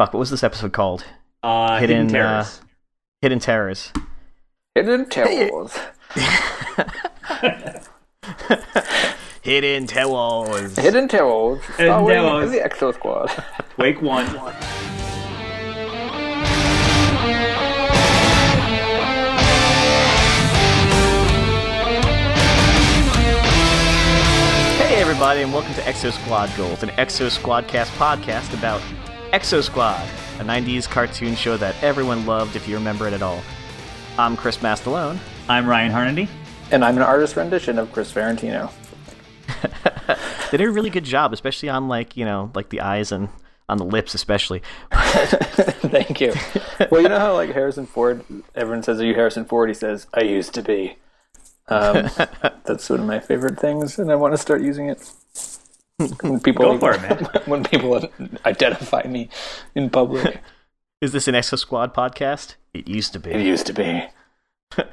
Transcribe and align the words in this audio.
fuck, 0.00 0.14
what 0.14 0.20
was 0.20 0.30
this 0.30 0.42
episode 0.42 0.72
called? 0.72 1.04
Uh, 1.42 1.78
Hidden, 1.78 2.08
Hidden, 2.08 2.16
uh, 2.16 2.42
Terrors. 2.42 2.62
Hidden 3.20 3.38
Terrors. 3.38 3.92
Hidden 4.74 5.06
Terrors. 5.10 5.78
Hidden 9.42 9.86
Terrors. 9.86 10.78
Hidden 10.78 11.06
Terrors. 11.06 11.62
Hidden 11.76 12.06
Terrors. 12.06 12.50
The 12.50 12.60
Exo 12.60 12.94
Squad. 12.94 13.30
Wake 13.76 14.00
one. 14.00 14.24
Hey 24.78 25.02
everybody, 25.02 25.42
and 25.42 25.52
welcome 25.52 25.74
to 25.74 25.82
Exo 25.82 26.10
Squad 26.10 26.50
Goals, 26.56 26.82
an 26.82 26.88
Exo 26.90 27.28
Squadcast 27.28 27.88
podcast 27.98 28.54
about 28.58 28.80
Exo 29.32 29.62
Squad, 29.62 30.02
a 30.40 30.44
90s 30.44 30.88
cartoon 30.88 31.34
show 31.36 31.56
that 31.56 31.80
everyone 31.82 32.26
loved 32.26 32.56
if 32.56 32.66
you 32.66 32.74
remember 32.74 33.06
it 33.06 33.12
at 33.12 33.22
all. 33.22 33.40
I'm 34.18 34.36
Chris 34.36 34.58
Mastalone. 34.58 35.18
I'm 35.48 35.66
Ryan 35.68 35.92
Harnedy. 35.92 36.28
and 36.72 36.84
I'm 36.84 36.96
an 36.96 37.02
artist 37.02 37.36
rendition 37.36 37.78
of 37.78 37.92
Chris 37.92 38.10
Valentino. 38.12 38.70
They 40.50 40.56
did 40.56 40.66
a 40.66 40.70
really 40.72 40.90
good 40.90 41.04
job, 41.04 41.32
especially 41.32 41.68
on 41.68 41.86
like, 41.86 42.16
you 42.16 42.24
know, 42.24 42.50
like 42.56 42.70
the 42.70 42.80
eyes 42.80 43.12
and 43.12 43.28
on 43.68 43.78
the 43.78 43.84
lips 43.84 44.14
especially. 44.14 44.62
Thank 44.90 46.20
you. 46.20 46.34
Well, 46.90 47.00
you 47.00 47.08
know 47.08 47.20
how 47.20 47.34
like 47.34 47.52
Harrison 47.52 47.86
Ford, 47.86 48.24
everyone 48.56 48.82
says, 48.82 49.00
"Are 49.00 49.04
you 49.04 49.14
Harrison 49.14 49.44
Ford?" 49.44 49.68
He 49.70 49.74
says, 49.74 50.08
"I 50.12 50.22
used 50.22 50.52
to 50.54 50.62
be." 50.62 50.96
Um, 51.68 52.10
that's 52.64 52.90
one 52.90 52.98
of 52.98 53.06
my 53.06 53.20
favorite 53.20 53.60
things, 53.60 53.96
and 54.00 54.10
I 54.10 54.16
want 54.16 54.34
to 54.34 54.38
start 54.38 54.60
using 54.60 54.88
it. 54.88 55.08
When 56.22 56.40
people 56.40 56.64
Go 56.64 56.78
for 56.78 56.92
it, 56.92 57.02
man. 57.02 57.28
when 57.46 57.64
people 57.64 58.08
identify 58.46 59.02
me 59.02 59.28
in 59.74 59.90
public, 59.90 60.40
Is 61.00 61.12
this 61.12 61.28
an 61.28 61.34
Exo 61.34 61.58
Squad 61.58 61.94
podcast? 61.94 62.56
It 62.74 62.86
used 62.86 63.14
to 63.14 63.20
be. 63.20 63.30
it 63.30 63.40
used 63.40 63.66
to 63.66 63.72
be. 63.72 64.04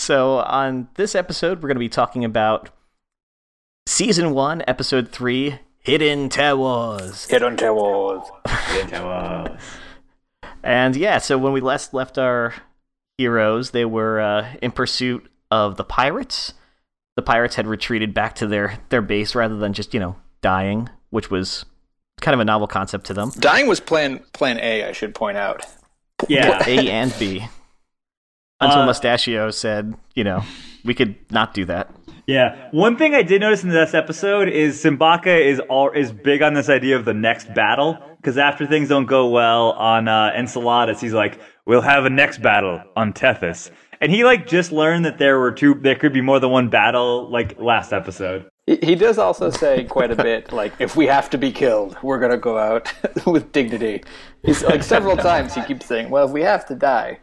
So, 0.00 0.38
on 0.38 0.88
this 0.94 1.16
episode, 1.16 1.56
we're 1.60 1.68
going 1.68 1.74
to 1.74 1.80
be 1.80 1.88
talking 1.88 2.24
about 2.24 2.70
Season 3.88 4.30
1, 4.30 4.62
Episode 4.68 5.10
3 5.10 5.58
Hidden 5.80 6.28
Towers. 6.28 7.26
Hidden 7.26 7.56
Towers. 7.56 8.22
Hidden 8.68 8.90
Towers. 8.90 9.60
And 10.62 10.94
yeah, 10.94 11.18
so 11.18 11.36
when 11.36 11.52
we 11.52 11.60
last 11.60 11.92
left 11.92 12.16
our 12.16 12.54
heroes, 13.18 13.72
they 13.72 13.84
were 13.84 14.20
uh, 14.20 14.54
in 14.62 14.70
pursuit 14.70 15.28
of 15.50 15.76
the 15.76 15.84
pirates. 15.84 16.54
The 17.16 17.22
pirates 17.22 17.56
had 17.56 17.66
retreated 17.66 18.14
back 18.14 18.36
to 18.36 18.46
their, 18.46 18.78
their 18.90 19.02
base 19.02 19.34
rather 19.34 19.56
than 19.56 19.72
just, 19.72 19.94
you 19.94 20.00
know, 20.00 20.14
dying, 20.40 20.88
which 21.10 21.30
was 21.30 21.64
kind 22.20 22.34
of 22.34 22.40
a 22.40 22.44
novel 22.44 22.66
concept 22.66 23.06
to 23.06 23.14
them. 23.14 23.30
Dying 23.38 23.66
was 23.66 23.80
plan 23.80 24.20
Plan 24.32 24.58
A. 24.60 24.84
I 24.84 24.92
should 24.92 25.14
point 25.14 25.36
out. 25.36 25.64
Yeah. 26.28 26.62
A 26.66 26.90
and 26.90 27.14
B. 27.18 27.46
Until 28.60 28.80
Uh, 28.80 28.86
Mustachio 28.86 29.50
said, 29.50 29.94
you 30.14 30.24
know, 30.24 30.42
we 30.84 30.94
could 30.94 31.14
not 31.30 31.54
do 31.54 31.64
that. 31.66 31.90
Yeah. 32.26 32.68
One 32.72 32.96
thing 32.96 33.14
I 33.14 33.22
did 33.22 33.40
notice 33.40 33.62
in 33.62 33.70
this 33.70 33.94
episode 33.94 34.48
is 34.48 34.82
Simbaka 34.82 35.40
is 35.40 35.60
all 35.60 35.90
is 35.92 36.12
big 36.12 36.42
on 36.42 36.54
this 36.54 36.68
idea 36.68 36.96
of 36.96 37.04
the 37.04 37.14
next 37.14 37.54
battle 37.54 37.96
because 38.16 38.36
after 38.36 38.66
things 38.66 38.88
don't 38.88 39.06
go 39.06 39.28
well 39.28 39.70
on 39.72 40.08
uh, 40.08 40.32
Enceladus, 40.36 41.00
he's 41.00 41.14
like, 41.14 41.38
"We'll 41.66 41.80
have 41.80 42.04
a 42.04 42.10
next 42.10 42.42
battle 42.42 42.82
on 42.96 43.14
Tethys," 43.14 43.70
and 44.02 44.12
he 44.12 44.24
like 44.24 44.46
just 44.46 44.72
learned 44.72 45.06
that 45.06 45.16
there 45.18 45.38
were 45.38 45.52
two, 45.52 45.74
there 45.76 45.94
could 45.94 46.12
be 46.12 46.20
more 46.20 46.38
than 46.38 46.50
one 46.50 46.68
battle 46.68 47.30
like 47.30 47.58
last 47.58 47.92
episode. 47.94 48.46
He, 48.68 48.76
he 48.82 48.94
does 48.96 49.16
also 49.16 49.48
say 49.48 49.84
quite 49.84 50.10
a 50.10 50.16
bit, 50.16 50.52
like, 50.52 50.74
if 50.78 50.94
we 50.94 51.06
have 51.06 51.30
to 51.30 51.38
be 51.38 51.52
killed, 51.52 51.96
we're 52.02 52.18
going 52.18 52.32
to 52.32 52.36
go 52.36 52.58
out 52.58 52.92
with 53.26 53.50
dignity. 53.50 54.04
He's 54.42 54.62
like 54.62 54.82
several 54.82 55.16
times 55.30 55.54
he 55.54 55.62
keeps 55.62 55.86
saying, 55.86 56.10
well, 56.10 56.26
if 56.26 56.32
we 56.32 56.42
have 56.42 56.66
to 56.66 56.74
die. 56.74 57.20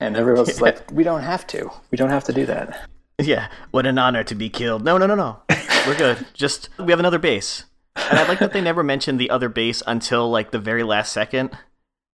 And 0.00 0.16
everyone's 0.16 0.58
like, 0.62 0.90
we 0.90 1.04
don't 1.04 1.20
have 1.20 1.46
to. 1.48 1.70
We 1.90 1.96
don't 1.96 2.08
have 2.08 2.24
to 2.24 2.32
do 2.32 2.46
that. 2.46 2.88
Yeah, 3.20 3.48
what 3.72 3.84
an 3.84 3.98
honor 3.98 4.24
to 4.24 4.34
be 4.34 4.48
killed. 4.48 4.82
No, 4.82 4.96
no, 4.96 5.06
no, 5.06 5.14
no. 5.14 5.42
We're 5.86 5.98
good. 5.98 6.26
Just 6.32 6.70
we 6.78 6.90
have 6.92 6.98
another 6.98 7.18
base. 7.18 7.66
And 7.96 8.18
I 8.18 8.26
like 8.26 8.38
that 8.38 8.54
they 8.54 8.62
never 8.62 8.82
mentioned 8.82 9.20
the 9.20 9.28
other 9.28 9.50
base 9.50 9.82
until 9.86 10.30
like 10.30 10.50
the 10.50 10.58
very 10.58 10.82
last 10.82 11.12
second. 11.12 11.50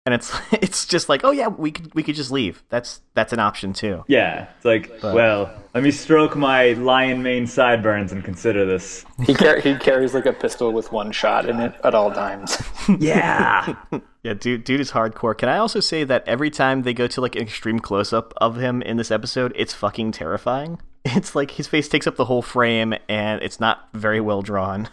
And 0.06 0.15
it's 0.15 0.33
it's 0.53 0.87
just 0.87 1.09
like, 1.09 1.22
oh 1.25 1.31
yeah, 1.31 1.49
we 1.49 1.71
could 1.71 1.94
we 1.94 2.03
could 2.03 2.15
just 2.15 2.31
leave. 2.31 2.62
That's 2.69 3.00
that's 3.15 3.33
an 3.33 3.38
option 3.38 3.72
too. 3.72 4.05
Yeah. 4.09 4.49
It's 4.56 4.65
like, 4.65 4.91
well, 5.03 5.53
let 5.75 5.84
me 5.84 5.91
stroke 5.91 6.37
my 6.37 6.72
lion 6.72 7.22
mane 7.22 7.47
sideburns 7.47 8.12
and 8.12 8.25
consider 8.25 8.65
this. 8.66 9.05
He, 9.27 9.34
car- 9.34 9.61
he 9.61 9.77
carries 9.77 10.15
like 10.15 10.27
a 10.27 10.33
pistol 10.33 10.72
with 10.72 10.91
one 10.93 11.12
shot 11.12 11.47
in 11.49 11.61
it 11.61 11.75
at 11.84 11.94
all 11.94 12.11
times. 12.12 12.56
Yeah. 12.99 13.75
Yeah, 14.22 14.34
dude 14.34 14.65
dude 14.65 14.81
is 14.81 14.91
hardcore. 14.93 15.37
Can 15.37 15.49
I 15.49 15.59
also 15.59 15.81
say 15.81 16.03
that 16.05 16.27
every 16.27 16.50
time 16.50 16.82
they 16.82 16.93
go 16.93 17.06
to 17.06 17.21
like 17.21 17.37
an 17.37 17.43
extreme 17.43 17.78
close 17.78 18.12
up 18.12 18.34
of 18.38 18.56
him 18.56 18.82
in 18.82 18.97
this 18.97 19.11
episode, 19.11 19.53
it's 19.55 19.72
fucking 19.72 20.12
terrifying. 20.12 20.81
It's 21.05 21.34
like 21.34 21.53
his 21.53 21.67
face 21.69 21.88
takes 21.88 22.06
up 22.06 22.17
the 22.17 22.25
whole 22.25 22.43
frame 22.43 22.94
and 23.09 23.43
it's 23.43 23.61
not 23.61 23.88
very 23.94 24.21
well 24.21 24.43
drawn. 24.43 24.88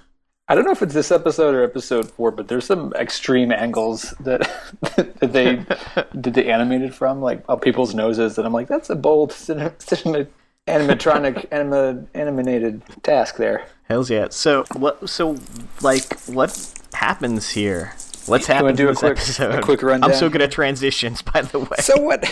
I 0.49 0.55
don't 0.55 0.63
know 0.63 0.71
if 0.71 0.81
it's 0.81 0.93
this 0.93 1.11
episode 1.11 1.55
or 1.55 1.63
episode 1.63 2.09
four, 2.09 2.31
but 2.31 2.47
there's 2.47 2.65
some 2.65 2.93
extreme 2.93 3.51
angles 3.51 4.13
that 4.21 4.41
that 4.95 5.33
they 5.33 5.65
did 6.21 6.33
the 6.35 6.49
animated 6.49 6.95
from, 6.95 7.21
like 7.21 7.43
people's 7.61 7.93
noses, 7.93 8.37
and 8.37 8.47
I'm 8.47 8.53
like, 8.53 8.67
that's 8.67 8.89
a 8.89 8.95
bold 8.95 9.33
cinema, 9.33 9.73
cinema 9.79 10.27
animatronic 10.65 11.47
anima, 11.51 12.05
animated 12.13 12.81
task 13.03 13.35
there. 13.35 13.65
Hells 13.89 14.09
yeah. 14.09 14.27
So 14.29 14.63
what? 14.75 15.09
So 15.09 15.37
like, 15.81 16.17
what 16.21 16.73
happens 16.93 17.49
here? 17.49 17.93
Let's 18.29 18.47
wanna 18.49 18.73
do 18.73 18.89
a 18.89 18.95
quick- 18.95 19.17
a 19.17 19.21
episode? 19.21 19.63
quick 19.63 19.81
rundown? 19.81 20.11
I'm 20.11 20.17
so 20.17 20.29
good 20.29 20.41
at 20.41 20.51
transitions, 20.51 21.21
by 21.21 21.41
the 21.41 21.59
way. 21.59 21.77
So 21.79 22.01
what 22.01 22.25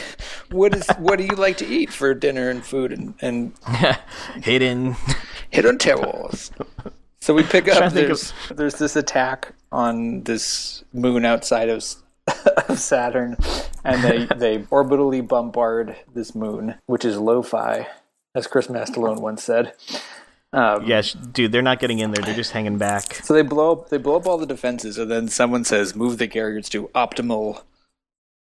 what 0.51 0.73
is 0.73 0.87
what 0.99 1.17
do 1.19 1.23
you 1.25 1.35
like 1.35 1.57
to 1.57 1.65
eat 1.67 1.91
for 1.91 2.13
dinner 2.13 2.49
and 2.49 2.65
food 2.65 2.91
and, 2.91 3.13
and 3.21 3.53
Hidden. 4.41 4.95
on 5.65 5.77
terrors? 5.77 6.51
So 7.25 7.33
we 7.33 7.41
pick 7.41 7.67
up 7.69 7.79
to 7.79 7.89
think 7.89 8.05
there's 8.05 8.33
there's 8.51 8.75
this 8.75 8.95
attack 8.95 9.53
on 9.71 10.21
this 10.25 10.83
moon 10.93 11.25
outside 11.25 11.69
of 11.69 11.83
of 12.69 12.77
Saturn, 12.77 13.35
and 13.83 14.03
they 14.03 14.25
they 14.35 14.59
orbitally 14.65 15.27
bombard 15.27 15.95
this 16.13 16.35
moon, 16.35 16.75
which 16.85 17.03
is 17.03 17.17
lo-fi, 17.17 17.87
as 18.35 18.45
Chris 18.45 18.67
Mastalone 18.67 19.21
once 19.21 19.41
said. 19.41 19.73
Um, 20.53 20.85
Yeah, 20.85 21.01
sh- 21.01 21.15
dude, 21.15 21.51
they're 21.51 21.63
not 21.63 21.79
getting 21.79 21.97
in 21.97 22.11
there. 22.11 22.23
They're 22.23 22.35
just 22.35 22.51
hanging 22.51 22.77
back. 22.77 23.15
So 23.15 23.33
they 23.33 23.41
blow 23.41 23.71
up 23.71 23.89
they 23.89 23.97
blow 23.97 24.17
up 24.17 24.27
all 24.27 24.37
the 24.37 24.45
defenses, 24.45 24.99
and 24.99 25.09
then 25.09 25.27
someone 25.27 25.63
says, 25.63 25.95
"Move 25.95 26.19
the 26.19 26.27
carriers 26.27 26.69
to 26.69 26.89
optimal 26.89 27.63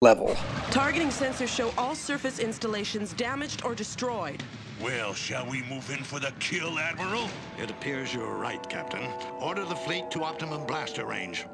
level." 0.02 0.35
Targeting 0.69 1.08
sensors 1.08 1.47
show 1.47 1.72
all 1.78 1.96
surface 1.96 2.40
installations 2.40 3.13
damaged 3.13 3.63
or 3.66 3.74
destroyed. 3.74 4.44
Well, 4.81 5.13
shall 5.13 5.46
we 5.50 5.63
move 5.63 5.90
in 5.90 6.03
for 6.03 6.19
the 6.19 6.31
kill, 6.40 6.78
Admiral? 6.78 7.28
It 7.59 7.72
appears 7.72 8.13
you're 8.13 8.35
right, 8.35 8.62
Captain. 8.69 9.09
Order 9.41 9.66
the 9.66 9.75
fleet 9.75 10.12
to 10.12 10.24
optimum 10.24 10.68
blaster 10.68 11.06
range. 11.06 11.47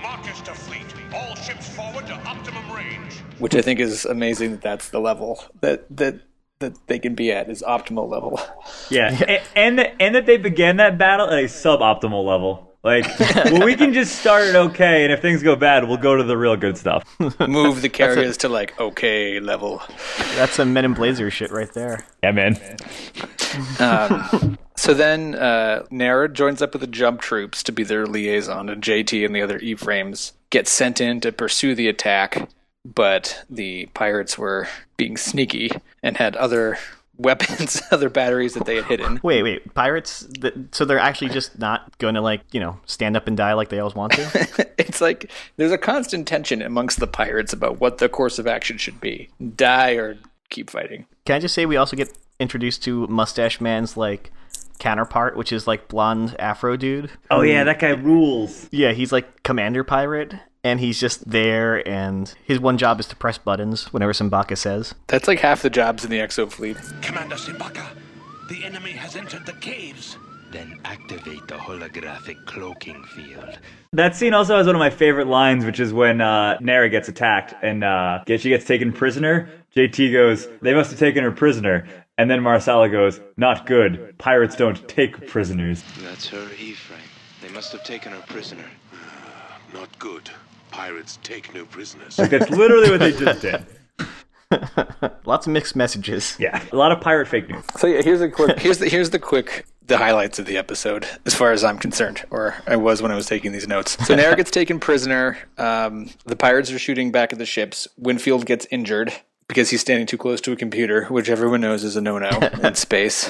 Marcus 0.00 0.40
to 0.40 0.54
fleet. 0.54 0.86
All 1.12 1.34
ships 1.34 1.68
forward 1.68 2.06
to 2.06 2.14
optimum 2.26 2.72
range. 2.72 3.18
Which 3.38 3.54
I 3.54 3.60
think 3.60 3.80
is 3.80 4.06
amazing 4.06 4.52
that 4.52 4.62
that's 4.62 4.88
the 4.88 4.98
level 4.98 5.44
that 5.60 5.94
that 5.94 6.20
that 6.60 6.86
they 6.86 6.98
can 6.98 7.14
be 7.14 7.30
at 7.32 7.50
is 7.50 7.62
optimal 7.66 8.08
level. 8.08 8.40
Yeah, 8.88 9.14
a- 9.28 9.42
and 9.58 9.78
that, 9.78 9.94
and 10.00 10.14
that 10.14 10.24
they 10.24 10.38
began 10.38 10.78
that 10.78 10.96
battle 10.96 11.26
at 11.26 11.38
a 11.38 11.44
suboptimal 11.44 12.24
level. 12.24 12.69
Like, 12.82 13.06
well, 13.18 13.64
we 13.64 13.76
can 13.76 13.92
just 13.92 14.18
start 14.20 14.44
it 14.44 14.56
okay, 14.56 15.04
and 15.04 15.12
if 15.12 15.20
things 15.20 15.42
go 15.42 15.54
bad, 15.54 15.86
we'll 15.86 15.98
go 15.98 16.16
to 16.16 16.22
the 16.22 16.36
real 16.36 16.56
good 16.56 16.78
stuff. 16.78 17.04
Move 17.40 17.82
the 17.82 17.90
carriers 17.90 18.38
to 18.38 18.48
like 18.48 18.78
okay 18.80 19.38
level. 19.38 19.82
That's 20.36 20.52
some 20.52 20.72
Men 20.72 20.86
in 20.86 20.94
Blazer 20.94 21.30
shit 21.30 21.50
right 21.50 21.72
there. 21.74 22.06
yeah, 22.22 22.32
man. 22.32 22.58
Um, 23.80 24.58
so 24.76 24.94
then 24.94 25.34
uh, 25.34 25.84
Nara 25.90 26.28
joins 26.32 26.62
up 26.62 26.72
with 26.72 26.80
the 26.80 26.86
jump 26.86 27.20
troops 27.20 27.62
to 27.64 27.72
be 27.72 27.82
their 27.82 28.06
liaison, 28.06 28.70
and 28.70 28.82
JT 28.82 29.26
and 29.26 29.34
the 29.34 29.42
other 29.42 29.58
E 29.58 29.74
frames 29.74 30.32
get 30.48 30.66
sent 30.66 31.00
in 31.00 31.20
to 31.20 31.32
pursue 31.32 31.74
the 31.74 31.88
attack, 31.88 32.48
but 32.84 33.44
the 33.50 33.86
pirates 33.92 34.38
were 34.38 34.68
being 34.96 35.18
sneaky 35.18 35.70
and 36.02 36.16
had 36.16 36.34
other 36.36 36.78
weapons, 37.20 37.82
other 37.90 38.10
batteries 38.10 38.54
that 38.54 38.66
they 38.66 38.76
had 38.76 38.84
hidden. 38.86 39.20
Wait, 39.22 39.42
wait, 39.42 39.74
pirates. 39.74 40.26
Th- 40.40 40.54
so 40.72 40.84
they're 40.84 40.98
actually 40.98 41.30
just 41.30 41.58
not 41.58 41.96
going 41.98 42.14
to 42.14 42.20
like 42.20 42.42
you 42.52 42.60
know 42.60 42.78
stand 42.86 43.16
up 43.16 43.26
and 43.28 43.36
die 43.36 43.52
like 43.52 43.68
they 43.68 43.78
always 43.78 43.94
want 43.94 44.12
to. 44.12 44.70
it's 44.78 45.00
like 45.00 45.30
there's 45.56 45.72
a 45.72 45.78
constant 45.78 46.26
tension 46.26 46.62
amongst 46.62 47.00
the 47.00 47.06
pirates 47.06 47.52
about 47.52 47.80
what 47.80 47.98
the 47.98 48.08
course 48.08 48.38
of 48.38 48.46
action 48.46 48.78
should 48.78 49.00
be: 49.00 49.28
die 49.56 49.92
or 49.92 50.18
keep 50.50 50.70
fighting. 50.70 51.06
Can 51.24 51.36
I 51.36 51.38
just 51.38 51.54
say 51.54 51.66
we 51.66 51.76
also 51.76 51.96
get 51.96 52.16
introduced 52.38 52.82
to 52.84 53.06
Mustache 53.06 53.60
Man's 53.60 53.96
like 53.96 54.32
counterpart, 54.80 55.36
which 55.36 55.52
is 55.52 55.66
like 55.68 55.86
blonde 55.86 56.34
Afro 56.38 56.76
dude. 56.76 57.10
Oh 57.30 57.42
yeah, 57.42 57.62
that 57.64 57.78
guy 57.78 57.90
rules. 57.90 58.68
Yeah, 58.72 58.92
he's 58.92 59.12
like 59.12 59.42
commander 59.44 59.84
pirate, 59.84 60.34
and 60.62 60.80
he's 60.80 61.00
just 61.00 61.28
there, 61.30 61.86
and 61.88 62.34
his 62.44 62.60
one 62.60 62.78
job 62.78 63.00
is 63.00 63.06
to 63.06 63.16
press 63.16 63.38
buttons 63.38 63.92
whenever 63.92 64.12
Simbaka 64.12 64.56
says. 64.56 64.94
That's 65.06 65.26
like 65.28 65.40
half 65.40 65.62
the 65.62 65.70
jobs 65.70 66.04
in 66.04 66.10
the 66.10 66.18
Exo 66.18 66.50
fleet. 66.50 66.76
Commander 67.02 67.36
Simbaka, 67.36 67.86
the 68.48 68.64
enemy 68.64 68.92
has 68.92 69.16
entered 69.16 69.46
the 69.46 69.54
caves. 69.54 70.16
Then 70.52 70.80
activate 70.84 71.46
the 71.46 71.54
holographic 71.54 72.44
cloaking 72.44 73.04
field. 73.04 73.60
That 73.92 74.16
scene 74.16 74.34
also 74.34 74.56
has 74.56 74.66
one 74.66 74.74
of 74.74 74.80
my 74.80 74.90
favorite 74.90 75.28
lines, 75.28 75.64
which 75.64 75.78
is 75.78 75.92
when 75.92 76.20
uh, 76.20 76.58
Nara 76.58 76.88
gets 76.88 77.08
attacked 77.08 77.54
and 77.62 77.84
uh, 77.84 78.24
she 78.26 78.48
gets 78.48 78.64
taken 78.64 78.92
prisoner. 78.92 79.48
JT 79.76 80.12
goes, 80.12 80.48
"They 80.60 80.74
must 80.74 80.90
have 80.90 80.98
taken 80.98 81.22
her 81.22 81.30
prisoner," 81.30 81.86
and 82.18 82.28
then 82.28 82.42
Marsala 82.42 82.88
goes, 82.88 83.20
"Not 83.36 83.64
good. 83.64 84.18
Pirates 84.18 84.56
don't 84.56 84.88
take 84.88 85.28
prisoners." 85.28 85.84
That's 86.00 86.26
her, 86.26 86.48
Ephraim. 86.58 87.00
They 87.40 87.50
must 87.50 87.70
have 87.70 87.84
taken 87.84 88.10
her 88.10 88.22
prisoner. 88.26 88.64
Not 89.72 89.96
good. 90.00 90.30
Pirates 90.70 91.18
take 91.22 91.54
no 91.54 91.64
prisoners. 91.64 92.18
Like 92.18 92.30
that's 92.30 92.50
literally 92.50 92.90
what 92.90 93.00
they 93.00 93.12
just 93.12 93.42
did. 93.42 93.64
Lots 95.24 95.46
of 95.46 95.52
mixed 95.52 95.76
messages. 95.76 96.36
Yeah, 96.38 96.62
a 96.72 96.76
lot 96.76 96.92
of 96.92 97.00
pirate 97.00 97.28
fake 97.28 97.48
news. 97.48 97.64
So 97.76 97.86
yeah, 97.86 98.02
here's 98.02 98.20
a 98.20 98.28
quick 98.28 98.58
here's 98.58 98.78
the 98.78 98.88
here's 98.88 99.10
the 99.10 99.18
quick 99.18 99.66
the 99.86 99.98
highlights 99.98 100.38
of 100.38 100.46
the 100.46 100.56
episode 100.56 101.06
as 101.26 101.34
far 101.34 101.52
as 101.52 101.62
I'm 101.62 101.78
concerned, 101.78 102.24
or 102.30 102.56
I 102.66 102.76
was 102.76 103.02
when 103.02 103.10
I 103.10 103.14
was 103.16 103.26
taking 103.26 103.52
these 103.52 103.68
notes. 103.68 103.96
So 104.06 104.14
Nara 104.14 104.36
gets 104.36 104.50
taken 104.50 104.80
prisoner. 104.80 105.38
Um, 105.58 106.10
the 106.24 106.36
pirates 106.36 106.70
are 106.72 106.78
shooting 106.78 107.12
back 107.12 107.32
at 107.32 107.38
the 107.38 107.46
ships. 107.46 107.86
Winfield 107.96 108.46
gets 108.46 108.66
injured 108.70 109.12
because 109.48 109.70
he's 109.70 109.80
standing 109.80 110.06
too 110.06 110.18
close 110.18 110.40
to 110.42 110.52
a 110.52 110.56
computer, 110.56 111.06
which 111.06 111.28
everyone 111.28 111.60
knows 111.60 111.82
is 111.82 111.96
a 111.96 112.00
no-no 112.00 112.30
in 112.62 112.74
space. 112.76 113.28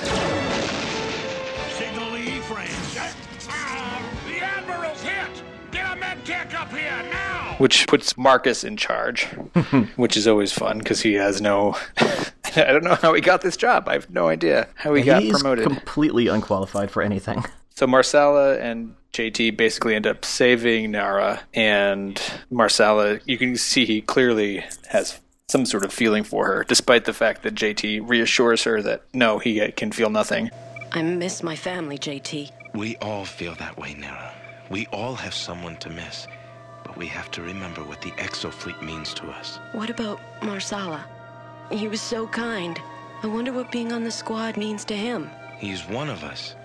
Which 7.61 7.87
puts 7.87 8.17
Marcus 8.17 8.65
in 8.65 8.77
charge, 8.77 9.25
which 9.97 10.17
is 10.17 10.27
always 10.27 10.53
fun 10.53 10.79
because 10.79 11.03
he 11.03 11.15
has 11.15 11.41
no. 11.41 11.77
I 12.57 12.65
don't 12.73 12.83
know 12.85 12.97
how 12.97 13.15
he 13.15 13.21
got 13.21 13.43
this 13.43 13.57
job. 13.57 13.89
I 13.89 13.93
have 13.93 14.11
no 14.11 14.29
idea 14.29 14.69
how 14.75 14.95
he 14.95 15.03
got 15.03 15.23
He's 15.23 15.33
promoted. 15.33 15.65
completely 15.67 16.27
unqualified 16.29 16.91
for 16.91 17.03
anything. 17.03 17.45
So 17.77 17.87
Marsala 17.87 18.59
and 18.59 18.95
JT 19.13 19.57
basically 19.57 19.95
end 19.95 20.07
up 20.07 20.25
saving 20.25 20.91
Nara, 20.91 21.41
and 21.55 22.21
Marsala, 22.51 23.21
you 23.25 23.39
can 23.39 23.57
see 23.57 23.85
he 23.85 24.01
clearly 24.01 24.65
has 24.89 25.21
some 25.49 25.67
sort 25.67 25.85
of 25.85 25.93
feeling 25.93 26.23
for 26.25 26.47
her, 26.47 26.65
despite 26.65 27.05
the 27.05 27.13
fact 27.13 27.43
that 27.43 27.55
JT 27.55 28.09
reassures 28.09 28.65
her 28.65 28.81
that 28.83 29.03
no, 29.13 29.39
he 29.39 29.61
uh, 29.61 29.71
can 29.77 29.93
feel 29.93 30.11
nothing. 30.11 30.51
I 30.93 31.03
miss 31.03 31.43
my 31.43 31.57
family, 31.57 31.99
JT. 31.99 32.51
We 32.75 32.97
all 32.97 33.25
feel 33.25 33.55
that 33.57 33.77
way, 33.79 33.95
Nara. 33.95 34.33
We 34.71 34.87
all 34.93 35.15
have 35.17 35.35
someone 35.35 35.77
to 35.79 35.91
miss. 35.91 36.27
We 37.01 37.07
have 37.07 37.31
to 37.31 37.41
remember 37.41 37.83
what 37.83 38.03
the 38.03 38.11
Exofleet 38.19 38.83
means 38.83 39.15
to 39.15 39.31
us. 39.31 39.59
What 39.73 39.89
about 39.89 40.21
Marsala? 40.43 41.07
He 41.71 41.89
was 41.89 42.03
so 42.03 42.27
kind. 42.27 42.79
I 43.23 43.27
wonder 43.27 43.55
what 43.55 43.73
being 43.73 43.91
on 43.91 44.05
the 44.05 44.11
squad 44.11 44.59
means 44.59 44.85
to 44.85 44.95
him. 44.95 45.31
He's 45.57 45.89
one 45.89 46.11
of 46.11 46.25
us. 46.25 46.57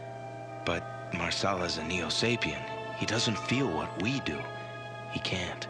But 0.66 0.84
Marsala's 1.14 1.78
a 1.78 1.86
Neo 1.86 2.08
Sapien. 2.08 2.62
He 2.98 3.06
doesn't 3.06 3.38
feel 3.38 3.68
what 3.70 4.02
we 4.02 4.20
do. 4.20 4.38
He 5.12 5.22
can't. 5.22 5.70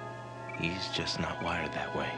He's 0.58 0.90
just 0.90 1.20
not 1.20 1.44
wired 1.44 1.72
that 1.74 1.96
way. 1.96 2.10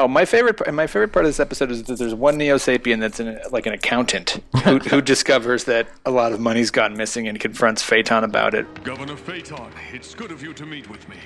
Oh, 0.00 0.08
my 0.08 0.24
favorite 0.24 0.56
part- 0.56 0.72
my 0.72 0.86
favorite 0.86 1.12
part 1.12 1.26
of 1.26 1.28
this 1.28 1.40
episode 1.40 1.70
is 1.70 1.82
that 1.82 1.98
there's 1.98 2.14
one 2.14 2.38
Neo 2.38 2.56
Sapien 2.56 3.00
that's 3.00 3.20
an, 3.20 3.38
like 3.50 3.66
an 3.66 3.74
accountant 3.74 4.42
who, 4.64 4.78
who 4.78 5.02
discovers 5.12 5.64
that 5.64 5.88
a 6.06 6.10
lot 6.10 6.32
of 6.32 6.40
money's 6.40 6.70
gone 6.70 6.96
missing 6.96 7.28
and 7.28 7.38
confronts 7.38 7.82
Phaeton 7.82 8.24
about 8.24 8.54
it. 8.54 8.82
Governor 8.82 9.14
Phaeton, 9.14 9.70
it's 9.92 10.14
good 10.14 10.32
of 10.32 10.42
you 10.42 10.54
to 10.54 10.64
meet 10.64 10.88
with 10.88 11.06
me. 11.10 11.18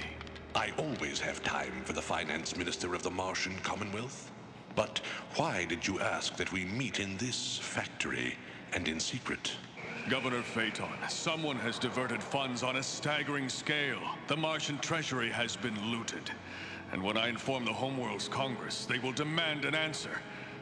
I 0.56 0.72
always 0.76 1.20
have 1.20 1.40
time 1.44 1.84
for 1.84 1.92
the 1.92 2.02
finance 2.02 2.56
minister 2.56 2.92
of 2.96 3.04
the 3.04 3.12
Martian 3.12 3.54
Commonwealth. 3.62 4.32
But 4.74 5.00
why 5.36 5.66
did 5.66 5.86
you 5.86 6.00
ask 6.00 6.34
that 6.34 6.50
we 6.50 6.64
meet 6.64 6.98
in 6.98 7.16
this 7.16 7.58
factory 7.62 8.34
and 8.72 8.88
in 8.88 8.98
secret? 8.98 9.52
Governor 10.10 10.42
Phaeton, 10.42 10.88
someone 11.08 11.56
has 11.58 11.78
diverted 11.78 12.20
funds 12.20 12.64
on 12.64 12.74
a 12.74 12.82
staggering 12.82 13.48
scale. 13.48 14.00
The 14.26 14.36
Martian 14.36 14.78
treasury 14.78 15.30
has 15.30 15.54
been 15.54 15.80
looted. 15.92 16.28
And 16.92 17.02
when 17.02 17.16
I 17.16 17.28
inform 17.28 17.64
the 17.64 17.72
Homeworld's 17.72 18.28
Congress, 18.28 18.86
they 18.86 18.98
will 18.98 19.12
demand 19.12 19.64
an 19.64 19.74
answer. 19.74 20.20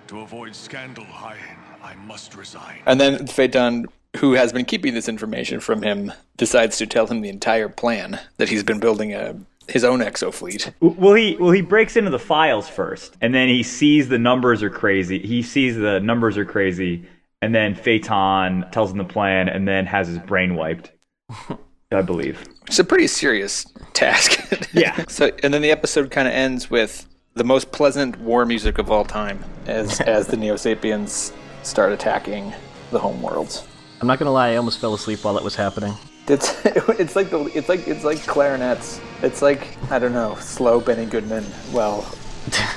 To 0.09 0.21
avoid 0.21 0.55
scandal, 0.55 1.07
I, 1.13 1.37
I 1.83 1.95
must 1.95 2.35
resign. 2.35 2.81
And 2.87 3.01
then 3.01 3.27
Phaeton, 3.27 3.87
who 4.17 4.33
has 4.33 4.53
been 4.53 4.65
keeping 4.65 4.95
this 4.95 5.09
information 5.09 5.61
from 5.61 5.83
him, 5.83 6.13
decides 6.37 6.77
to 6.79 6.87
tell 6.87 7.07
him 7.07 7.21
the 7.21 7.29
entire 7.29 7.69
plan 7.69 8.21
that 8.37 8.49
he's 8.49 8.65
been 8.65 8.81
building 8.81 9.15
a 9.15 9.37
his 9.69 9.85
own 9.85 10.01
exofleet. 10.01 10.73
Well, 10.81 11.15
he 11.15 11.37
well 11.37 11.53
he 11.53 11.63
breaks 11.63 11.97
into 11.97 12.11
the 12.11 12.19
files 12.19 12.69
first, 12.69 13.17
and 13.21 13.35
then 13.35 13.49
he 13.49 13.63
sees 13.63 14.09
the 14.09 14.19
numbers 14.19 14.63
are 14.63 14.71
crazy. 14.71 15.19
He 15.21 15.43
sees 15.43 15.77
the 15.77 16.01
numbers 16.01 16.37
are 16.37 16.45
crazy, 16.45 17.07
and 17.41 17.55
then 17.55 17.75
Phaeton 17.75 18.67
tells 18.73 18.91
him 18.91 18.99
the 18.99 19.05
plan, 19.05 19.49
and 19.49 19.67
then 19.67 19.87
has 19.87 20.09
his 20.09 20.19
brain 20.19 20.57
wiped. 20.57 20.93
I 21.93 22.03
believe. 22.03 22.43
It's 22.67 22.79
a 22.79 22.85
pretty 22.85 23.07
serious 23.07 23.67
task. 23.93 24.39
Yeah. 24.75 25.05
so, 25.07 25.31
and 25.43 25.53
then 25.53 25.61
the 25.61 25.71
episode 25.71 26.11
kind 26.11 26.27
of 26.27 26.33
ends 26.33 26.71
with 26.71 27.07
the 27.35 27.45
most 27.45 27.73
pleasant 27.73 28.19
war 28.21 28.47
music 28.47 28.79
of 28.79 28.91
all 28.91 29.05
time, 29.05 29.45
as 29.67 30.01
as 30.17 30.27
the 30.29 30.37
Neo 30.39 30.57
Sapiens 30.57 31.33
start 31.63 31.93
attacking 31.93 32.55
the 32.91 32.99
homeworlds. 32.99 33.67
I'm 34.01 34.07
not 34.07 34.19
gonna 34.19 34.33
lie, 34.33 34.53
I 34.53 34.57
almost 34.57 34.81
fell 34.81 34.95
asleep 34.95 35.25
while 35.25 35.37
it 35.37 35.45
was 35.45 35.55
happening. 35.55 35.93
It's 36.27 36.65
it's 36.65 37.17
like 37.17 37.29
the 37.31 37.45
it's 37.55 37.69
like 37.69 37.87
it's 37.87 38.03
like 38.05 38.21
clarinets. 38.27 38.99
It's 39.23 39.43
like 39.43 39.77
I 39.91 39.99
don't 39.99 40.15
know, 40.15 40.37
slow 40.37 40.81
Benny 40.81 41.05
Goodman. 41.05 41.45
Well, 41.73 42.11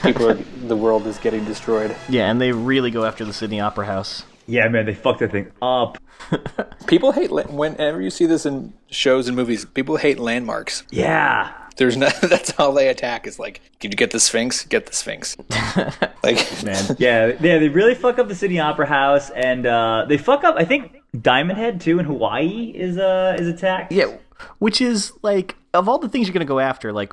people 0.04 0.30
are 0.30 0.34
the 0.68 0.76
world 0.76 1.08
is 1.08 1.18
getting 1.18 1.46
destroyed. 1.46 1.96
Yeah, 2.10 2.30
and 2.30 2.42
they 2.42 2.52
really 2.52 2.92
go 2.92 3.06
after 3.06 3.24
the 3.24 3.34
Sydney 3.34 3.62
Opera 3.62 3.86
House. 3.86 4.24
Yeah, 4.48 4.68
man, 4.68 4.86
they 4.86 4.94
fucked 4.94 5.20
that 5.20 5.32
thing 5.32 5.52
up. 5.62 5.98
People 6.88 7.12
hate 7.12 7.32
la- 7.32 7.44
whenever 7.44 8.02
you 8.02 8.10
see 8.10 8.26
this 8.26 8.46
in 8.46 8.74
shows 8.90 9.28
and 9.28 9.36
movies. 9.36 9.66
People 9.66 9.98
hate 9.98 10.20
landmarks. 10.20 10.84
Yeah. 10.92 11.52
There's 11.78 11.98
no. 11.98 12.10
That's 12.22 12.52
how 12.52 12.72
they 12.72 12.88
attack. 12.88 13.28
Is 13.28 13.38
like, 13.40 13.62
did 13.80 13.92
you 13.92 13.98
get 13.98 14.12
the 14.12 14.20
Sphinx? 14.20 14.64
Get 14.66 14.86
the 14.86 14.94
Sphinx. 14.94 15.36
like, 16.24 16.64
Man. 16.64 16.96
Yeah, 16.98 17.28
yeah, 17.42 17.60
they 17.60 17.70
really 17.70 17.96
fuck 17.96 18.18
up 18.18 18.28
the 18.28 18.36
Sydney 18.36 18.60
Opera 18.60 18.86
House, 18.86 19.30
and 19.32 19.66
uh, 19.66 20.06
they 20.08 20.18
fuck 20.18 20.44
up. 20.44 20.56
I 20.58 20.64
think 20.64 21.02
Diamond 21.22 21.60
Head 21.60 21.82
too 21.82 22.00
in 22.00 22.06
Hawaii 22.06 22.72
is 22.74 22.98
uh 22.98 23.36
is 23.38 23.48
attacked. 23.48 23.92
Yeah, 23.92 24.16
which 24.60 24.80
is 24.80 25.12
like 25.22 25.56
of 25.74 25.90
all 25.90 25.98
the 25.98 26.08
things 26.08 26.28
you're 26.28 26.34
gonna 26.34 26.46
go 26.46 26.60
after, 26.60 26.94
like 26.94 27.12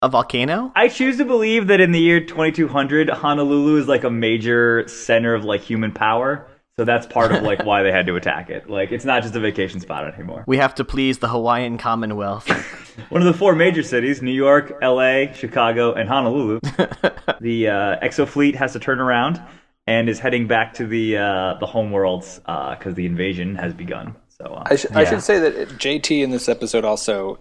a 0.00 0.08
volcano. 0.08 0.72
I 0.76 0.88
choose 0.88 1.16
to 1.18 1.24
believe 1.24 1.66
that 1.68 1.80
in 1.80 1.92
the 1.92 2.00
year 2.00 2.20
2200, 2.20 3.10
Honolulu 3.10 3.76
is 3.76 3.88
like 3.88 4.04
a 4.04 4.10
major 4.10 4.86
center 4.86 5.34
of 5.34 5.44
like 5.44 5.60
human 5.60 5.92
power. 5.92 6.46
So 6.76 6.84
that's 6.84 7.06
part 7.06 7.32
of 7.32 7.42
like 7.42 7.64
why 7.64 7.82
they 7.82 7.90
had 7.90 8.06
to 8.06 8.14
attack 8.14 8.50
it. 8.50 8.70
Like 8.70 8.92
it's 8.92 9.04
not 9.04 9.22
just 9.22 9.34
a 9.34 9.40
vacation 9.40 9.80
spot 9.80 10.12
anymore. 10.14 10.44
We 10.46 10.58
have 10.58 10.76
to 10.76 10.84
please 10.84 11.18
the 11.18 11.28
Hawaiian 11.28 11.78
Commonwealth. 11.78 12.48
One 13.10 13.20
of 13.20 13.26
the 13.26 13.36
four 13.36 13.54
major 13.54 13.82
cities, 13.82 14.22
New 14.22 14.32
York, 14.32 14.78
LA, 14.80 15.32
Chicago, 15.32 15.92
and 15.94 16.08
Honolulu. 16.08 16.60
the 17.40 17.68
uh, 17.68 17.98
exofleet 18.00 18.54
has 18.54 18.72
to 18.74 18.78
turn 18.78 19.00
around 19.00 19.42
and 19.88 20.08
is 20.08 20.20
heading 20.20 20.46
back 20.46 20.74
to 20.74 20.86
the 20.86 21.16
uh, 21.16 21.54
the 21.58 21.66
homeworlds 21.66 22.38
because 22.78 22.94
the 22.94 23.06
invasion 23.06 23.56
has 23.56 23.74
begun. 23.74 24.14
So 24.28 24.44
uh, 24.44 24.62
I, 24.66 24.76
sh- 24.76 24.86
I 24.94 25.04
should 25.04 25.22
say 25.22 25.40
that 25.40 25.68
JT 25.70 26.22
in 26.22 26.30
this 26.30 26.48
episode 26.48 26.84
also, 26.84 27.40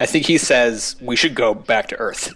I 0.00 0.06
think 0.06 0.26
he 0.26 0.38
says 0.38 0.94
we 1.00 1.16
should 1.16 1.34
go 1.34 1.54
back 1.54 1.88
to 1.88 1.96
Earth, 1.98 2.32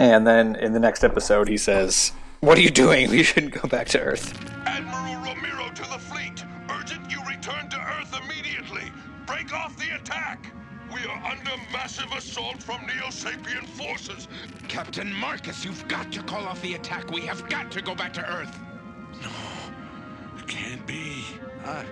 and 0.00 0.26
then 0.26 0.56
in 0.56 0.72
the 0.72 0.80
next 0.80 1.04
episode 1.04 1.46
he 1.46 1.56
says, 1.56 2.10
"What 2.40 2.58
are 2.58 2.62
you 2.62 2.70
doing? 2.70 3.10
We 3.10 3.22
shouldn't 3.22 3.54
go 3.54 3.68
back 3.68 3.86
to 3.90 4.00
Earth." 4.00 4.34
Admiral 4.66 5.22
Ramiro 5.22 5.70
to 5.72 5.82
the 5.82 5.98
fleet. 6.00 6.44
Urgent 6.68 7.08
you 7.08 7.20
return 7.28 7.68
to 7.70 7.78
Earth 7.78 8.12
immediately. 8.24 8.90
Break 9.24 9.52
off 9.54 9.76
the 9.78 9.94
attack. 9.94 10.52
We 10.92 10.98
are 11.08 11.24
under 11.24 11.52
massive 11.72 12.10
assault 12.10 12.60
from 12.60 12.80
Neo 12.86 13.06
Sapien 13.06 13.68
forces. 13.68 14.26
Captain 14.66 15.12
Marcus, 15.12 15.64
you've 15.64 15.86
got 15.86 16.10
to 16.10 16.24
call 16.24 16.44
off 16.44 16.60
the 16.60 16.74
attack. 16.74 17.08
We 17.12 17.20
have 17.20 17.48
got 17.48 17.70
to 17.70 17.82
go 17.82 17.94
back 17.94 18.12
to 18.14 18.28
Earth. 18.28 18.58
No, 19.22 19.30
it 20.40 20.48
can't 20.48 20.84
be. 20.88 21.24
I. 21.64 21.84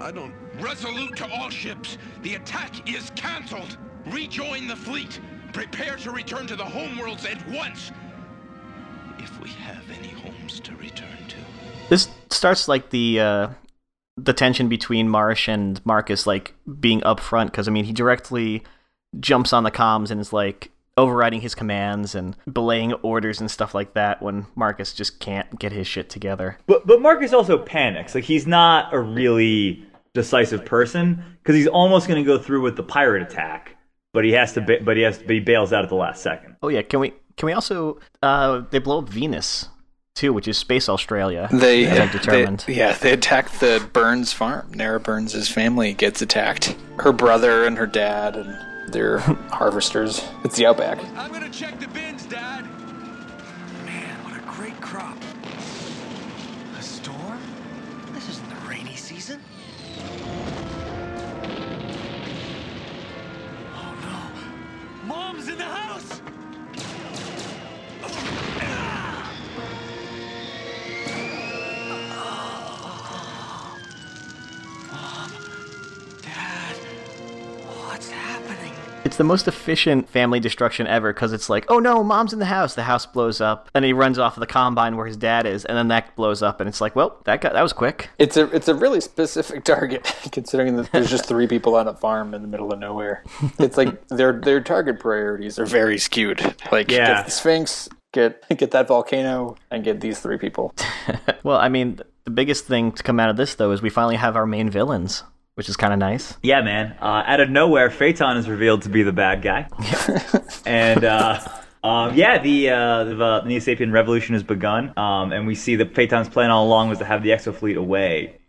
I 0.00 0.10
don't. 0.10 0.34
Resolute 0.58 1.14
to 1.18 1.30
all 1.30 1.48
ships. 1.50 1.96
The 2.22 2.34
attack 2.34 2.88
is 2.92 3.12
cancelled. 3.14 3.76
Rejoin 4.12 4.66
the 4.66 4.76
fleet. 4.76 5.20
Prepare 5.52 5.96
to 5.96 6.10
return 6.10 6.46
to 6.46 6.56
the 6.56 6.64
homeworlds 6.64 7.30
at 7.30 7.46
once. 7.48 7.92
If 9.18 9.40
we 9.40 9.50
have 9.50 9.84
any 9.90 10.08
homes 10.08 10.60
to 10.60 10.74
return 10.76 11.16
to. 11.28 11.36
this 11.88 12.08
starts 12.30 12.68
like 12.68 12.90
the 12.90 13.20
uh, 13.20 13.48
the 14.16 14.32
tension 14.32 14.68
between 14.68 15.08
Marsh 15.08 15.48
and 15.48 15.84
Marcus, 15.84 16.26
like 16.26 16.54
being 16.78 17.00
upfront, 17.02 17.46
because 17.46 17.68
I 17.68 17.70
mean 17.70 17.84
he 17.84 17.92
directly 17.92 18.62
jumps 19.18 19.52
on 19.52 19.64
the 19.64 19.70
comms 19.70 20.10
and 20.10 20.20
is 20.20 20.32
like 20.32 20.70
overriding 20.96 21.40
his 21.40 21.54
commands 21.54 22.14
and 22.14 22.36
belaying 22.52 22.92
orders 22.94 23.40
and 23.40 23.50
stuff 23.50 23.74
like 23.74 23.94
that 23.94 24.20
when 24.20 24.46
Marcus 24.54 24.92
just 24.92 25.18
can't 25.18 25.58
get 25.58 25.72
his 25.72 25.86
shit 25.86 26.10
together. 26.10 26.58
But 26.66 26.86
but 26.86 27.00
Marcus 27.00 27.32
also 27.32 27.58
panics. 27.58 28.14
Like 28.14 28.24
he's 28.24 28.46
not 28.46 28.92
a 28.92 28.98
really 28.98 29.84
decisive 30.14 30.64
person 30.64 31.22
because 31.42 31.54
he's 31.54 31.66
almost 31.68 32.08
going 32.08 32.22
to 32.22 32.26
go 32.26 32.38
through 32.38 32.62
with 32.62 32.76
the 32.76 32.82
pirate 32.82 33.22
attack, 33.22 33.76
but 34.12 34.24
he 34.24 34.32
has 34.32 34.52
to. 34.54 34.60
Ba- 34.60 34.80
but 34.82 34.96
he 34.96 35.02
has. 35.02 35.18
to, 35.18 35.24
But 35.24 35.34
he 35.34 35.40
bails 35.40 35.72
out 35.72 35.82
at 35.84 35.88
the 35.88 35.94
last 35.96 36.22
second. 36.22 36.56
Oh 36.62 36.68
yeah, 36.68 36.82
can 36.82 37.00
we 37.00 37.12
can 37.36 37.46
we 37.46 37.52
also 37.52 37.98
uh, 38.22 38.62
they 38.70 38.78
blow 38.78 38.98
up 38.98 39.08
Venus 39.08 39.68
too, 40.16 40.32
which 40.32 40.48
is 40.48 40.58
Space 40.58 40.88
Australia. 40.88 41.48
They, 41.52 41.86
as 41.86 41.98
I've 41.98 42.12
they- 42.12 42.18
determined. 42.18 42.64
yeah, 42.68 42.92
they 42.94 43.12
attack 43.12 43.50
the 43.60 43.88
Burns 43.92 44.32
farm. 44.32 44.70
Nara 44.74 45.00
Burns' 45.00 45.48
family 45.48 45.94
gets 45.94 46.20
attacked. 46.20 46.76
Her 46.98 47.12
brother 47.12 47.64
and 47.64 47.78
her 47.78 47.86
dad 47.86 48.36
and 48.36 48.92
their 48.92 49.18
harvesters. 49.50 50.22
It's 50.44 50.56
the 50.56 50.66
outback. 50.66 50.98
I'm 51.16 51.32
gonna 51.32 51.48
check 51.48 51.78
the 51.78 51.86
bins, 51.88 52.09
It's 79.10 79.16
the 79.16 79.24
most 79.24 79.48
efficient 79.48 80.08
family 80.08 80.38
destruction 80.38 80.86
ever 80.86 81.12
because 81.12 81.32
it's 81.32 81.50
like, 81.50 81.64
oh 81.68 81.80
no, 81.80 82.04
mom's 82.04 82.32
in 82.32 82.38
the 82.38 82.44
house. 82.44 82.76
The 82.76 82.84
house 82.84 83.06
blows 83.06 83.40
up, 83.40 83.68
and 83.74 83.84
he 83.84 83.92
runs 83.92 84.20
off 84.20 84.36
of 84.36 84.40
the 84.40 84.46
combine 84.46 84.96
where 84.96 85.04
his 85.04 85.16
dad 85.16 85.46
is, 85.46 85.64
and 85.64 85.76
then 85.76 85.88
that 85.88 86.14
blows 86.14 86.44
up, 86.44 86.60
and 86.60 86.68
it's 86.68 86.80
like, 86.80 86.94
well, 86.94 87.20
that 87.24 87.40
got 87.40 87.54
that 87.54 87.62
was 87.62 87.72
quick. 87.72 88.08
It's 88.20 88.36
a 88.36 88.44
it's 88.54 88.68
a 88.68 88.74
really 88.76 89.00
specific 89.00 89.64
target 89.74 90.04
considering 90.30 90.76
that 90.76 90.92
there's 90.92 91.10
just 91.10 91.26
three 91.26 91.48
people 91.48 91.74
on 91.74 91.88
a 91.88 91.94
farm 91.94 92.34
in 92.34 92.42
the 92.42 92.46
middle 92.46 92.72
of 92.72 92.78
nowhere. 92.78 93.24
It's 93.58 93.76
like 93.76 94.06
their 94.10 94.32
their 94.40 94.60
target 94.60 95.00
priorities 95.00 95.58
are 95.58 95.66
very 95.66 95.98
skewed. 95.98 96.40
Like 96.70 96.88
Yeah. 96.88 97.14
get 97.14 97.24
the 97.24 97.32
Sphinx, 97.32 97.88
get 98.12 98.44
get 98.58 98.70
that 98.70 98.86
volcano, 98.86 99.56
and 99.72 99.82
get 99.82 100.00
these 100.00 100.20
three 100.20 100.38
people. 100.38 100.72
Well, 101.42 101.56
I 101.56 101.68
mean, 101.68 101.98
the 102.26 102.30
biggest 102.30 102.66
thing 102.66 102.92
to 102.92 103.02
come 103.02 103.18
out 103.18 103.28
of 103.30 103.36
this 103.36 103.56
though 103.56 103.72
is 103.72 103.82
we 103.82 103.90
finally 103.90 104.16
have 104.16 104.36
our 104.36 104.46
main 104.46 104.70
villains, 104.70 105.24
which 105.60 105.68
is 105.68 105.76
kind 105.76 105.92
of 105.92 105.98
nice. 105.98 106.38
Yeah, 106.42 106.62
man. 106.62 106.96
Uh, 107.02 107.22
out 107.26 107.38
of 107.38 107.50
nowhere, 107.50 107.90
Phaeton 107.90 108.38
is 108.38 108.48
revealed 108.48 108.80
to 108.84 108.88
be 108.88 109.02
the 109.02 109.12
bad 109.12 109.42
guy. 109.42 109.68
and 110.64 111.04
uh, 111.04 111.38
um, 111.84 112.14
yeah, 112.14 112.38
the 112.38 112.70
uh, 112.70 113.04
the, 113.04 113.22
uh, 113.22 113.44
Neo 113.44 113.58
Sapien 113.58 113.92
revolution 113.92 114.32
has 114.32 114.42
begun, 114.42 114.96
um, 114.96 115.32
and 115.32 115.46
we 115.46 115.54
see 115.54 115.76
that 115.76 115.94
Phaeton's 115.94 116.30
plan 116.30 116.50
all 116.50 116.66
along 116.66 116.88
was 116.88 116.96
to 117.00 117.04
have 117.04 117.22
the 117.22 117.28
Exo 117.28 117.54
fleet 117.54 117.76
away. 117.76 118.40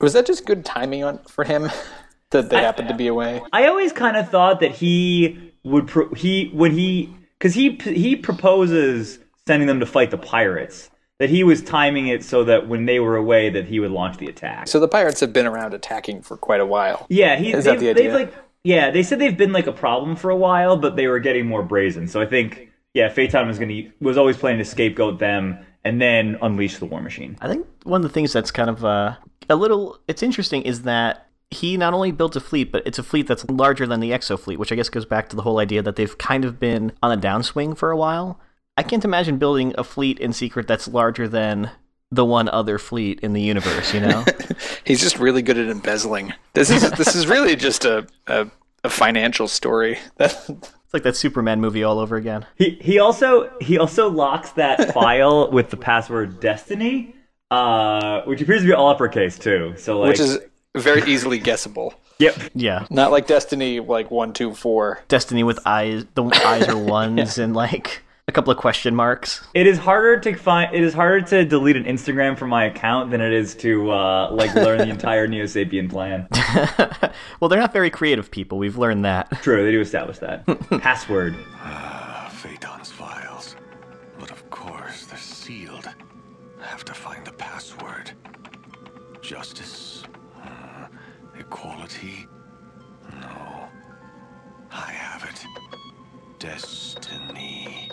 Was 0.00 0.12
that 0.12 0.26
just 0.26 0.46
good 0.46 0.64
timing 0.64 1.02
on 1.02 1.18
for 1.24 1.42
him 1.42 1.68
that 2.30 2.48
they 2.48 2.58
happened 2.58 2.86
to 2.86 2.94
be 2.94 3.08
away? 3.08 3.42
I 3.52 3.66
always 3.66 3.92
kind 3.92 4.16
of 4.16 4.30
thought 4.30 4.60
that 4.60 4.76
he 4.76 5.54
would 5.64 5.88
pro- 5.88 6.14
he 6.14 6.52
when 6.54 6.70
he 6.70 7.12
because 7.36 7.52
he 7.52 7.70
he 7.82 8.14
proposes 8.14 9.18
sending 9.44 9.66
them 9.66 9.80
to 9.80 9.86
fight 9.86 10.12
the 10.12 10.18
pirates. 10.18 10.88
That 11.18 11.30
he 11.30 11.42
was 11.42 11.62
timing 11.62 12.06
it 12.06 12.22
so 12.22 12.44
that 12.44 12.68
when 12.68 12.86
they 12.86 13.00
were 13.00 13.16
away, 13.16 13.50
that 13.50 13.66
he 13.66 13.80
would 13.80 13.90
launch 13.90 14.18
the 14.18 14.26
attack. 14.26 14.68
So 14.68 14.78
the 14.78 14.86
pirates 14.86 15.18
have 15.20 15.32
been 15.32 15.46
around 15.46 15.74
attacking 15.74 16.22
for 16.22 16.36
quite 16.36 16.60
a 16.60 16.66
while. 16.66 17.06
Yeah, 17.08 17.36
he, 17.36 17.52
Is 17.52 17.64
they've, 17.64 17.74
that 17.74 17.80
the 17.80 17.92
they've 17.92 18.12
idea? 18.12 18.26
like 18.26 18.34
yeah, 18.62 18.90
they 18.90 19.02
said 19.02 19.18
they've 19.18 19.36
been 19.36 19.52
like 19.52 19.66
a 19.66 19.72
problem 19.72 20.14
for 20.14 20.30
a 20.30 20.36
while, 20.36 20.76
but 20.76 20.94
they 20.96 21.06
were 21.06 21.20
getting 21.20 21.46
more 21.46 21.62
brazen. 21.62 22.06
So 22.06 22.20
I 22.20 22.26
think 22.26 22.70
yeah, 22.94 23.08
Phaeton 23.08 23.48
was 23.48 23.58
gonna 23.58 23.82
was 24.00 24.16
always 24.16 24.36
planning 24.36 24.58
to 24.58 24.64
scapegoat 24.64 25.18
them 25.18 25.58
and 25.84 26.00
then 26.00 26.36
unleash 26.42 26.78
the 26.78 26.86
War 26.86 27.00
Machine. 27.00 27.36
I 27.40 27.48
think 27.48 27.66
one 27.84 28.00
of 28.00 28.02
the 28.02 28.12
things 28.12 28.32
that's 28.32 28.50
kind 28.50 28.70
of 28.70 28.84
uh, 28.84 29.16
a 29.48 29.56
little 29.56 29.98
it's 30.06 30.22
interesting 30.22 30.62
is 30.62 30.82
that 30.82 31.26
he 31.50 31.76
not 31.76 31.94
only 31.94 32.12
built 32.12 32.36
a 32.36 32.40
fleet, 32.40 32.70
but 32.70 32.82
it's 32.86 32.98
a 32.98 33.02
fleet 33.02 33.26
that's 33.26 33.48
larger 33.48 33.86
than 33.86 34.00
the 34.00 34.10
Exo 34.10 34.38
fleet, 34.38 34.58
which 34.58 34.70
I 34.70 34.74
guess 34.74 34.88
goes 34.88 35.06
back 35.06 35.30
to 35.30 35.36
the 35.36 35.42
whole 35.42 35.58
idea 35.58 35.82
that 35.82 35.96
they've 35.96 36.18
kind 36.18 36.44
of 36.44 36.60
been 36.60 36.92
on 37.02 37.10
a 37.10 37.20
downswing 37.20 37.76
for 37.76 37.90
a 37.90 37.96
while. 37.96 38.38
I 38.78 38.84
can't 38.84 39.04
imagine 39.04 39.38
building 39.38 39.74
a 39.76 39.82
fleet 39.82 40.20
in 40.20 40.32
secret 40.32 40.68
that's 40.68 40.86
larger 40.86 41.26
than 41.26 41.72
the 42.12 42.24
one 42.24 42.48
other 42.48 42.78
fleet 42.78 43.18
in 43.24 43.32
the 43.32 43.42
universe, 43.42 43.92
you 43.92 43.98
know? 43.98 44.24
He's 44.84 45.00
just 45.00 45.18
really 45.18 45.42
good 45.42 45.58
at 45.58 45.68
embezzling. 45.68 46.32
This 46.54 46.70
is 46.70 46.88
this 46.92 47.16
is 47.16 47.26
really 47.26 47.56
just 47.56 47.84
a 47.84 48.06
a, 48.28 48.46
a 48.84 48.88
financial 48.88 49.48
story. 49.48 49.98
it's 50.20 50.62
like 50.92 51.02
that 51.02 51.16
Superman 51.16 51.60
movie 51.60 51.82
all 51.82 51.98
over 51.98 52.14
again. 52.14 52.46
He 52.54 52.78
he 52.80 53.00
also 53.00 53.50
he 53.60 53.78
also 53.78 54.08
locks 54.08 54.50
that 54.52 54.92
file 54.94 55.50
with 55.50 55.70
the 55.70 55.76
password 55.76 56.38
Destiny, 56.38 57.16
uh, 57.50 58.22
which 58.26 58.40
appears 58.40 58.60
to 58.60 58.68
be 58.68 58.74
all 58.74 58.90
uppercase 58.90 59.40
too. 59.40 59.74
So 59.76 59.98
like 59.98 60.10
which 60.10 60.20
is 60.20 60.38
very 60.76 61.02
easily 61.10 61.40
guessable. 61.40 61.94
yep. 62.20 62.36
Yeah. 62.54 62.86
Not 62.90 63.10
like 63.10 63.26
Destiny, 63.26 63.80
like 63.80 64.12
one, 64.12 64.32
two, 64.32 64.54
four. 64.54 65.02
Destiny 65.08 65.42
with 65.42 65.58
eyes, 65.66 66.04
the 66.14 66.22
eyes 66.44 66.68
are 66.68 66.78
ones 66.78 67.38
and 67.38 67.56
like 67.56 68.04
a 68.28 68.32
couple 68.32 68.52
of 68.52 68.58
question 68.58 68.94
marks. 68.94 69.42
It 69.54 69.66
is 69.66 69.78
harder 69.78 70.20
to 70.20 70.34
find. 70.34 70.74
It 70.74 70.82
is 70.84 70.92
harder 70.92 71.22
to 71.28 71.44
delete 71.46 71.76
an 71.76 71.84
Instagram 71.84 72.38
from 72.38 72.50
my 72.50 72.66
account 72.66 73.10
than 73.10 73.22
it 73.22 73.32
is 73.32 73.54
to 73.56 73.90
uh, 73.90 74.30
like 74.30 74.54
learn 74.54 74.78
the 74.78 74.90
entire 74.90 75.26
Neo 75.26 75.44
Sapien 75.44 75.88
plan. 75.90 76.28
well, 77.40 77.48
they're 77.48 77.58
not 77.58 77.72
very 77.72 77.88
creative 77.88 78.30
people. 78.30 78.58
We've 78.58 78.76
learned 78.76 79.06
that. 79.06 79.30
True, 79.42 79.64
they 79.64 79.72
do 79.72 79.80
establish 79.80 80.18
that. 80.18 80.46
Password. 80.82 81.34
Ah, 81.54 82.30
Phaeton's 82.30 82.92
files. 82.92 83.56
But 84.18 84.30
of 84.30 84.48
course, 84.50 85.06
they're 85.06 85.18
sealed. 85.18 85.88
I 86.60 86.66
have 86.66 86.84
to 86.84 86.94
find 86.94 87.24
the 87.24 87.32
password. 87.32 88.12
Justice? 89.22 90.02
Uh, 90.42 90.86
equality? 91.38 92.26
No. 93.22 93.68
I 94.70 94.90
have 94.92 95.24
it. 95.24 95.46
Destiny. 96.38 97.88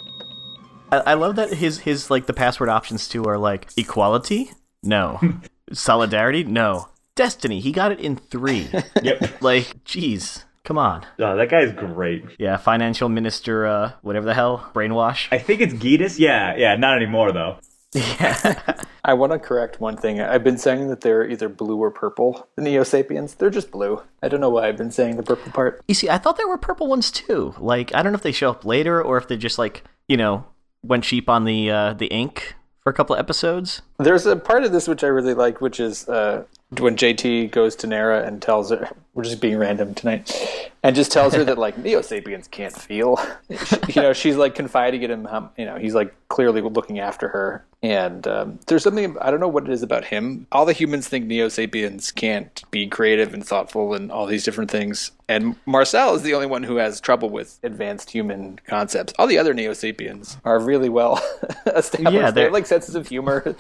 I, 0.92 0.98
I 0.98 1.14
love 1.16 1.36
that 1.38 1.54
his 1.54 1.80
his 1.80 2.10
like 2.10 2.26
the 2.26 2.34
password 2.34 2.70
options 2.70 3.08
too 3.08 3.24
are 3.26 3.38
like 3.38 3.68
equality, 3.78 4.52
no, 4.84 5.20
solidarity, 5.74 6.44
no, 6.44 6.90
destiny. 7.16 7.60
He 7.60 7.72
got 7.72 7.92
it 7.92 8.00
in 8.00 8.16
three. 8.18 8.70
Yep. 9.02 9.42
like, 9.42 9.84
jeez, 9.84 10.46
come 10.64 10.78
on. 10.78 11.06
Oh, 11.20 11.36
that 11.36 11.50
guy's 11.50 11.72
great. 11.72 12.24
Yeah, 12.40 12.58
financial 12.58 13.08
minister, 13.08 13.66
uh, 13.68 13.92
whatever 14.02 14.26
the 14.26 14.34
hell, 14.34 14.70
brainwash. 14.74 15.28
I 15.32 15.38
think 15.38 15.62
it's 15.62 15.74
Gitas. 15.74 16.18
Yeah, 16.18 16.56
yeah, 16.56 16.76
not 16.76 16.98
anymore 16.98 17.32
though. 17.32 17.58
Yeah. 17.94 18.82
I 19.06 19.14
want 19.14 19.32
to 19.32 19.40
correct 19.40 19.80
one 19.80 19.96
thing. 19.96 20.20
I've 20.20 20.44
been 20.44 20.58
saying 20.58 20.90
that 20.90 21.00
they're 21.02 21.30
either 21.30 21.48
blue 21.48 21.78
or 21.78 21.92
purple. 21.92 22.50
The 22.56 22.64
Neo 22.64 22.84
Sapiens, 22.84 23.36
they're 23.36 23.52
just 23.52 23.70
blue. 23.72 24.02
I 24.22 24.28
don't 24.28 24.42
know 24.42 24.50
why 24.50 24.68
I've 24.68 24.76
been 24.78 24.92
saying 24.92 25.16
the 25.16 25.24
purple 25.24 25.52
part. 25.52 25.82
You 25.88 25.94
see, 25.94 26.10
I 26.10 26.18
thought 26.18 26.36
there 26.38 26.48
were 26.48 26.58
purple 26.58 26.88
ones 26.88 27.12
too. 27.12 27.54
Like, 27.60 27.94
I 27.94 28.02
don't 28.02 28.12
know 28.12 28.18
if 28.18 28.24
they 28.24 28.32
show 28.32 28.50
up 28.50 28.66
later 28.66 29.02
or 29.02 29.18
if 29.18 29.28
they 29.28 29.38
just 29.38 29.60
like, 29.60 29.84
you 30.10 30.18
know, 30.18 30.44
went 30.88 31.04
cheap 31.04 31.30
on 31.30 31.46
the 31.46 31.70
uh, 31.70 31.94
the 31.94 32.08
ink 32.08 32.56
for 32.86 32.92
a 32.92 32.94
couple 32.94 33.16
of 33.16 33.20
episodes. 33.20 33.82
There's 33.98 34.26
a 34.26 34.36
part 34.36 34.64
of 34.64 34.72
this 34.72 34.88
which 34.88 35.04
I 35.04 35.08
really 35.08 35.34
like, 35.34 35.60
which 35.60 35.80
is 35.80 36.08
uh, 36.08 36.44
when 36.78 36.96
JT 36.96 37.52
goes 37.52 37.76
to 37.78 37.88
Nara 37.88 38.26
and 38.26 38.42
tells 38.42 38.70
her, 38.70 38.90
we're 39.14 39.24
just 39.24 39.42
being 39.42 39.58
random 39.58 39.96
tonight, 39.96 40.72
and 40.84 40.96
just 40.96 41.12
tells 41.12 41.34
her 41.34 41.44
that 41.44 41.58
like 41.58 41.78
Neo 41.84 42.02
Sapiens 42.02 42.48
can't 42.48 42.76
feel. 42.76 43.20
you 43.50 44.02
know, 44.02 44.14
she's 44.14 44.36
like 44.36 44.56
confiding 44.56 45.02
in 45.04 45.26
him. 45.26 45.50
You 45.58 45.66
know, 45.66 45.78
he's 45.78 45.96
like 45.96 46.14
clearly 46.28 46.62
looking 46.62 47.00
after 47.00 47.28
her, 47.30 47.66
and 47.84 48.28
um, 48.28 48.60
there's 48.68 48.84
something 48.84 49.16
I 49.20 49.32
don't 49.32 49.40
know 49.40 49.48
what 49.48 49.68
it 49.68 49.70
is 49.70 49.84
about 49.84 50.06
him. 50.06 50.48
All 50.52 50.66
the 50.66 50.74
humans 50.74 51.08
think 51.08 51.26
Neo 51.26 51.50
Sapiens 51.50 52.12
can't 52.12 52.64
be 52.72 52.88
creative 52.88 53.34
and 53.34 53.46
thoughtful 53.46 53.94
and 53.94 54.12
all 54.12 54.26
these 54.26 54.44
different 54.44 54.72
things, 54.72 55.12
and 55.28 55.56
Marcel 55.66 56.16
is 56.16 56.24
the 56.24 56.34
only 56.34 56.48
one 56.48 56.64
who 56.64 56.78
has 56.78 57.00
trouble 57.00 57.30
with 57.30 57.60
advanced 57.64 58.10
human 58.10 58.60
concepts. 58.68 59.14
All 59.20 59.28
the 59.28 59.38
other 59.38 59.54
Neo 59.54 59.74
Sapiens 59.74 60.38
are 60.46 60.60
really 60.60 60.90
well 60.90 61.22
established. 61.68 62.14
Yeah, 62.14 62.32
they 62.32 62.44
have 62.44 62.54
like 62.54 62.66
senses 62.66 62.96
of 62.96 63.08
humor. 63.08 63.56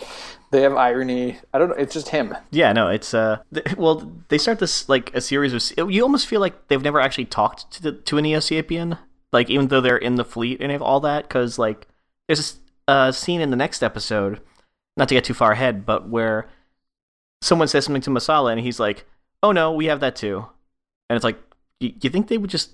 They 0.51 0.61
have 0.61 0.75
irony. 0.75 1.37
I 1.53 1.59
don't 1.59 1.69
know. 1.69 1.75
It's 1.75 1.93
just 1.93 2.09
him. 2.09 2.35
Yeah, 2.51 2.71
no, 2.73 2.87
it's 2.89 3.13
uh, 3.13 3.39
th- 3.53 3.75
well, 3.77 4.11
they 4.29 4.37
start 4.37 4.59
this 4.59 4.87
like 4.89 5.13
a 5.13 5.21
series 5.21 5.53
of. 5.53 5.91
You 5.91 6.01
almost 6.03 6.27
feel 6.27 6.39
like 6.41 6.67
they've 6.67 6.81
never 6.81 6.99
actually 6.99 7.25
talked 7.25 7.71
to 7.73 7.83
the, 7.83 7.91
to 7.91 8.17
a 8.17 8.21
Neo 8.21 8.39
Sapien, 8.39 8.97
like 9.31 9.49
even 9.49 9.67
though 9.67 9.81
they're 9.81 9.97
in 9.97 10.15
the 10.15 10.25
fleet 10.25 10.61
and 10.61 10.71
have 10.71 10.81
all 10.81 10.99
that, 11.01 11.27
because 11.27 11.59
like 11.59 11.87
there's 12.27 12.59
a 12.87 13.11
scene 13.13 13.41
in 13.41 13.49
the 13.49 13.55
next 13.55 13.83
episode, 13.83 14.41
not 14.97 15.09
to 15.09 15.15
get 15.15 15.23
too 15.23 15.33
far 15.33 15.51
ahead, 15.51 15.85
but 15.85 16.09
where 16.09 16.47
someone 17.41 17.67
says 17.67 17.85
something 17.85 18.01
to 18.03 18.09
Marsala 18.09 18.51
and 18.51 18.59
he's 18.61 18.79
like, 18.79 19.05
"Oh 19.43 19.51
no, 19.51 19.71
we 19.71 19.85
have 19.85 19.99
that 19.99 20.15
too," 20.15 20.45
and 21.09 21.15
it's 21.15 21.23
like, 21.23 21.37
you, 21.79 21.93
you 22.01 22.09
think 22.09 22.27
they 22.27 22.37
would 22.37 22.49
just 22.49 22.71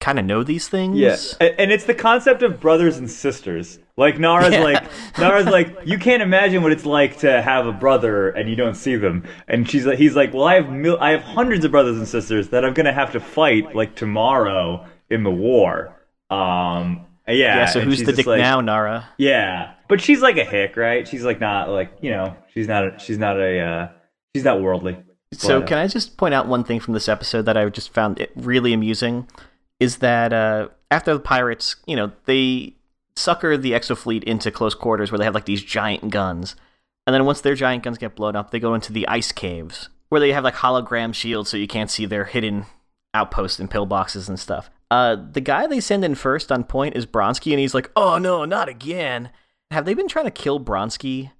kind 0.00 0.18
of 0.18 0.24
know 0.24 0.42
these 0.44 0.68
things? 0.68 0.96
Yeah, 0.98 1.16
and 1.58 1.72
it's 1.72 1.84
the 1.84 1.94
concept 1.94 2.42
of 2.42 2.60
brothers 2.60 2.98
and 2.98 3.10
sisters. 3.10 3.78
Like 3.96 4.18
Nara's 4.18 4.52
Yeah. 4.52 4.62
like 4.62 4.84
Nara's 5.18 5.46
like 5.46 5.76
you 5.84 5.98
can't 5.98 6.22
imagine 6.22 6.62
what 6.62 6.70
it's 6.72 6.86
like 6.86 7.18
to 7.18 7.42
have 7.42 7.66
a 7.66 7.72
brother 7.72 8.30
and 8.30 8.48
you 8.48 8.54
don't 8.54 8.76
see 8.76 8.94
them. 8.96 9.24
And 9.48 9.68
she's 9.68 9.84
like 9.86 9.98
he's 9.98 10.14
like, 10.14 10.32
well, 10.32 10.44
I 10.44 10.54
have 10.54 10.70
mil- 10.70 10.98
I 11.00 11.10
have 11.10 11.22
hundreds 11.22 11.64
of 11.64 11.72
brothers 11.72 11.98
and 11.98 12.06
sisters 12.06 12.48
that 12.50 12.64
I'm 12.64 12.74
gonna 12.74 12.92
have 12.92 13.10
to 13.12 13.20
fight 13.20 13.74
like 13.74 13.96
tomorrow 13.96 14.86
in 15.10 15.24
the 15.24 15.30
war. 15.32 15.96
Um, 16.30 17.06
yeah. 17.28 17.56
Yeah. 17.56 17.66
So 17.66 17.80
who's 17.80 18.02
the 18.02 18.12
dick 18.12 18.26
like- 18.26 18.40
now, 18.40 18.60
Nara? 18.60 19.08
Yeah, 19.18 19.74
but 19.88 20.00
she's 20.00 20.20
like 20.20 20.36
a 20.36 20.44
hick, 20.44 20.76
right? 20.76 21.06
She's 21.06 21.24
like 21.24 21.40
not 21.40 21.68
like 21.68 21.92
you 22.00 22.10
know 22.10 22.36
she's 22.54 22.68
not 22.68 22.84
a, 22.84 22.98
she's 22.98 23.18
not 23.18 23.38
a 23.38 23.60
uh, 23.60 23.88
she's 24.34 24.44
not 24.44 24.60
worldly. 24.60 24.96
So 25.32 25.60
But, 25.60 25.64
uh, 25.64 25.66
can 25.66 25.78
I 25.78 25.86
just 25.86 26.16
point 26.16 26.34
out 26.34 26.48
one 26.48 26.64
thing 26.64 26.80
from 26.80 26.94
this 26.94 27.08
episode 27.08 27.42
that 27.42 27.56
I 27.56 27.68
just 27.68 27.92
found 27.92 28.18
it 28.18 28.32
really 28.34 28.72
amusing 28.72 29.28
is 29.78 29.98
that 29.98 30.32
uh, 30.32 30.68
after 30.90 31.12
the 31.12 31.20
pirates, 31.20 31.76
you 31.86 31.96
know, 31.96 32.12
they 32.24 32.74
sucker 33.16 33.56
the 33.56 33.72
exofleet 33.72 34.22
into 34.24 34.50
close 34.50 34.74
quarters 34.74 35.10
where 35.10 35.18
they 35.18 35.24
have 35.24 35.34
like 35.34 35.44
these 35.44 35.62
giant 35.62 36.10
guns. 36.10 36.56
And 37.06 37.14
then 37.14 37.24
once 37.24 37.40
their 37.40 37.54
giant 37.54 37.82
guns 37.82 37.98
get 37.98 38.16
blown 38.16 38.36
up, 38.36 38.50
they 38.50 38.60
go 38.60 38.74
into 38.74 38.92
the 38.92 39.06
ice 39.08 39.32
caves 39.32 39.88
where 40.08 40.20
they 40.20 40.32
have 40.32 40.44
like 40.44 40.56
hologram 40.56 41.14
shields 41.14 41.50
so 41.50 41.56
you 41.56 41.68
can't 41.68 41.90
see 41.90 42.06
their 42.06 42.24
hidden 42.24 42.66
outposts 43.14 43.58
and 43.58 43.70
pillboxes 43.70 44.28
and 44.28 44.38
stuff. 44.38 44.70
Uh, 44.90 45.16
the 45.32 45.40
guy 45.40 45.66
they 45.66 45.80
send 45.80 46.04
in 46.04 46.14
first 46.14 46.50
on 46.50 46.64
point 46.64 46.96
is 46.96 47.06
Bronsky, 47.06 47.52
and 47.52 47.60
he's 47.60 47.74
like, 47.74 47.90
"Oh 47.94 48.18
no, 48.18 48.44
not 48.44 48.68
again." 48.68 49.30
Have 49.70 49.84
they 49.84 49.94
been 49.94 50.08
trying 50.08 50.24
to 50.24 50.30
kill 50.30 50.58
Bronsky 50.58 51.30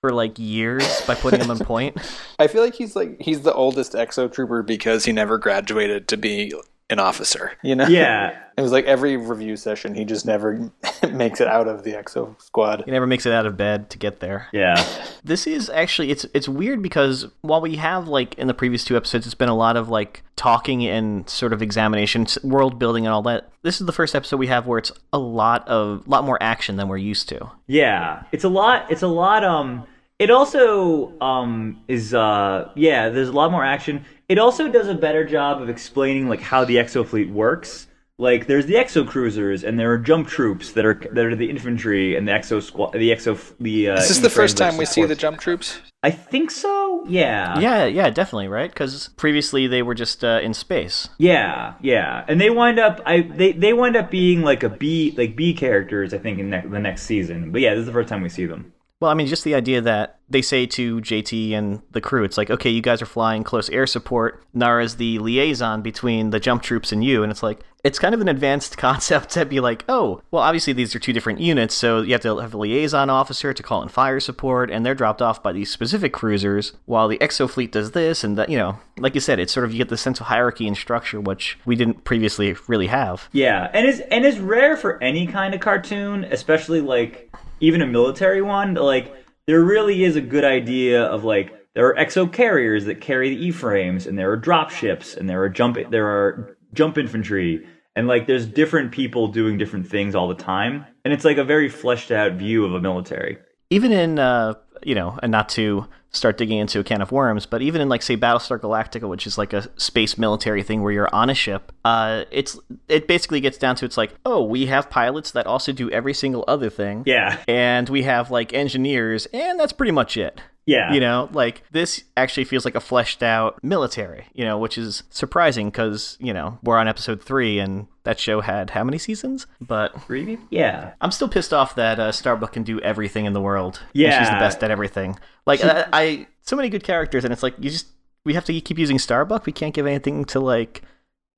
for 0.00 0.10
like 0.10 0.38
years 0.38 1.02
by 1.06 1.14
putting 1.14 1.40
him 1.40 1.50
on 1.50 1.58
point? 1.64 1.96
I 2.38 2.46
feel 2.46 2.62
like 2.62 2.74
he's 2.74 2.96
like 2.96 3.20
he's 3.20 3.42
the 3.42 3.52
oldest 3.52 3.92
exo 3.92 4.32
trooper 4.32 4.62
because 4.62 5.04
he 5.04 5.12
never 5.12 5.38
graduated 5.38 6.08
to 6.08 6.16
be 6.16 6.52
an 6.90 6.98
officer. 6.98 7.52
You 7.62 7.74
know? 7.76 7.86
Yeah. 7.86 8.40
It 8.56 8.62
was 8.62 8.70
like 8.70 8.84
every 8.84 9.16
review 9.16 9.56
session, 9.56 9.96
he 9.96 10.04
just 10.04 10.24
never 10.24 10.70
makes 11.10 11.40
it 11.40 11.48
out 11.48 11.66
of 11.66 11.82
the 11.82 11.94
exo 11.94 12.40
squad. 12.40 12.84
He 12.84 12.92
never 12.92 13.04
makes 13.04 13.26
it 13.26 13.32
out 13.32 13.46
of 13.46 13.56
bed 13.56 13.90
to 13.90 13.98
get 13.98 14.20
there. 14.20 14.46
Yeah. 14.52 14.76
This 15.24 15.48
is 15.48 15.70
actually 15.70 16.10
it's 16.12 16.24
it's 16.34 16.48
weird 16.48 16.82
because 16.82 17.26
while 17.40 17.60
we 17.62 17.74
have 17.76 18.06
like 18.06 18.34
in 18.34 18.46
the 18.46 18.54
previous 18.54 18.84
two 18.84 18.94
episodes, 18.96 19.24
it's 19.26 19.34
been 19.34 19.48
a 19.48 19.56
lot 19.56 19.76
of 19.76 19.88
like 19.88 20.22
talking 20.36 20.86
and 20.86 21.28
sort 21.28 21.52
of 21.54 21.62
examination, 21.62 22.26
world 22.44 22.78
building, 22.78 23.06
and 23.06 23.12
all 23.12 23.22
that. 23.22 23.48
This 23.62 23.80
is 23.80 23.86
the 23.86 23.92
first 23.92 24.14
episode 24.14 24.36
we 24.36 24.48
have 24.48 24.66
where 24.66 24.78
it's 24.78 24.92
a 25.14 25.18
lot 25.18 25.66
of 25.66 26.06
a 26.06 26.10
lot 26.10 26.24
more 26.24 26.40
action 26.42 26.76
than 26.76 26.86
we're 26.88 26.98
used 26.98 27.28
to. 27.30 27.50
Yeah, 27.66 28.22
it's 28.32 28.44
a 28.44 28.50
lot. 28.50 28.88
It's 28.90 29.02
a 29.02 29.08
lot. 29.08 29.42
Um, 29.42 29.86
it 30.18 30.30
also 30.30 31.18
um 31.20 31.82
is 31.88 32.14
uh 32.14 32.70
yeah. 32.74 33.08
There's 33.08 33.28
a 33.28 33.32
lot 33.32 33.50
more 33.50 33.64
action. 33.64 34.04
It 34.28 34.38
also 34.38 34.70
does 34.70 34.88
a 34.88 34.94
better 34.94 35.24
job 35.24 35.60
of 35.60 35.68
explaining 35.68 36.28
like 36.28 36.40
how 36.40 36.64
the 36.64 36.76
exo 36.76 37.06
fleet 37.06 37.30
works. 37.30 37.88
Like 38.16 38.46
there's 38.46 38.66
the 38.66 38.74
exo 38.74 39.06
cruisers 39.06 39.64
and 39.64 39.78
there 39.78 39.90
are 39.92 39.98
jump 39.98 40.28
troops 40.28 40.72
that 40.72 40.86
are 40.86 40.94
that 40.94 41.26
are 41.26 41.34
the 41.34 41.50
infantry 41.50 42.14
and 42.16 42.28
the 42.28 42.32
exo 42.32 42.62
squad. 42.62 42.92
The 42.92 43.10
exo 43.10 43.36
the. 43.58 43.90
Uh, 43.90 43.96
Is 43.96 44.08
this 44.08 44.18
the 44.20 44.30
first 44.30 44.56
time 44.56 44.76
we 44.76 44.84
see 44.84 45.04
the 45.04 45.16
jump 45.16 45.40
troops? 45.40 45.80
I 46.04 46.10
think 46.10 46.50
so. 46.50 47.04
Yeah. 47.08 47.58
Yeah, 47.58 47.86
yeah, 47.86 48.10
definitely, 48.10 48.46
right? 48.46 48.70
Because 48.70 49.08
previously 49.16 49.66
they 49.66 49.82
were 49.82 49.94
just 49.94 50.22
uh, 50.22 50.38
in 50.42 50.54
space. 50.54 51.08
Yeah, 51.18 51.74
yeah, 51.80 52.24
and 52.28 52.40
they 52.40 52.50
wind 52.50 52.78
up. 52.78 53.00
I 53.04 53.22
they 53.22 53.50
they 53.52 53.72
wind 53.72 53.96
up 53.96 54.10
being 54.12 54.42
like 54.42 54.62
a 54.62 54.68
B 54.68 55.12
like 55.16 55.34
B 55.34 55.52
characters. 55.54 56.14
I 56.14 56.18
think 56.18 56.38
in 56.38 56.50
ne- 56.50 56.66
the 56.68 56.78
next 56.78 57.02
season. 57.04 57.50
But 57.50 57.62
yeah, 57.62 57.70
this 57.70 57.80
is 57.80 57.86
the 57.86 57.92
first 57.92 58.10
time 58.10 58.22
we 58.22 58.28
see 58.28 58.46
them. 58.46 58.73
Well, 59.04 59.10
I 59.10 59.14
mean, 59.14 59.26
just 59.26 59.44
the 59.44 59.54
idea 59.54 59.82
that 59.82 60.18
they 60.30 60.40
say 60.40 60.64
to 60.64 60.98
JT 60.98 61.52
and 61.52 61.82
the 61.90 62.00
crew, 62.00 62.24
it's 62.24 62.38
like, 62.38 62.48
okay, 62.48 62.70
you 62.70 62.80
guys 62.80 63.02
are 63.02 63.06
flying 63.06 63.44
close 63.44 63.68
air 63.68 63.86
support. 63.86 64.42
Nara's 64.54 64.96
the 64.96 65.18
liaison 65.18 65.82
between 65.82 66.30
the 66.30 66.40
jump 66.40 66.62
troops 66.62 66.90
and 66.90 67.04
you. 67.04 67.22
And 67.22 67.30
it's 67.30 67.42
like, 67.42 67.60
it's 67.84 67.98
kind 67.98 68.14
of 68.14 68.22
an 68.22 68.28
advanced 68.28 68.78
concept 68.78 69.28
to 69.32 69.44
be 69.44 69.60
like, 69.60 69.84
oh, 69.90 70.22
well, 70.30 70.42
obviously 70.42 70.72
these 70.72 70.94
are 70.94 70.98
two 70.98 71.12
different 71.12 71.40
units. 71.40 71.74
So 71.74 72.00
you 72.00 72.12
have 72.12 72.22
to 72.22 72.38
have 72.38 72.54
a 72.54 72.56
liaison 72.56 73.10
officer 73.10 73.52
to 73.52 73.62
call 73.62 73.82
in 73.82 73.90
fire 73.90 74.20
support, 74.20 74.70
and 74.70 74.86
they're 74.86 74.94
dropped 74.94 75.20
off 75.20 75.42
by 75.42 75.52
these 75.52 75.70
specific 75.70 76.14
cruisers, 76.14 76.72
while 76.86 77.06
the 77.06 77.18
exo 77.18 77.48
fleet 77.48 77.72
does 77.72 77.90
this. 77.90 78.24
And 78.24 78.38
that, 78.38 78.48
you 78.48 78.56
know, 78.56 78.78
like 78.96 79.14
you 79.14 79.20
said, 79.20 79.38
it's 79.38 79.52
sort 79.52 79.66
of, 79.66 79.72
you 79.72 79.78
get 79.78 79.90
the 79.90 79.98
sense 79.98 80.18
of 80.18 80.28
hierarchy 80.28 80.66
and 80.66 80.78
structure, 80.78 81.20
which 81.20 81.58
we 81.66 81.76
didn't 81.76 82.04
previously 82.04 82.56
really 82.68 82.86
have. 82.86 83.28
Yeah, 83.32 83.70
and 83.74 83.86
it's 83.86 84.00
and 84.00 84.24
it's 84.24 84.38
rare 84.38 84.78
for 84.78 85.02
any 85.02 85.26
kind 85.26 85.52
of 85.52 85.60
cartoon, 85.60 86.24
especially 86.24 86.80
like 86.80 87.33
even 87.60 87.82
a 87.82 87.86
military 87.86 88.42
one. 88.42 88.74
Like 88.74 89.14
there 89.46 89.62
really 89.62 90.04
is 90.04 90.16
a 90.16 90.20
good 90.20 90.44
idea 90.44 91.02
of 91.04 91.24
like 91.24 91.52
there 91.74 91.86
are 91.88 91.94
exo 91.94 92.30
carriers 92.32 92.84
that 92.84 93.00
carry 93.00 93.30
the 93.30 93.46
E 93.46 93.50
frames, 93.50 94.06
and 94.06 94.18
there 94.18 94.30
are 94.30 94.36
drop 94.36 94.70
ships, 94.70 95.14
and 95.14 95.28
there 95.28 95.42
are 95.42 95.48
jump 95.48 95.78
there 95.90 96.06
are 96.06 96.56
jump 96.72 96.98
infantry, 96.98 97.66
and 97.96 98.06
like 98.06 98.26
there's 98.26 98.46
different 98.46 98.92
people 98.92 99.28
doing 99.28 99.58
different 99.58 99.86
things 99.88 100.14
all 100.14 100.28
the 100.28 100.34
time, 100.34 100.84
and 101.04 101.12
it's 101.12 101.24
like 101.24 101.38
a 101.38 101.44
very 101.44 101.68
fleshed 101.68 102.10
out 102.10 102.32
view 102.32 102.64
of 102.64 102.74
a 102.74 102.80
military. 102.80 103.38
even 103.70 103.92
in 103.92 104.18
uh 104.18 104.54
you 104.84 104.94
know 104.94 105.18
and 105.22 105.32
not 105.32 105.48
to 105.48 105.86
start 106.14 106.38
digging 106.38 106.58
into 106.58 106.80
a 106.80 106.84
can 106.84 107.02
of 107.02 107.12
worms 107.12 107.44
but 107.44 107.60
even 107.60 107.80
in 107.80 107.88
like 107.88 108.02
say 108.02 108.16
battlestar 108.16 108.58
galactica 108.58 109.08
which 109.08 109.26
is 109.26 109.36
like 109.36 109.52
a 109.52 109.68
space 109.78 110.16
military 110.16 110.62
thing 110.62 110.82
where 110.82 110.92
you're 110.92 111.14
on 111.14 111.28
a 111.28 111.34
ship 111.34 111.72
uh 111.84 112.24
it's 112.30 112.58
it 112.88 113.06
basically 113.06 113.40
gets 113.40 113.58
down 113.58 113.76
to 113.76 113.84
it's 113.84 113.96
like 113.96 114.14
oh 114.24 114.42
we 114.42 114.66
have 114.66 114.88
pilots 114.88 115.32
that 115.32 115.46
also 115.46 115.72
do 115.72 115.90
every 115.90 116.14
single 116.14 116.44
other 116.46 116.70
thing. 116.70 117.02
Yeah, 117.06 117.42
and 117.48 117.88
we 117.88 118.02
have 118.04 118.30
like 118.30 118.52
engineers 118.52 119.26
and 119.26 119.58
that's 119.58 119.72
pretty 119.72 119.92
much 119.92 120.16
it 120.16 120.40
yeah, 120.66 120.92
you 120.92 121.00
know 121.00 121.28
like 121.32 121.62
this 121.72 122.04
actually 122.16 122.44
feels 122.44 122.64
like 122.64 122.74
a 122.74 122.80
fleshed 122.80 123.22
out 123.22 123.62
military 123.62 124.26
you 124.32 124.44
know 124.44 124.58
which 124.58 124.78
is 124.78 125.02
surprising 125.10 125.68
because 125.68 126.16
you 126.20 126.32
know 126.32 126.58
we're 126.62 126.78
on 126.78 126.88
episode 126.88 127.22
three 127.22 127.58
and 127.58 127.86
that 128.04 128.18
show 128.18 128.40
had 128.40 128.70
how 128.70 128.84
many 128.84 128.98
seasons 128.98 129.46
but 129.60 129.94
Really? 130.08 130.38
Yeah, 130.50 130.92
I'm 131.00 131.10
still 131.10 131.28
pissed 131.28 131.52
off 131.52 131.74
that 131.76 131.98
uh, 131.98 132.12
Starbuck 132.12 132.52
can 132.52 132.62
do 132.62 132.80
everything 132.80 133.24
in 133.24 133.32
the 133.32 133.40
world. 133.40 133.80
and 134.16 134.24
she's 134.24 134.30
the 134.30 134.38
best 134.38 134.62
at 134.62 134.70
everything. 134.70 135.18
Like 135.46 135.64
I, 135.64 135.86
I, 135.92 136.26
so 136.42 136.56
many 136.56 136.68
good 136.68 136.84
characters, 136.84 137.24
and 137.24 137.32
it's 137.32 137.42
like 137.42 137.54
you 137.58 137.70
just 137.70 137.88
we 138.24 138.34
have 138.34 138.44
to 138.46 138.60
keep 138.60 138.78
using 138.78 138.98
Starbuck. 138.98 139.46
We 139.46 139.52
can't 139.52 139.74
give 139.74 139.86
anything 139.86 140.24
to 140.26 140.40
like 140.40 140.82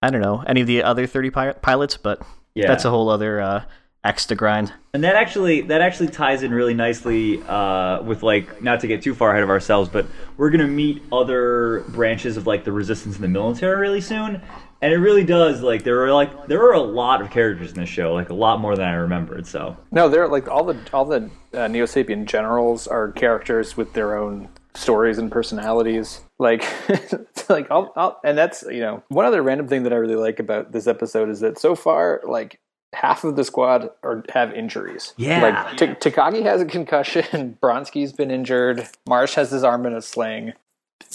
I 0.03 0.11
don't 0.11 0.21
know 0.21 0.45
any 0.47 0.61
of 0.61 0.67
the 0.67 0.83
other 0.83 1.07
thirty 1.07 1.31
pi- 1.31 1.53
pilots, 1.55 1.97
but 1.97 2.23
yeah. 2.55 2.67
that's 2.67 2.85
a 2.85 2.91
whole 2.91 3.09
other 3.09 3.41
uh, 3.41 3.65
axe 4.07 4.27
to 4.27 4.35
grind. 4.35 4.73
And 4.95 5.03
that 5.05 5.17
actually 5.17 5.63
that 5.63 5.81
actually 5.81 6.09
ties 6.09 6.43
in 6.43 6.53
really 6.53 6.75
nicely 6.75 7.43
uh, 7.43 8.03
with 8.03 8.23
like 8.23 8.63
not 8.63 8.81
to 8.81 8.87
get 8.87 9.03
too 9.03 9.15
far 9.15 9.31
ahead 9.31 9.43
of 9.43 9.51
ourselves, 9.51 9.89
but 9.89 10.07
we're 10.37 10.51
gonna 10.51 10.67
meet 10.67 11.03
other 11.13 11.81
branches 11.89 12.37
of 12.37 12.47
like 12.47 12.65
the 12.65 12.73
resistance 12.73 13.17
in 13.17 13.23
the 13.23 13.29
military 13.29 13.79
really 13.79 14.01
soon, 14.01 14.41
and 14.81 14.93
it 14.93 14.99
really 14.99 15.25
does 15.25 15.61
like 15.61 15.83
there 15.85 16.03
are 16.05 16.13
like 16.13 16.47
there 16.47 16.63
are 16.63 16.73
a 16.73 16.81
lot 16.81 17.21
of 17.21 17.31
characters 17.31 17.73
in 17.73 17.81
this 17.81 17.89
show, 17.89 18.15
like 18.15 18.31
a 18.31 18.35
lot 18.35 18.61
more 18.61 18.77
than 18.77 18.87
I 18.87 18.95
remembered. 18.95 19.47
So 19.47 19.77
No, 19.91 20.09
they're 20.09 20.29
like 20.29 20.49
all 20.49 20.65
the 20.65 20.79
all 20.93 21.05
the 21.05 21.31
uh, 21.53 21.69
Neo 21.69 21.85
Sapien 21.85 22.25
generals 22.25 22.87
are 22.87 23.13
characters 23.13 23.77
with 23.77 23.93
their 23.93 24.17
own 24.17 24.49
stories 24.77 25.19
and 25.19 25.33
personalities. 25.33 26.21
Like, 26.39 26.65
like 27.49 27.71
all, 27.71 27.93
all, 27.97 28.21
and 28.25 28.37
that's 28.37 28.63
you 28.63 28.81
know 28.81 29.03
one 29.09 29.25
other 29.25 29.43
random 29.43 29.69
thing 29.69 29.83
that 29.85 29.93
I 29.93 29.97
really 29.97 30.17
like 30.17 30.39
about 30.39 30.73
this 30.73 30.87
episode 30.87 31.29
is 31.29 31.41
that 31.41 31.59
so 31.59 31.75
far, 31.75 32.23
like 32.27 32.61
half 32.97 33.25
of 33.25 33.37
the 33.37 33.45
squad 33.45 33.91
are 34.03 34.25
have 34.31 34.53
injuries. 34.55 35.13
Yeah. 35.17 35.43
like 35.43 35.77
T- 35.77 36.11
Takagi 36.11 36.43
has 36.43 36.61
a 36.63 36.65
concussion. 36.65 37.59
Bronsky's 37.63 38.13
been 38.13 38.31
injured. 38.31 38.89
Marsh 39.07 39.35
has 39.35 39.51
his 39.51 39.63
arm 39.63 39.85
in 39.87 39.95
a 39.95 40.01
sling. 40.01 40.55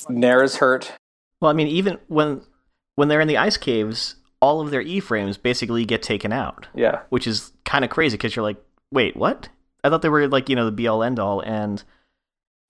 Nara's 0.07 0.57
hurt. 0.57 0.93
Well, 1.39 1.49
I 1.49 1.53
mean, 1.53 1.67
even 1.67 1.97
when 2.07 2.41
when 2.95 3.07
they're 3.07 3.21
in 3.21 3.27
the 3.27 3.37
ice 3.37 3.57
caves, 3.57 4.15
all 4.41 4.61
of 4.61 4.69
their 4.69 4.81
E 4.81 4.99
frames 4.99 5.37
basically 5.37 5.85
get 5.85 6.03
taken 6.03 6.31
out, 6.31 6.67
Yeah, 6.75 6.99
which 7.09 7.25
is 7.25 7.51
kind 7.65 7.83
of 7.83 7.89
crazy 7.89 8.15
because 8.15 8.35
you're 8.35 8.43
like, 8.43 8.63
wait, 8.91 9.15
what? 9.15 9.49
I 9.83 9.89
thought 9.89 10.03
they 10.03 10.09
were 10.09 10.27
like 10.27 10.49
you 10.49 10.55
know 10.55 10.65
the 10.65 10.71
be 10.71 10.87
all 10.87 11.01
end 11.03 11.19
all, 11.19 11.39
and 11.41 11.83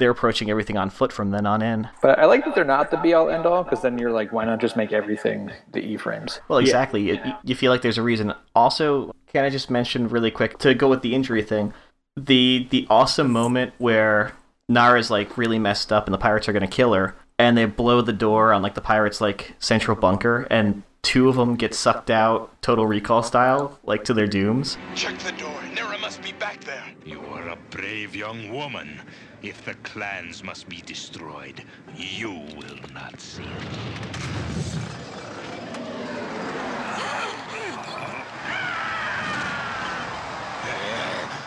they're 0.01 0.09
approaching 0.09 0.49
everything 0.49 0.77
on 0.77 0.89
foot 0.89 1.13
from 1.13 1.29
then 1.29 1.45
on 1.45 1.61
in. 1.61 1.87
but 2.01 2.17
I 2.17 2.25
like 2.25 2.43
that 2.45 2.55
they're 2.55 2.65
not 2.65 2.89
the 2.89 2.97
be 2.97 3.13
all 3.13 3.29
end 3.29 3.45
all 3.45 3.63
because 3.63 3.83
then 3.83 3.99
you're 3.99 4.11
like, 4.11 4.33
why 4.33 4.45
not 4.45 4.59
just 4.59 4.75
make 4.75 4.91
everything 4.91 5.51
the 5.73 5.79
E 5.79 5.95
frames? 5.95 6.39
Well, 6.47 6.57
exactly. 6.57 7.03
You, 7.03 7.19
you 7.43 7.53
feel 7.53 7.71
like 7.71 7.83
there's 7.83 7.99
a 7.99 8.01
reason. 8.01 8.33
Also, 8.55 9.13
can 9.27 9.45
I 9.45 9.51
just 9.51 9.69
mention 9.69 10.09
really 10.09 10.31
quick 10.31 10.57
to 10.57 10.73
go 10.73 10.89
with 10.89 11.03
the 11.03 11.13
injury 11.13 11.43
thing? 11.43 11.71
The 12.17 12.67
the 12.71 12.87
awesome 12.89 13.31
moment 13.31 13.73
where 13.77 14.33
Nara 14.67 14.97
is 14.97 15.11
like 15.11 15.37
really 15.37 15.59
messed 15.59 15.93
up 15.93 16.07
and 16.07 16.13
the 16.15 16.17
pirates 16.17 16.49
are 16.49 16.53
gonna 16.53 16.67
kill 16.67 16.93
her, 16.93 17.15
and 17.37 17.55
they 17.55 17.65
blow 17.65 18.01
the 18.01 18.11
door 18.11 18.53
on 18.53 18.63
like 18.63 18.73
the 18.73 18.81
pirates 18.81 19.21
like 19.21 19.53
central 19.59 19.95
bunker, 19.95 20.47
and 20.49 20.81
two 21.03 21.29
of 21.29 21.35
them 21.35 21.55
get 21.55 21.75
sucked 21.75 22.09
out, 22.09 22.59
Total 22.63 22.87
Recall 22.87 23.21
style, 23.21 23.79
like 23.83 24.03
to 24.05 24.15
their 24.15 24.25
dooms. 24.27 24.77
Check 24.95 25.19
the 25.19 25.31
door. 25.33 25.61
Nara 25.75 25.99
must 25.99 26.23
be 26.23 26.31
back 26.33 26.59
there. 26.63 26.83
You 27.05 27.21
are 27.33 27.49
a 27.49 27.55
brave 27.69 28.15
young 28.15 28.51
woman. 28.51 28.99
If 29.43 29.65
the 29.65 29.73
clans 29.75 30.43
must 30.43 30.69
be 30.69 30.82
destroyed, 30.86 31.63
you 31.97 32.30
will 32.32 32.77
not 32.93 33.19
see 33.19 33.43
it. 33.43 33.47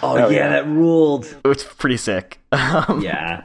oh, 0.02 0.16
Oh, 0.18 0.28
yeah, 0.28 0.36
yeah. 0.36 0.48
that 0.50 0.66
ruled. 0.66 1.24
It 1.44 1.48
was 1.48 1.64
pretty 1.64 1.96
sick. 1.96 2.38
Um, 2.52 3.00
Yeah, 3.02 3.44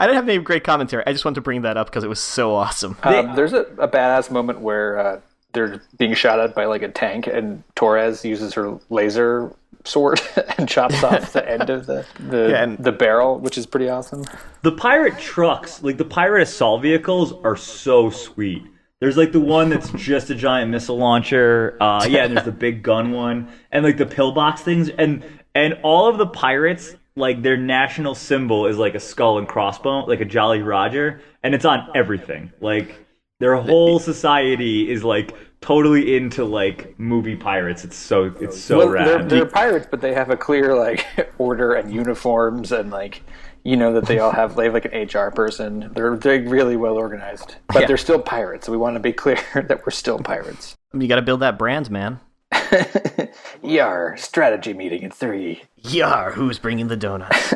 I 0.00 0.06
didn't 0.06 0.16
have 0.16 0.28
any 0.28 0.42
great 0.42 0.64
commentary. 0.64 1.04
I 1.06 1.12
just 1.12 1.24
wanted 1.24 1.36
to 1.36 1.40
bring 1.40 1.62
that 1.62 1.76
up 1.76 1.86
because 1.88 2.02
it 2.02 2.08
was 2.08 2.18
so 2.20 2.52
awesome. 2.54 2.96
Um, 3.04 3.36
there's 3.36 3.52
a, 3.52 3.60
a 3.78 3.86
badass 3.86 4.28
moment 4.30 4.60
where 4.60 4.98
uh, 4.98 5.20
they're 5.52 5.80
being 5.98 6.14
shot 6.14 6.40
at 6.40 6.52
by 6.54 6.64
like 6.64 6.82
a 6.82 6.88
tank, 6.88 7.26
and 7.28 7.62
Torres 7.76 8.24
uses 8.24 8.54
her 8.54 8.78
laser 8.88 9.52
sword 9.84 10.20
and 10.58 10.68
chops 10.68 11.02
off 11.02 11.32
the 11.32 11.48
end 11.48 11.70
of 11.70 11.86
the 11.86 12.04
the, 12.18 12.48
Yeah, 12.50 12.62
and- 12.64 12.78
the 12.78 12.92
barrel, 12.92 13.38
which 13.38 13.56
is 13.58 13.66
pretty 13.66 13.88
awesome. 13.88 14.24
the 14.62 14.72
pirate 14.72 15.18
trucks, 15.18 15.82
like 15.82 15.96
the 15.98 16.04
pirate 16.04 16.42
assault 16.42 16.82
vehicles, 16.82 17.32
are 17.44 17.56
so 17.56 18.10
sweet. 18.10 18.62
There's 19.00 19.16
like 19.16 19.32
the 19.32 19.40
one 19.40 19.70
that's 19.70 19.88
just 19.92 20.28
a 20.28 20.34
giant 20.34 20.70
missile 20.70 20.98
launcher. 20.98 21.78
Uh, 21.80 22.06
yeah, 22.08 22.24
and 22.24 22.36
there's 22.36 22.44
the 22.44 22.52
big 22.52 22.82
gun 22.82 23.12
one, 23.12 23.48
and 23.72 23.82
like 23.84 23.96
the 23.96 24.04
pillbox 24.06 24.60
things, 24.60 24.90
and 24.90 25.24
and 25.54 25.78
all 25.82 26.06
of 26.08 26.18
the 26.18 26.26
pirates, 26.26 26.94
like 27.16 27.42
their 27.42 27.56
national 27.56 28.14
symbol 28.14 28.66
is 28.66 28.76
like 28.76 28.94
a 28.94 29.00
skull 29.00 29.38
and 29.38 29.48
crossbone, 29.48 30.06
like 30.06 30.20
a 30.20 30.26
Jolly 30.26 30.60
Roger, 30.60 31.22
and 31.42 31.54
it's 31.54 31.64
on 31.64 31.88
everything. 31.94 32.52
Like 32.60 32.94
their 33.38 33.56
whole 33.56 33.98
society 33.98 34.90
is 34.92 35.02
like 35.02 35.32
totally 35.60 36.16
into 36.16 36.44
like 36.44 36.98
movie 36.98 37.36
pirates. 37.36 37.84
It's 37.84 37.96
so 37.96 38.32
it's 38.40 38.60
so 38.60 38.78
well, 38.78 38.88
rad. 38.88 39.06
they're, 39.06 39.22
they're 39.24 39.46
pirates, 39.46 39.86
but 39.90 40.00
they 40.00 40.14
have 40.14 40.30
a 40.30 40.36
clear 40.36 40.74
like 40.74 41.06
order 41.38 41.74
and 41.74 41.92
uniforms 41.92 42.72
and 42.72 42.90
like 42.90 43.22
you 43.62 43.76
know 43.76 43.92
that 43.92 44.06
they 44.06 44.18
all 44.18 44.32
have 44.32 44.56
they 44.56 44.64
have 44.64 44.74
like 44.74 44.86
an 44.86 45.06
HR 45.06 45.30
person. 45.30 45.90
They're 45.94 46.16
they're 46.16 46.40
really 46.42 46.76
well 46.76 46.94
organized, 46.96 47.56
but 47.68 47.80
Yeah. 47.82 47.86
they're 47.86 47.96
still 47.96 48.20
pirates. 48.20 48.66
So 48.66 48.72
we 48.72 48.78
want 48.78 48.94
to 48.96 49.00
be 49.00 49.12
clear 49.12 49.38
that 49.54 49.82
we're 49.84 49.90
still 49.90 50.18
pirates. 50.18 50.76
You 50.92 51.06
got 51.08 51.16
to 51.16 51.22
build 51.22 51.40
that 51.40 51.58
brand, 51.58 51.90
man. 51.90 52.20
Yar 53.62 54.16
strategy 54.16 54.72
meeting 54.72 55.04
at 55.04 55.12
three. 55.14 55.62
Yar, 55.76 56.32
who's 56.32 56.58
bringing 56.58 56.88
the 56.88 56.96
donuts? 56.96 57.54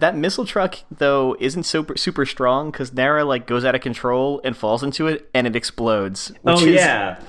That 0.00 0.16
missile 0.16 0.44
truck 0.44 0.78
though 0.90 1.36
isn't 1.40 1.62
super 1.62 1.96
super 1.96 2.26
strong 2.26 2.70
because 2.70 2.92
Nara 2.92 3.24
like 3.24 3.46
goes 3.46 3.64
out 3.64 3.74
of 3.74 3.80
control 3.80 4.40
and 4.44 4.56
falls 4.56 4.82
into 4.82 5.06
it 5.06 5.28
and 5.34 5.46
it 5.46 5.56
explodes. 5.56 6.28
Which 6.42 6.58
oh 6.58 6.66
is 6.66 6.74
yeah, 6.74 7.20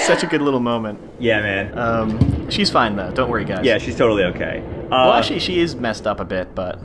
such 0.00 0.22
a 0.22 0.26
good 0.26 0.42
little 0.42 0.60
moment. 0.60 0.98
yeah, 1.20 1.40
man. 1.40 1.78
Um, 1.78 2.50
she's 2.50 2.70
fine 2.70 2.96
though. 2.96 3.12
Don't 3.12 3.30
worry, 3.30 3.44
guys. 3.44 3.64
yeah, 3.64 3.78
she's 3.78 3.96
totally 3.96 4.24
okay. 4.24 4.62
Uh, 4.86 4.88
Well, 4.90 5.12
actually, 5.12 5.40
she 5.40 5.60
is 5.60 5.76
messed 5.76 6.06
up 6.06 6.18
a 6.18 6.24
bit, 6.24 6.54
but 6.54 6.80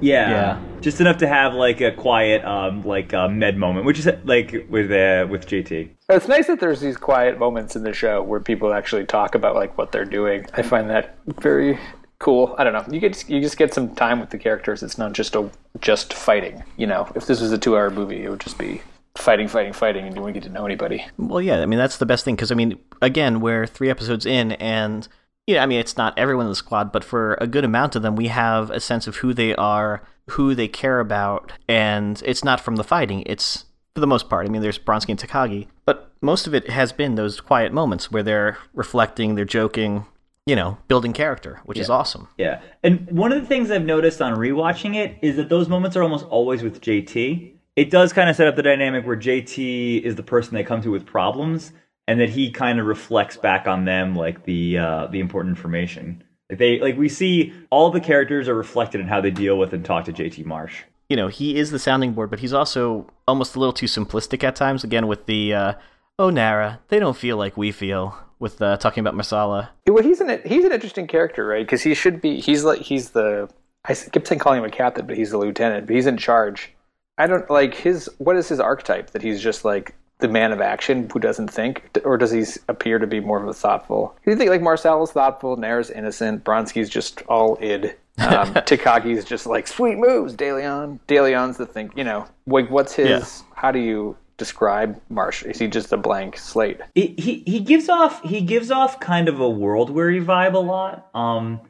yeah, 0.00 0.30
yeah. 0.30 0.60
just 0.80 1.00
enough 1.00 1.16
to 1.18 1.28
have 1.28 1.54
like 1.54 1.80
a 1.80 1.92
quiet, 1.92 2.44
um, 2.44 2.82
like 2.82 3.14
uh, 3.14 3.28
med 3.28 3.56
moment, 3.56 3.86
which 3.86 3.98
is 3.98 4.08
like 4.24 4.66
with 4.68 4.90
uh, 4.90 5.26
with 5.30 5.46
JT. 5.46 5.88
It's 6.10 6.28
nice 6.28 6.46
that 6.46 6.60
there's 6.60 6.80
these 6.80 6.96
quiet 6.96 7.38
moments 7.38 7.74
in 7.74 7.84
the 7.84 7.92
show 7.92 8.22
where 8.22 8.40
people 8.40 8.72
actually 8.72 9.06
talk 9.06 9.34
about 9.34 9.54
like 9.54 9.76
what 9.78 9.92
they're 9.92 10.04
doing. 10.04 10.46
I 10.54 10.62
find 10.62 10.88
that 10.90 11.18
very 11.40 11.78
cool. 12.18 12.54
I 12.58 12.64
don't 12.64 12.72
know. 12.72 12.84
You 12.90 13.00
get 13.00 13.28
you 13.28 13.40
just 13.40 13.56
get 13.56 13.72
some 13.74 13.94
time 13.94 14.20
with 14.20 14.30
the 14.30 14.38
characters. 14.38 14.82
It's 14.82 14.98
not 14.98 15.12
just 15.12 15.34
a 15.34 15.50
just 15.80 16.12
fighting. 16.12 16.62
You 16.76 16.86
know, 16.86 17.10
if 17.14 17.26
this 17.26 17.40
was 17.40 17.52
a 17.52 17.58
two-hour 17.58 17.90
movie, 17.90 18.24
it 18.24 18.30
would 18.30 18.40
just 18.40 18.58
be 18.58 18.82
fighting, 19.16 19.48
fighting, 19.48 19.72
fighting, 19.72 20.06
and 20.06 20.14
you 20.14 20.22
wouldn't 20.22 20.42
get 20.42 20.48
to 20.48 20.54
know 20.54 20.66
anybody. 20.66 21.04
Well, 21.16 21.42
yeah, 21.42 21.60
I 21.60 21.66
mean 21.66 21.78
that's 21.78 21.98
the 21.98 22.06
best 22.06 22.24
thing 22.24 22.36
because 22.36 22.52
I 22.52 22.54
mean, 22.54 22.78
again, 23.02 23.40
we're 23.40 23.66
three 23.66 23.90
episodes 23.90 24.26
in, 24.26 24.52
and 24.52 25.06
yeah, 25.46 25.62
I 25.62 25.66
mean 25.66 25.80
it's 25.80 25.96
not 25.96 26.18
everyone 26.18 26.46
in 26.46 26.50
the 26.50 26.56
squad, 26.56 26.92
but 26.92 27.04
for 27.04 27.36
a 27.40 27.46
good 27.46 27.64
amount 27.64 27.96
of 27.96 28.02
them, 28.02 28.16
we 28.16 28.28
have 28.28 28.70
a 28.70 28.80
sense 28.80 29.06
of 29.06 29.16
who 29.16 29.32
they 29.34 29.54
are, 29.54 30.02
who 30.30 30.54
they 30.54 30.68
care 30.68 31.00
about, 31.00 31.52
and 31.68 32.22
it's 32.24 32.44
not 32.44 32.60
from 32.60 32.76
the 32.76 32.84
fighting. 32.84 33.22
It's 33.26 33.64
for 33.94 34.00
the 34.00 34.06
most 34.06 34.28
part. 34.28 34.46
I 34.46 34.50
mean, 34.50 34.62
there's 34.62 34.78
Bronsky 34.78 35.10
and 35.10 35.18
Takagi, 35.18 35.66
but 35.84 36.12
most 36.20 36.46
of 36.46 36.54
it 36.54 36.70
has 36.70 36.92
been 36.92 37.14
those 37.14 37.40
quiet 37.40 37.72
moments 37.72 38.10
where 38.10 38.22
they're 38.22 38.58
reflecting, 38.74 39.34
they're 39.34 39.44
joking, 39.44 40.06
you 40.48 40.56
know, 40.56 40.78
building 40.88 41.12
character, 41.12 41.60
which 41.66 41.78
is 41.78 41.90
awesome. 41.90 42.26
Yeah, 42.38 42.62
and 42.82 43.06
one 43.10 43.32
of 43.32 43.40
the 43.42 43.46
things 43.46 43.70
I've 43.70 43.84
noticed 43.84 44.22
on 44.22 44.34
rewatching 44.36 44.96
it 44.96 45.18
is 45.20 45.36
that 45.36 45.50
those 45.50 45.68
moments 45.68 45.94
are 45.94 46.02
almost 46.02 46.24
always 46.26 46.62
with 46.62 46.80
JT. 46.80 47.52
It 47.76 47.90
does 47.90 48.14
kind 48.14 48.30
of 48.30 48.34
set 48.34 48.48
up 48.48 48.56
the 48.56 48.62
dynamic 48.62 49.06
where 49.06 49.16
JT 49.16 50.00
is 50.02 50.16
the 50.16 50.22
person 50.22 50.54
they 50.54 50.64
come 50.64 50.80
to 50.80 50.90
with 50.90 51.04
problems, 51.04 51.72
and 52.06 52.18
that 52.20 52.30
he 52.30 52.50
kind 52.50 52.80
of 52.80 52.86
reflects 52.86 53.36
back 53.36 53.68
on 53.68 53.84
them 53.84 54.16
like 54.16 54.44
the 54.44 54.78
uh, 54.78 55.06
the 55.08 55.20
important 55.20 55.54
information. 55.54 56.24
Like 56.48 56.58
they 56.58 56.80
like 56.80 56.96
we 56.96 57.10
see 57.10 57.52
all 57.68 57.90
the 57.90 58.00
characters 58.00 58.48
are 58.48 58.54
reflected 58.54 59.02
in 59.02 59.06
how 59.06 59.20
they 59.20 59.30
deal 59.30 59.58
with 59.58 59.74
and 59.74 59.84
talk 59.84 60.06
to 60.06 60.14
JT 60.14 60.46
Marsh. 60.46 60.82
you 61.10 61.16
know, 61.16 61.28
he 61.28 61.56
is 61.56 61.70
the 61.70 61.78
sounding 61.78 62.14
board, 62.14 62.30
but 62.30 62.38
he's 62.40 62.54
also 62.54 63.10
almost 63.26 63.54
a 63.54 63.58
little 63.58 63.74
too 63.74 63.86
simplistic 63.86 64.42
at 64.42 64.56
times. 64.56 64.82
Again, 64.82 65.06
with 65.06 65.26
the 65.26 65.52
uh, 65.52 65.72
"Oh, 66.18 66.30
Nara, 66.30 66.80
they 66.88 66.98
don't 66.98 67.18
feel 67.18 67.36
like 67.36 67.58
we 67.58 67.70
feel." 67.70 68.16
With 68.40 68.62
uh, 68.62 68.76
talking 68.76 69.00
about 69.00 69.14
Marsala, 69.14 69.70
Well, 69.86 70.02
he's 70.02 70.20
an 70.20 70.40
he's 70.44 70.64
an 70.64 70.72
interesting 70.72 71.06
character, 71.06 71.46
right? 71.46 71.66
Because 71.66 71.82
he 71.82 71.94
should 71.94 72.20
be. 72.20 72.40
He's 72.40 72.64
like 72.64 72.80
he's 72.80 73.10
the. 73.10 73.48
I 73.84 73.94
keep 73.94 74.26
saying 74.26 74.38
calling 74.38 74.58
him 74.60 74.64
a 74.64 74.70
captain, 74.70 75.06
but 75.06 75.16
he's 75.16 75.30
the 75.30 75.38
lieutenant. 75.38 75.86
But 75.86 75.96
he's 75.96 76.06
in 76.06 76.16
charge. 76.16 76.72
I 77.16 77.26
don't 77.26 77.48
like 77.50 77.74
his. 77.74 78.08
What 78.18 78.36
is 78.36 78.48
his 78.48 78.60
archetype? 78.60 79.10
That 79.10 79.22
he's 79.22 79.42
just 79.42 79.64
like 79.64 79.94
the 80.18 80.28
man 80.28 80.52
of 80.52 80.60
action 80.60 81.08
who 81.12 81.18
doesn't 81.18 81.48
think, 81.48 81.98
or 82.04 82.16
does 82.16 82.30
he 82.30 82.44
appear 82.68 82.98
to 82.98 83.06
be 83.06 83.20
more 83.20 83.40
of 83.40 83.48
a 83.48 83.52
thoughtful? 83.52 84.16
Do 84.24 84.30
you 84.30 84.36
think 84.36 84.50
like 84.50 84.62
Marcel 84.62 85.02
is 85.02 85.12
thoughtful, 85.12 85.56
Nair's 85.56 85.90
innocent, 85.90 86.44
Bronsky's 86.44 86.88
just 86.88 87.22
all 87.22 87.56
id, 87.60 87.96
um, 88.18 88.54
Takagi's 88.54 89.24
just 89.24 89.46
like 89.46 89.66
sweet 89.66 89.96
moves, 89.96 90.34
DeLeon. 90.34 90.98
DeLeon's 91.06 91.56
the 91.56 91.66
thing. 91.66 91.92
You 91.94 92.04
know, 92.04 92.26
like 92.46 92.68
what's 92.70 92.94
his? 92.94 93.08
Yeah. 93.08 93.24
How 93.54 93.70
do 93.70 93.78
you 93.78 94.16
describe 94.38 95.00
Marsh? 95.10 95.42
Is 95.42 95.58
he 95.58 95.66
just 95.66 95.92
a 95.92 95.96
blank 95.96 96.38
slate? 96.38 96.80
he 96.94 97.14
he 97.18 97.42
he 97.46 97.60
gives 97.60 97.88
off 97.88 98.22
he 98.22 98.40
gives 98.40 98.70
off 98.70 99.00
kind 99.00 99.28
of 99.28 99.40
a 99.40 99.50
world 99.50 99.90
weary 99.90 100.24
vibe 100.24 100.54
a 100.54 100.58
lot 100.58 101.08
um 101.14 101.60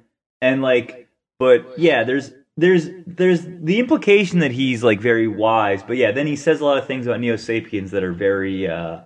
and 0.40 0.62
like 0.62 1.08
but 1.38 1.66
yeah 1.78 2.04
there's 2.04 2.32
there's 2.56 2.88
there's 3.06 3.42
the 3.44 3.78
implication 3.78 4.40
that 4.40 4.52
he's 4.52 4.84
like 4.84 5.00
very 5.00 5.26
wise 5.26 5.82
but 5.82 5.96
yeah 5.96 6.12
then 6.12 6.26
he 6.26 6.36
says 6.36 6.60
a 6.60 6.64
lot 6.64 6.78
of 6.78 6.86
things 6.86 7.06
about 7.06 7.20
neo 7.20 7.36
sapiens 7.36 7.90
that 7.90 8.04
are 8.04 8.12
very 8.12 8.68
uh 8.68 9.00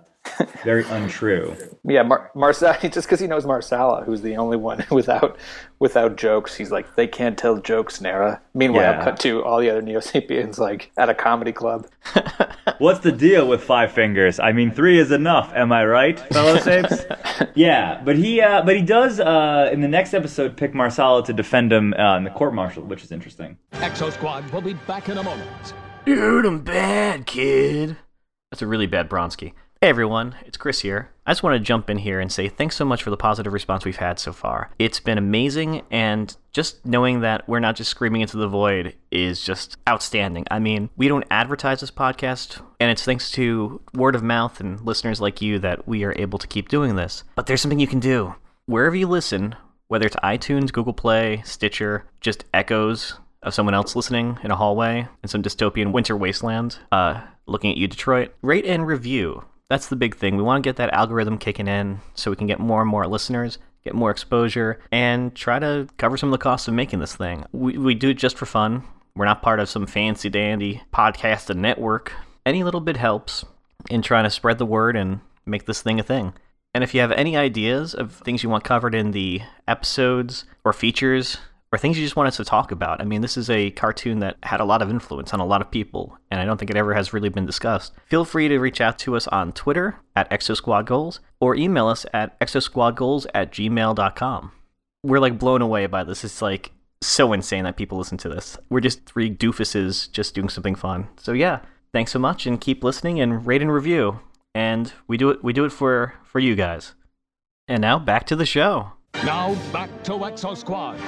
very 0.63 0.85
untrue 0.85 1.55
Yeah, 1.83 2.03
Mar- 2.03 2.31
Marcel. 2.33 2.75
Just 2.81 3.07
because 3.07 3.19
he 3.19 3.27
knows 3.27 3.45
Marsala, 3.45 4.03
who's 4.05 4.21
the 4.21 4.37
only 4.37 4.57
one 4.57 4.85
without 4.91 5.37
without 5.79 6.15
jokes, 6.15 6.55
he's 6.55 6.71
like 6.71 6.95
they 6.95 7.07
can't 7.07 7.37
tell 7.37 7.57
jokes, 7.57 7.99
Nara. 8.01 8.41
Meanwhile, 8.53 8.81
Yeah. 8.83 9.03
cut 9.03 9.19
to 9.21 9.43
all 9.43 9.59
the 9.59 9.69
other 9.69 9.81
Neo 9.81 9.99
Sapiens 9.99 10.57
like 10.59 10.91
at 10.97 11.09
a 11.09 11.13
comedy 11.13 11.51
club. 11.51 11.87
what's 12.79 12.99
the 13.01 13.11
deal 13.11 13.47
with 13.47 13.63
five 13.63 13.91
fingers 13.91 14.39
i 14.39 14.51
mean 14.51 14.71
three 14.71 14.97
is 14.99 15.11
enough 15.11 15.51
am 15.53 15.71
i 15.71 15.85
right 15.85 16.19
fellow 16.33 16.55
sapes 16.57 17.05
yeah 17.55 18.01
but 18.03 18.15
he 18.17 18.41
uh 18.41 18.61
but 18.63 18.75
he 18.75 18.81
does 18.81 19.19
uh 19.19 19.69
in 19.71 19.79
the 19.81 19.87
next 19.87 20.13
episode 20.13 20.55
pick 20.57 20.73
marsala 20.73 21.23
to 21.23 21.33
defend 21.33 21.71
him 21.71 21.93
uh, 21.93 22.17
in 22.17 22.23
the 22.23 22.29
court 22.29 22.53
martial 22.53 22.83
which 22.83 23.03
is 23.03 23.11
interesting 23.11 23.57
Exo 23.73 24.11
Squad 24.11 24.49
will 24.51 24.61
be 24.61 24.73
back 24.87 25.07
in 25.09 25.17
a 25.17 25.23
moment. 25.23 25.73
Dude, 26.05 26.45
I'm 26.45 26.59
bad, 26.59 27.25
kid. 27.25 27.95
That's 28.51 28.61
a 28.61 28.67
really 28.67 28.87
bad 28.87 29.09
Bronsky. 29.09 29.53
Hey 29.83 29.89
everyone, 29.89 30.35
it's 30.45 30.55
Chris 30.55 30.79
here. 30.79 31.09
I 31.25 31.31
just 31.31 31.43
want 31.43 31.55
to 31.55 31.59
jump 31.59 31.89
in 31.89 31.97
here 31.97 32.21
and 32.21 32.31
say 32.31 32.47
thanks 32.47 32.77
so 32.77 32.85
much 32.85 33.03
for 33.03 33.09
the 33.09 33.17
positive 33.17 33.51
response 33.51 33.83
we've 33.83 33.97
had 33.97 34.17
so 34.17 34.31
far. 34.31 34.71
It's 34.79 35.01
been 35.01 35.17
amazing, 35.17 35.81
and 35.91 36.33
just 36.53 36.85
knowing 36.85 37.19
that 37.19 37.49
we're 37.49 37.59
not 37.59 37.75
just 37.75 37.91
screaming 37.91 38.21
into 38.21 38.37
the 38.37 38.47
void 38.47 38.95
is 39.11 39.43
just 39.43 39.75
outstanding. 39.85 40.45
I 40.49 40.59
mean, 40.59 40.89
we 40.95 41.09
don't 41.09 41.25
advertise 41.29 41.81
this 41.81 41.91
podcast, 41.91 42.61
and 42.79 42.91
it's 42.91 43.03
thanks 43.03 43.29
to 43.31 43.81
word 43.93 44.15
of 44.15 44.23
mouth 44.23 44.61
and 44.61 44.79
listeners 44.79 45.19
like 45.19 45.41
you 45.41 45.59
that 45.59 45.85
we 45.85 46.05
are 46.05 46.15
able 46.15 46.39
to 46.39 46.47
keep 46.47 46.69
doing 46.69 46.95
this. 46.95 47.25
But 47.35 47.47
there's 47.47 47.59
something 47.59 47.79
you 47.79 47.85
can 47.85 47.99
do. 47.99 48.35
Wherever 48.67 48.95
you 48.95 49.07
listen, 49.07 49.53
whether 49.89 50.05
it's 50.05 50.15
iTunes, 50.23 50.71
Google 50.71 50.93
Play, 50.93 51.41
Stitcher, 51.43 52.05
just 52.21 52.45
echoes 52.53 53.19
of 53.41 53.53
someone 53.53 53.75
else 53.75 53.97
listening 53.97 54.39
in 54.45 54.51
a 54.51 54.55
hallway 54.55 55.09
in 55.21 55.27
some 55.27 55.43
dystopian 55.43 55.91
winter 55.91 56.15
wasteland, 56.15 56.79
uh, 56.93 57.19
looking 57.47 57.69
at 57.69 57.75
you, 57.75 57.89
Detroit, 57.89 58.33
rate 58.41 58.65
and 58.65 58.87
review. 58.87 59.43
That's 59.73 59.87
the 59.87 59.95
big 59.95 60.15
thing. 60.15 60.37
We 60.37 60.43
want 60.43 60.63
to 60.63 60.67
get 60.67 60.75
that 60.75 60.93
algorithm 60.93 61.39
kicking 61.39 61.67
in 61.67 61.99
so 62.13 62.29
we 62.29 62.37
can 62.37 62.45
get 62.45 62.59
more 62.59 62.81
and 62.81 62.87
more 62.91 63.07
listeners, 63.07 63.57
get 63.83 63.95
more 63.95 64.11
exposure, 64.11 64.79
and 64.91 65.33
try 65.33 65.57
to 65.57 65.87
cover 65.97 66.15
some 66.15 66.29
of 66.29 66.31
the 66.31 66.43
costs 66.43 66.67
of 66.67 66.75
making 66.75 66.99
this 66.99 67.15
thing. 67.15 67.43
We, 67.51 67.79
we 67.79 67.95
do 67.95 68.09
it 68.09 68.19
just 68.19 68.37
for 68.37 68.45
fun. 68.45 68.83
We're 69.15 69.25
not 69.25 69.41
part 69.41 69.59
of 69.59 69.67
some 69.67 69.87
fancy 69.87 70.29
dandy 70.29 70.83
podcast 70.93 71.49
and 71.49 71.59
network. 71.59 72.13
Any 72.45 72.63
little 72.63 72.81
bit 72.81 72.97
helps 72.97 73.45
in 73.89 74.03
trying 74.03 74.25
to 74.25 74.29
spread 74.29 74.59
the 74.59 74.65
word 74.67 74.95
and 74.95 75.21
make 75.43 75.65
this 75.65 75.81
thing 75.81 75.99
a 75.99 76.03
thing. 76.03 76.33
And 76.75 76.83
if 76.83 76.93
you 76.93 77.01
have 77.01 77.11
any 77.11 77.35
ideas 77.35 77.95
of 77.95 78.13
things 78.13 78.43
you 78.43 78.49
want 78.51 78.63
covered 78.63 78.93
in 78.93 79.09
the 79.09 79.41
episodes 79.67 80.45
or 80.63 80.71
features 80.71 81.39
or 81.73 81.77
things 81.77 81.97
you 81.97 82.05
just 82.05 82.15
want 82.15 82.27
us 82.27 82.37
to 82.37 82.45
talk 82.45 82.71
about, 82.71 83.01
I 83.01 83.03
mean, 83.03 83.21
this 83.21 83.35
is 83.35 83.49
a 83.49 83.71
cartoon 83.71 84.19
that 84.19 84.37
had 84.43 84.59
a 84.59 84.63
lot 84.63 84.83
of 84.83 84.91
influence 84.91 85.33
on 85.33 85.39
a 85.39 85.45
lot 85.45 85.59
of 85.59 85.71
people, 85.71 86.15
and 86.29 86.39
I 86.39 86.45
don't 86.45 86.57
think 86.59 86.69
it 86.69 86.77
ever 86.77 86.93
has 86.93 87.13
really 87.13 87.29
been 87.29 87.47
discussed. 87.47 87.93
Feel 88.05 88.25
free 88.25 88.47
to 88.47 88.59
reach 88.59 88.79
out 88.79 88.99
to 88.99 89.15
us 89.15 89.27
on 89.29 89.53
Twitter 89.53 89.97
at 90.15 90.29
ExoSquadGoals 90.29 91.17
or 91.39 91.55
email 91.55 91.87
us 91.87 92.05
at 92.13 92.39
exosquadgoals 92.39 93.25
at 93.33 93.51
gmail.com. 93.51 94.51
We're 95.01 95.19
like 95.19 95.39
blown 95.39 95.63
away 95.63 95.87
by 95.87 96.03
this. 96.03 96.23
It's 96.23 96.43
like 96.43 96.73
so 97.01 97.33
insane 97.33 97.63
that 97.63 97.75
people 97.75 97.97
listen 97.97 98.19
to 98.19 98.29
this. 98.29 98.55
We're 98.69 98.79
just 98.79 99.07
three 99.07 99.35
doofuses 99.35 100.11
just 100.11 100.35
doing 100.35 100.49
something 100.49 100.75
fun. 100.75 101.07
So 101.17 101.33
yeah, 101.33 101.61
thanks 101.91 102.11
so 102.11 102.19
much 102.19 102.45
and 102.45 102.61
keep 102.61 102.83
listening 102.83 103.19
and 103.19 103.47
rate 103.47 103.63
and 103.63 103.73
review. 103.73 104.19
And 104.53 104.93
we 105.07 105.17
do 105.17 105.31
it 105.31 105.43
we 105.43 105.53
do 105.53 105.65
it 105.65 105.71
for 105.71 106.13
for 106.23 106.37
you 106.37 106.53
guys. 106.53 106.93
And 107.67 107.81
now 107.81 107.97
back 107.97 108.27
to 108.27 108.35
the 108.35 108.45
show. 108.45 108.91
Now 109.25 109.55
back 109.73 109.89
to 110.03 110.11
Exo 110.11 110.55
Squad. 110.55 110.99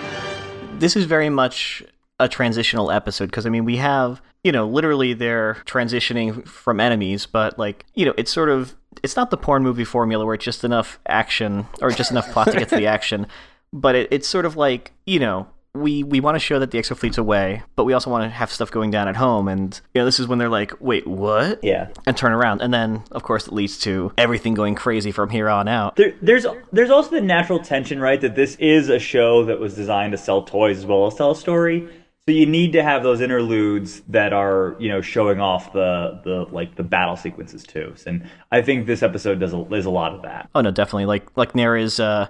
This 0.80 0.96
is 0.96 1.06
very 1.06 1.30
much 1.30 1.84
a 2.20 2.28
transitional 2.28 2.92
episode 2.92 3.26
because 3.28 3.46
I 3.46 3.50
mean 3.50 3.66
we 3.66 3.78
have 3.78 4.22
you 4.44 4.52
know 4.52 4.68
literally 4.68 5.14
they're 5.14 5.56
transitioning 5.66 6.48
from 6.48 6.80
enemies, 6.80 7.26
but 7.26 7.58
like 7.58 7.86
you 7.96 8.06
know 8.06 8.14
it's 8.18 8.32
sort 8.32 8.50
of 8.50 8.76
it's 9.04 9.16
not 9.16 9.30
the 9.30 9.38
porn 9.38 9.64
movie 9.64 9.86
formula 9.86 10.26
where 10.26 10.36
it's 10.36 10.46
just 10.46 10.64
enough 10.64 11.00
action 11.08 11.68
or 11.82 11.92
just 11.92 12.12
enough 12.12 12.32
plot 12.32 12.52
to 12.52 12.60
get 12.60 12.70
to 12.70 12.76
the 12.76 12.88
action, 12.98 13.28
but 13.74 13.96
it, 13.96 14.08
it's 14.12 14.28
sort 14.28 14.46
of 14.46 14.56
like 14.58 14.92
you 15.06 15.20
know 15.20 15.48
we 15.76 16.04
we 16.04 16.20
want 16.20 16.36
to 16.36 16.40
show 16.40 16.60
that 16.60 16.72
the 16.72 16.78
exo 16.78 16.96
fleet's 16.96 17.18
away, 17.18 17.64
but 17.76 17.84
we 17.84 17.94
also 17.94 18.10
want 18.10 18.24
to 18.24 18.30
have 18.30 18.52
stuff 18.52 18.72
going 18.72 18.92
down 18.92 19.08
at 19.08 19.16
home, 19.16 19.48
and 19.48 19.80
you 19.94 20.02
know 20.02 20.06
this 20.06 20.20
is 20.20 20.28
when 20.28 20.40
they're 20.40 20.50
like, 20.50 20.74
wait, 20.80 21.06
what? 21.06 21.64
yeah 21.64 21.90
and 22.06 22.16
turn 22.18 22.32
around, 22.32 22.62
and 22.62 22.74
then 22.74 23.04
of 23.12 23.24
course 23.24 23.48
it 23.48 23.54
leads 23.54 23.78
to 23.80 24.12
everything 24.18 24.54
going 24.54 24.76
crazy 24.76 25.12
from 25.12 25.30
here 25.30 25.50
on 25.50 25.68
out. 25.68 25.96
There, 25.96 26.14
there's 26.22 26.46
there's 26.72 26.90
also 26.90 27.12
the 27.12 27.22
natural 27.22 27.60
tension, 27.60 28.00
right? 28.00 28.20
That 28.20 28.36
this 28.36 28.56
is 28.56 28.90
a 28.90 29.00
show 29.00 29.46
that 29.46 29.60
was 29.60 29.76
designed 29.76 30.14
to 30.14 30.18
sell 30.18 30.44
toys 30.44 30.78
as 30.78 30.86
well 30.86 31.08
as 31.08 31.16
tell 31.16 31.32
a 31.32 31.36
story. 31.36 31.90
So 32.28 32.32
you 32.32 32.48
need 32.48 32.74
to 32.74 32.82
have 32.82 33.04
those 33.04 33.22
interludes 33.22 34.02
that 34.10 34.34
are, 34.34 34.76
you 34.80 34.90
know, 34.90 35.00
showing 35.00 35.40
off 35.40 35.74
the 35.74 36.20
the 36.24 36.48
like 36.52 36.76
the 36.76 36.82
battle 36.82 37.16
sequences 37.16 37.64
too. 37.64 37.94
And 38.08 38.28
I 38.52 38.64
think 38.64 38.88
this 38.88 39.04
episode 39.04 39.40
does 39.40 39.54
a, 39.54 39.64
does 39.64 39.86
a 39.86 39.92
lot 39.92 40.16
of 40.16 40.24
that. 40.24 40.50
Oh 40.56 40.62
no, 40.62 40.72
definitely. 40.72 41.06
Like 41.06 41.38
like 41.38 41.54
Nara's 41.54 42.00
uh 42.00 42.28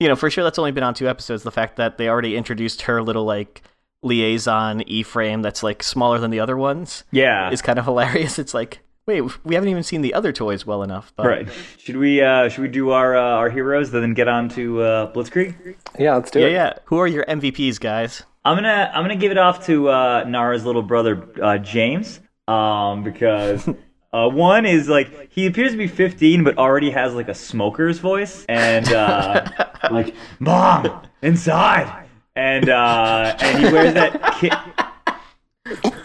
you 0.00 0.08
know, 0.08 0.16
for 0.16 0.28
sure 0.30 0.44
that's 0.44 0.58
only 0.58 0.72
been 0.72 0.82
on 0.84 0.94
two 0.94 1.08
episodes. 1.08 1.42
The 1.42 1.50
fact 1.50 1.76
that 1.76 1.98
they 1.98 2.08
already 2.08 2.36
introduced 2.36 2.82
her 2.82 3.02
little 3.02 3.24
like 3.24 3.62
liaison 4.02 4.82
E 4.88 5.02
frame 5.02 5.42
that's 5.42 5.62
like 5.62 5.82
smaller 5.82 6.18
than 6.18 6.30
the 6.30 6.40
other 6.40 6.56
ones 6.56 7.04
Yeah. 7.10 7.50
is 7.50 7.62
kind 7.62 7.78
of 7.78 7.84
hilarious. 7.84 8.38
It's 8.38 8.52
like, 8.54 8.80
wait, 9.06 9.22
we 9.44 9.54
haven't 9.54 9.70
even 9.70 9.82
seen 9.82 10.02
the 10.02 10.12
other 10.14 10.32
toys 10.32 10.66
well 10.66 10.82
enough. 10.82 11.12
But 11.16 11.26
Right. 11.26 11.48
Should 11.78 11.96
we 11.96 12.20
uh 12.22 12.48
should 12.48 12.62
we 12.62 12.68
do 12.68 12.90
our 12.90 13.16
uh, 13.16 13.20
our 13.22 13.50
heroes 13.50 13.90
then 13.90 14.12
get 14.14 14.28
on 14.28 14.48
to 14.50 14.82
uh, 14.82 15.12
Blitzkrieg? 15.12 15.76
Yeah, 15.98 16.16
let's 16.16 16.30
do 16.30 16.40
Yeah, 16.40 16.46
it. 16.46 16.52
yeah. 16.52 16.72
Who 16.86 16.98
are 16.98 17.06
your 17.06 17.24
MVPs, 17.26 17.80
guys? 17.80 18.22
I'm 18.44 18.56
gonna 18.58 18.90
I'm 18.94 19.02
gonna 19.04 19.16
give 19.16 19.32
it 19.32 19.38
off 19.38 19.64
to 19.66 19.88
uh, 19.88 20.24
Nara's 20.28 20.66
little 20.66 20.82
brother 20.82 21.26
uh, 21.42 21.56
James, 21.58 22.20
um, 22.46 23.02
because 23.04 23.66
uh, 24.14 24.28
one 24.28 24.64
is 24.64 24.88
like 24.88 25.30
he 25.32 25.46
appears 25.46 25.72
to 25.72 25.76
be 25.76 25.88
15 25.88 26.44
but 26.44 26.56
already 26.56 26.90
has 26.90 27.14
like 27.14 27.28
a 27.28 27.34
smoker's 27.34 27.98
voice 27.98 28.44
and 28.48 28.92
uh, 28.92 29.44
like 29.90 30.14
mom 30.38 31.02
inside 31.22 32.06
and 32.36 32.68
uh, 32.68 33.36
and 33.40 33.58
he 33.58 33.72
wears 33.72 33.94
that 33.94 34.34
ki- 34.40 34.50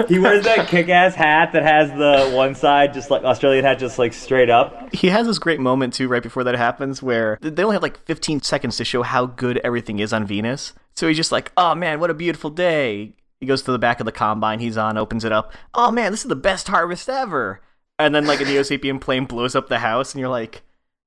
he 0.08 0.18
wears 0.20 0.46
that 0.46 0.68
kick-ass 0.70 1.16
hat 1.16 1.52
that 1.52 1.64
has 1.64 1.90
the 1.92 2.34
one 2.36 2.56
side 2.56 2.94
just 2.94 3.12
like 3.12 3.24
Australian 3.24 3.66
hat 3.66 3.78
just 3.78 4.00
like 4.00 4.14
straight 4.14 4.50
up. 4.50 4.94
He 4.94 5.10
has 5.10 5.28
this 5.28 5.38
great 5.38 5.60
moment 5.60 5.94
too, 5.94 6.08
right 6.08 6.24
before 6.24 6.46
that 6.46 6.56
happens, 6.56 7.04
where 7.04 7.38
they 7.42 7.64
only 7.64 7.76
have 7.76 7.84
like 7.84 8.04
15 8.06 8.42
seconds 8.42 8.78
to 8.78 8.86
show 8.86 9.04
how 9.04 9.26
good 9.26 9.60
everything 9.64 10.00
is 10.00 10.14
on 10.14 10.26
Venus. 10.26 10.74
So 10.96 11.08
he's 11.08 11.18
just 11.18 11.32
like, 11.32 11.52
"Oh 11.58 11.76
man, 11.76 12.00
what 12.00 12.10
a 12.10 12.14
beautiful 12.14 12.50
day." 12.50 13.16
He 13.40 13.46
goes 13.46 13.62
to 13.64 13.72
the 13.72 13.80
back 13.80 14.00
of 14.00 14.06
the 14.06 14.12
combine 14.12 14.60
he's 14.60 14.78
on, 14.78 14.98
opens 14.98 15.26
it 15.26 15.32
up. 15.32 15.52
"Oh 15.74 15.92
man, 15.92 16.12
this 16.12 16.22
is 16.22 16.30
the 16.30 16.36
best 16.36 16.70
harvest 16.70 17.10
ever." 17.10 17.62
And 18.00 18.16
then 18.16 18.26
like 18.26 18.40
a 18.42 18.46
Neo-Sapien 18.46 19.00
plane 19.02 19.26
blows 19.26 19.56
up 19.56 19.68
the 19.68 19.80
house, 19.80 20.14
and 20.14 20.20
you're 20.20 20.30
like, 20.30 20.62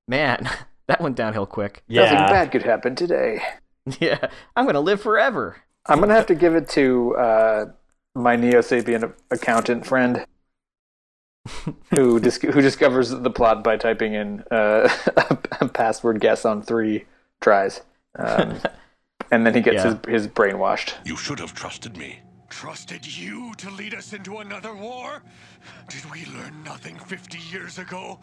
"Man, 0.07 0.49
that 0.87 1.01
went 1.01 1.17
downhill 1.17 1.47
quick." 1.47 1.83
Nothing 1.89 2.19
bad 2.19 2.53
could 2.53 2.63
happen 2.63 2.95
today. 2.95 3.41
Yeah, 3.99 4.29
I'm 4.55 4.65
gonna 4.67 4.79
live 4.81 5.01
forever. 5.01 5.57
I'm 5.87 5.99
gonna 5.99 6.15
have 6.15 6.27
to 6.27 6.37
give 6.37 6.55
it 6.55 6.69
to 6.69 7.17
uh, 7.17 7.65
my 8.15 8.37
Neo 8.37 8.61
Sapien 8.61 9.13
accountant 9.33 9.85
friend, 9.85 10.25
who 11.91 12.21
dis- 12.21 12.41
who 12.41 12.61
discovers 12.61 13.11
the 13.11 13.31
plot 13.31 13.65
by 13.65 13.77
typing 13.77 14.15
in 14.15 14.45
uh, 14.53 14.89
a 15.61 15.67
password 15.69 16.21
guess 16.21 16.45
on 16.45 16.63
three 16.63 17.07
tries, 17.41 17.81
um, 18.17 18.61
and 19.33 19.45
then 19.45 19.53
he 19.55 19.61
gets 19.61 19.85
Yeah. 19.85 19.99
his 20.07 20.23
his 20.27 20.29
brainwashed. 20.29 20.95
You 21.05 21.17
should 21.17 21.41
have 21.41 21.53
trusted 21.53 21.97
me. 21.97 22.21
Trusted 22.53 23.05
you 23.07 23.55
to 23.57 23.71
lead 23.71 23.95
us 23.95 24.13
into 24.13 24.39
another 24.39 24.75
war? 24.75 25.23
Did 25.89 26.09
we 26.13 26.27
learn 26.27 26.63
nothing 26.63 26.97
50 26.97 27.39
years 27.51 27.79
ago? 27.79 28.21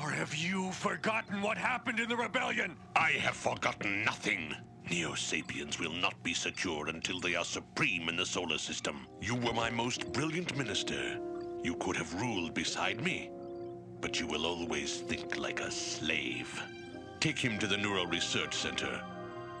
Or 0.00 0.08
have 0.08 0.34
you 0.34 0.70
forgotten 0.70 1.42
what 1.42 1.58
happened 1.58 1.98
in 1.98 2.08
the 2.08 2.16
rebellion? 2.16 2.76
I 2.94 3.10
have 3.10 3.34
forgotten 3.34 4.04
nothing. 4.04 4.54
Neo 4.88 5.14
Sapiens 5.14 5.80
will 5.80 5.92
not 5.92 6.14
be 6.22 6.32
secure 6.32 6.86
until 6.88 7.18
they 7.18 7.34
are 7.34 7.44
supreme 7.44 8.08
in 8.08 8.16
the 8.16 8.24
solar 8.24 8.56
system. 8.56 9.08
You 9.20 9.34
were 9.34 9.52
my 9.52 9.68
most 9.68 10.10
brilliant 10.12 10.56
minister. 10.56 11.18
You 11.64 11.74
could 11.74 11.96
have 11.96 12.14
ruled 12.14 12.54
beside 12.54 13.02
me. 13.02 13.30
But 14.00 14.20
you 14.20 14.28
will 14.28 14.46
always 14.46 15.00
think 15.00 15.36
like 15.36 15.60
a 15.60 15.72
slave. 15.72 16.62
Take 17.18 17.38
him 17.38 17.58
to 17.58 17.66
the 17.66 17.76
Neural 17.76 18.06
Research 18.06 18.54
Center. 18.54 19.02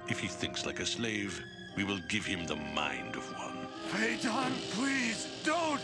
If 0.08 0.20
he 0.20 0.28
thinks 0.28 0.64
like 0.64 0.80
a 0.80 0.86
slave, 0.86 1.42
we 1.76 1.84
will 1.84 2.00
give 2.08 2.24
him 2.24 2.46
the 2.46 2.56
mind 2.56 3.16
of 3.16 3.24
one. 3.36 3.61
Phaeton, 3.92 4.52
please, 4.70 5.28
don't! 5.44 5.80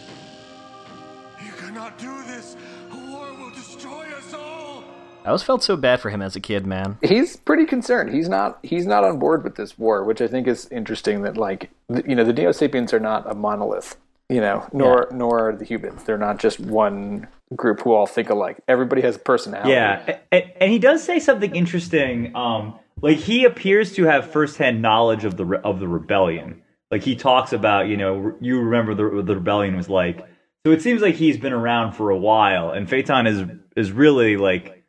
You 1.44 1.52
cannot 1.52 1.98
do 1.98 2.22
this! 2.24 2.56
A 2.90 2.96
war 3.10 3.34
will 3.34 3.50
destroy 3.50 4.06
us 4.16 4.32
all! 4.32 4.82
I 5.24 5.28
always 5.28 5.42
felt 5.42 5.62
so 5.62 5.76
bad 5.76 6.00
for 6.00 6.08
him 6.08 6.22
as 6.22 6.34
a 6.34 6.40
kid, 6.40 6.66
man. 6.66 6.96
He's 7.02 7.36
pretty 7.36 7.66
concerned. 7.66 8.14
He's 8.14 8.30
not 8.30 8.60
he's 8.62 8.86
not 8.86 9.04
on 9.04 9.18
board 9.18 9.44
with 9.44 9.56
this 9.56 9.76
war, 9.78 10.04
which 10.04 10.22
I 10.22 10.26
think 10.26 10.46
is 10.46 10.66
interesting. 10.70 11.20
That 11.22 11.36
like 11.36 11.70
you 12.06 12.14
know 12.14 12.24
the 12.24 12.32
Neo 12.32 12.52
Sapiens 12.52 12.94
are 12.94 13.00
not 13.00 13.30
a 13.30 13.34
monolith. 13.34 13.96
You 14.30 14.40
know, 14.40 14.66
nor 14.72 15.08
nor 15.12 15.50
are 15.50 15.56
the 15.56 15.66
humans. 15.66 16.04
They're 16.04 16.16
not 16.16 16.38
just 16.38 16.60
one 16.60 17.28
group 17.54 17.80
who 17.82 17.92
all 17.92 18.06
think 18.06 18.30
alike. 18.30 18.58
Everybody 18.68 19.02
has 19.02 19.16
a 19.16 19.18
personality. 19.18 19.72
Yeah, 19.72 20.18
and, 20.32 20.44
and 20.60 20.70
he 20.70 20.78
does 20.78 21.04
say 21.04 21.18
something 21.18 21.54
interesting. 21.54 22.34
Um, 22.34 22.78
like 23.02 23.18
he 23.18 23.44
appears 23.44 23.94
to 23.96 24.04
have 24.04 24.30
firsthand 24.30 24.80
knowledge 24.80 25.24
of 25.24 25.36
the 25.36 25.44
re- 25.44 25.60
of 25.62 25.78
the 25.78 25.88
rebellion. 25.88 26.62
Like 26.90 27.02
he 27.02 27.16
talks 27.16 27.52
about, 27.52 27.88
you 27.88 27.96
know, 27.96 28.34
you 28.40 28.60
remember 28.60 28.94
the 28.94 29.16
what 29.16 29.26
the 29.26 29.34
rebellion 29.34 29.76
was 29.76 29.88
like. 29.88 30.26
So 30.66 30.72
it 30.72 30.82
seems 30.82 31.02
like 31.02 31.14
he's 31.14 31.36
been 31.36 31.52
around 31.52 31.92
for 31.92 32.10
a 32.10 32.16
while, 32.16 32.70
and 32.70 32.88
Phaeton 32.88 33.26
is 33.26 33.44
is 33.76 33.92
really 33.92 34.36
like, 34.36 34.84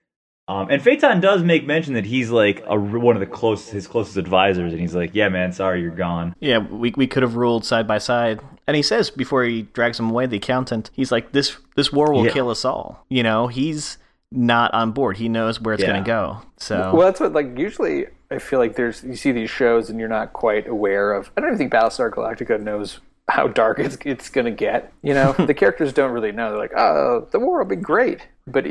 um, 0.47 0.67
and 0.69 0.81
Phaeton 0.81 1.21
does 1.21 1.43
make 1.43 1.65
mention 1.67 1.93
that 1.93 2.05
he's 2.05 2.31
like 2.31 2.63
a, 2.67 2.77
one 2.79 3.15
of 3.15 3.19
the 3.19 3.25
closest 3.27 3.71
his 3.71 3.85
closest 3.87 4.17
advisors, 4.17 4.71
and 4.71 4.81
he's 4.81 4.95
like, 4.95 5.11
yeah, 5.13 5.29
man, 5.29 5.51
sorry 5.51 5.81
you're 5.81 5.91
gone. 5.91 6.33
Yeah, 6.39 6.57
we 6.59 6.93
we 6.95 7.05
could 7.05 7.23
have 7.23 7.35
ruled 7.35 7.65
side 7.65 7.87
by 7.87 7.97
side. 7.97 8.39
And 8.65 8.75
he 8.75 8.81
says 8.83 9.09
before 9.09 9.43
he 9.43 9.63
drags 9.63 9.99
him 9.99 10.09
away, 10.09 10.25
the 10.25 10.37
accountant, 10.37 10.89
he's 10.93 11.11
like, 11.11 11.31
"This 11.33 11.57
this 11.75 11.91
war 11.91 12.13
will 12.13 12.25
Yeah. 12.25 12.31
kill 12.31 12.49
us 12.49 12.63
all." 12.65 13.05
You 13.09 13.23
know, 13.23 13.47
he's 13.47 13.97
not 14.31 14.73
on 14.73 14.91
board. 14.91 15.17
He 15.17 15.27
knows 15.27 15.59
where 15.59 15.73
it's 15.73 15.83
Yeah. 15.83 15.91
gonna 15.93 16.03
go. 16.03 16.41
So 16.57 16.91
Well, 16.93 17.05
that's 17.07 17.19
what 17.19 17.33
like 17.33 17.57
usually 17.57 18.07
I 18.31 18.37
feel 18.37 18.59
like 18.59 18.75
there's 18.75 19.03
you 19.03 19.15
see 19.15 19.31
these 19.31 19.49
shows 19.49 19.89
and 19.89 19.99
you're 19.99 20.09
not 20.09 20.33
quite 20.33 20.67
aware 20.67 21.13
of. 21.13 21.31
I 21.35 21.41
don't 21.41 21.49
even 21.49 21.57
think 21.57 21.73
Battlestar 21.73 22.11
Galactica 22.11 22.61
knows 22.61 22.99
how 23.27 23.47
dark 23.47 23.79
it's 23.79 23.97
it's 24.05 24.29
gonna 24.29 24.51
get. 24.51 24.93
You 25.01 25.13
know, 25.13 25.33
the 25.45 25.53
characters 25.53 25.93
don't 25.93 26.11
really 26.11 26.31
know. 26.31 26.49
They're 26.49 26.59
like, 26.59 26.77
oh, 26.77 27.27
the 27.31 27.39
war 27.39 27.59
will 27.59 27.65
be 27.65 27.75
great, 27.75 28.27
but 28.45 28.65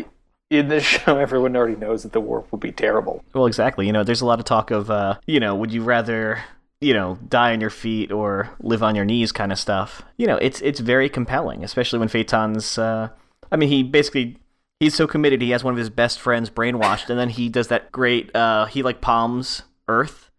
in 0.51 0.69
this 0.69 0.85
show, 0.85 1.19
everyone 1.19 1.57
already 1.57 1.77
knows 1.77 2.03
that 2.03 2.13
the 2.13 2.21
war 2.21 2.45
will 2.51 2.59
be 2.59 2.73
terrible. 2.73 3.25
Well, 3.35 3.47
exactly. 3.47 3.87
You 3.87 3.93
know, 3.93 4.05
there's 4.05 4.21
a 4.21 4.27
lot 4.27 4.39
of 4.39 4.45
talk 4.45 4.71
of, 4.71 4.91
uh, 4.91 5.19
you 5.27 5.41
know, 5.41 5.55
would 5.55 5.73
you 5.73 5.83
rather, 5.83 6.43
you 6.81 6.95
know, 6.95 7.19
die 7.29 7.53
on 7.53 7.61
your 7.61 7.71
feet 7.71 8.13
or 8.13 8.51
live 8.61 8.83
on 8.83 8.95
your 8.95 9.05
knees 9.05 9.33
kind 9.33 9.53
of 9.53 9.59
stuff. 9.59 10.03
You 10.17 10.27
know, 10.27 10.37
it's 10.37 10.61
it's 10.61 10.81
very 10.81 11.09
compelling, 11.09 11.65
especially 11.65 11.99
when 11.99 12.09
Phaeton's. 12.09 12.79
Uh, 12.79 13.09
I 13.51 13.57
mean, 13.57 13.69
he 13.69 13.83
basically 13.83 14.39
he's 14.81 14.95
so 14.95 15.07
committed. 15.07 15.43
He 15.43 15.51
has 15.51 15.65
one 15.65 15.75
of 15.75 15.79
his 15.79 15.91
best 15.91 16.21
friends 16.21 16.51
brainwashed, 16.51 17.11
and 17.11 17.19
then 17.19 17.31
he 17.31 17.49
does 17.49 17.69
that 17.69 17.91
great. 17.93 18.35
Uh, 18.35 18.67
he 18.67 18.83
like 18.83 19.01
palms 19.01 19.63
Earth, 19.89 20.31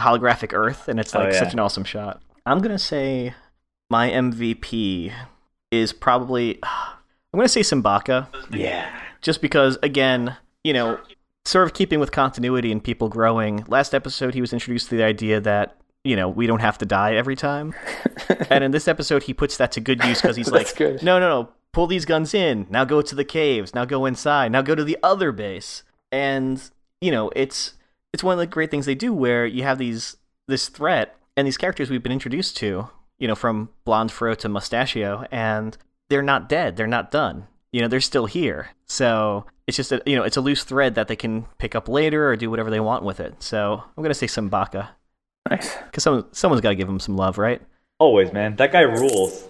holographic 0.00 0.52
Earth, 0.52 0.88
and 0.88 0.98
it's 1.00 1.14
Oh, 1.14 1.20
like 1.20 1.32
yeah. 1.32 1.38
such 1.38 1.52
an 1.52 1.58
awesome 1.60 1.84
shot. 1.84 2.22
I'm 2.46 2.58
gonna 2.60 2.78
say 2.78 3.34
my 3.90 4.10
MVP 4.10 5.12
is 5.70 5.92
probably. 5.92 6.58
I'm 7.32 7.38
gonna 7.38 7.48
say 7.48 7.62
Simbaka 7.62 8.28
Yeah, 8.52 8.88
just 9.20 9.40
because 9.42 9.76
again 9.82 10.36
you 10.62 10.72
know 10.72 11.00
sort 11.44 11.66
of 11.66 11.74
keeping 11.74 11.98
with 11.98 12.12
continuity 12.12 12.70
and 12.70 12.82
people 12.82 13.08
growing 13.08 13.64
last 13.66 13.92
episode 13.92 14.34
he 14.34 14.40
was 14.40 14.52
introduced 14.52 14.88
to 14.90 14.96
the 14.96 15.02
idea 15.02 15.40
that 15.40 15.76
you 16.04 16.14
know 16.14 16.28
we 16.28 16.46
don't 16.46 16.60
have 16.60 16.78
to 16.78 16.86
die 16.86 17.14
every 17.16 17.34
time 17.34 17.74
and 18.50 18.62
in 18.62 18.70
this 18.70 18.86
episode 18.86 19.24
he 19.24 19.34
puts 19.34 19.56
that 19.56 19.72
to 19.72 19.80
good 19.80 20.02
use 20.04 20.22
because 20.22 20.36
he's 20.36 20.52
like 20.52 20.76
good. 20.76 21.02
no 21.02 21.18
no 21.18 21.28
no 21.42 21.48
pull 21.74 21.86
these 21.86 22.04
guns 22.04 22.32
in 22.34 22.66
now 22.70 22.84
go 22.84 23.02
to 23.02 23.14
the 23.14 23.24
caves 23.24 23.74
now 23.74 23.84
go 23.84 24.06
inside 24.06 24.50
now 24.52 24.62
go 24.62 24.74
to 24.74 24.84
the 24.84 24.98
other 25.02 25.32
base 25.32 25.82
and 26.10 26.70
you 27.00 27.10
know 27.10 27.30
it's 27.34 27.74
it's 28.12 28.22
one 28.22 28.32
of 28.32 28.38
the 28.38 28.46
great 28.46 28.70
things 28.70 28.86
they 28.86 28.94
do 28.94 29.12
where 29.12 29.44
you 29.44 29.62
have 29.62 29.78
these 29.78 30.16
this 30.48 30.68
threat 30.68 31.16
and 31.36 31.46
these 31.46 31.56
characters 31.56 31.90
we've 31.90 32.02
been 32.02 32.12
introduced 32.12 32.56
to 32.56 32.88
you 33.18 33.28
know 33.28 33.34
from 33.34 33.68
blonde 33.84 34.12
fro 34.12 34.34
to 34.34 34.48
mustachio 34.48 35.26
and 35.30 35.76
they're 36.08 36.22
not 36.22 36.48
dead 36.48 36.76
they're 36.76 36.86
not 36.86 37.10
done 37.10 37.46
you 37.72 37.80
know 37.80 37.88
they're 37.88 38.00
still 38.00 38.26
here 38.26 38.68
so 38.86 39.44
it's 39.66 39.76
just 39.76 39.92
a 39.92 40.00
you 40.06 40.16
know 40.16 40.22
it's 40.22 40.36
a 40.36 40.40
loose 40.40 40.64
thread 40.64 40.94
that 40.94 41.08
they 41.08 41.16
can 41.16 41.44
pick 41.58 41.74
up 41.74 41.88
later 41.88 42.28
or 42.28 42.36
do 42.36 42.50
whatever 42.50 42.70
they 42.70 42.80
want 42.80 43.02
with 43.02 43.20
it 43.20 43.42
so 43.42 43.82
i'm 43.96 44.02
gonna 44.02 44.14
say 44.14 44.26
Simbaka 44.26 44.88
Nice. 45.50 45.76
because 45.84 46.02
someone 46.02 46.24
someone's 46.32 46.62
got 46.62 46.70
to 46.70 46.74
give 46.74 46.88
him 46.88 47.00
some 47.00 47.16
love 47.16 47.36
right 47.36 47.60
always, 47.98 48.32
man. 48.32 48.56
That 48.56 48.72
guy 48.72 48.82
rules. 48.82 49.48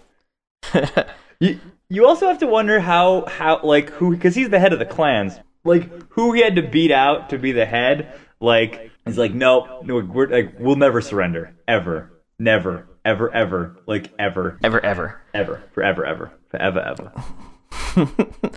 You 1.40 1.58
you 1.94 2.06
also 2.06 2.26
have 2.26 2.38
to 2.38 2.46
wonder 2.46 2.80
how 2.80 3.24
how 3.26 3.60
like 3.62 3.90
who 3.90 4.10
because 4.14 4.34
he's 4.34 4.48
the 4.50 4.58
head 4.58 4.72
of 4.72 4.78
the 4.78 4.86
clans. 4.86 5.38
Like 5.64 5.90
who 6.10 6.32
he 6.32 6.42
had 6.42 6.56
to 6.56 6.62
beat 6.62 6.90
out 6.90 7.30
to 7.30 7.38
be 7.38 7.52
the 7.52 7.64
head. 7.66 8.12
Like 8.40 8.90
he's 9.06 9.16
like 9.18 9.32
nope, 9.32 9.84
no, 9.84 10.00
we're 10.00 10.28
like 10.28 10.56
we'll 10.58 10.76
never 10.76 11.00
surrender 11.00 11.54
ever, 11.66 12.12
never, 12.38 12.86
ever, 13.04 13.32
ever, 13.34 13.76
like 13.86 14.12
ever, 14.18 14.58
ever 14.62 14.84
ever 14.84 15.20
ever, 15.32 15.62
forever, 15.72 16.04
ever, 16.04 16.32
forever, 16.50 16.80
ever. 16.80 17.12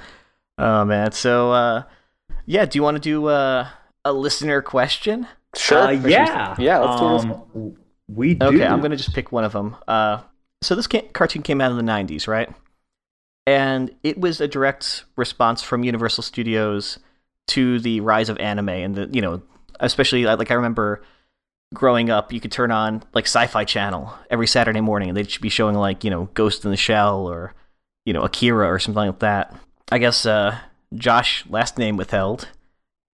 oh 0.57 0.85
man 0.85 1.11
so 1.11 1.51
uh 1.51 1.83
yeah 2.45 2.65
do 2.65 2.77
you 2.77 2.83
want 2.83 2.95
to 2.95 3.01
do 3.01 3.27
uh, 3.27 3.67
a 4.05 4.11
listener 4.13 4.61
question 4.61 5.27
Sure. 5.55 5.77
Uh, 5.79 5.89
yeah, 5.91 6.55
Yeah, 6.59 6.79
let's 6.79 7.01
do 7.01 7.29
this. 7.29 7.37
um, 7.55 7.75
We 8.07 8.35
do. 8.35 8.45
Okay, 8.47 8.65
I'm 8.65 8.79
gonna 8.81 8.95
just 8.97 9.13
pick 9.15 9.31
one 9.31 9.43
of 9.43 9.53
them. 9.53 9.75
Uh, 9.87 10.21
so 10.61 10.75
this 10.75 10.85
ca- 10.85 11.07
cartoon 11.13 11.41
came 11.41 11.61
out 11.61 11.71
in 11.71 11.77
the 11.77 11.89
'90s, 11.91 12.27
right? 12.27 12.49
And 13.47 13.95
it 14.03 14.19
was 14.19 14.41
a 14.41 14.47
direct 14.47 15.05
response 15.15 15.63
from 15.63 15.85
Universal 15.85 16.23
Studios 16.23 16.99
to 17.47 17.79
the 17.79 18.01
rise 18.01 18.27
of 18.27 18.37
anime, 18.39 18.67
and 18.67 18.93
the 18.93 19.09
you 19.09 19.21
know, 19.21 19.41
especially 19.79 20.25
like 20.25 20.37
like 20.37 20.51
I 20.51 20.55
remember 20.55 21.01
growing 21.73 22.09
up, 22.09 22.33
you 22.33 22.41
could 22.41 22.51
turn 22.51 22.71
on 22.71 23.03
like 23.13 23.23
Sci-Fi 23.23 23.63
Channel 23.63 24.13
every 24.29 24.47
Saturday 24.47 24.81
morning, 24.81 25.07
and 25.07 25.17
they'd 25.17 25.39
be 25.39 25.47
showing 25.47 25.75
like 25.75 26.03
you 26.03 26.09
know 26.09 26.25
Ghost 26.33 26.65
in 26.65 26.71
the 26.71 26.77
Shell 26.77 27.25
or 27.25 27.53
you 28.05 28.11
know 28.11 28.23
Akira 28.23 28.67
or 28.67 28.79
something 28.79 29.07
like 29.07 29.19
that. 29.19 29.55
I 29.93 29.97
guess 29.97 30.25
uh, 30.25 30.57
Josh, 30.93 31.45
last 31.49 31.77
name 31.77 31.95
withheld, 31.95 32.49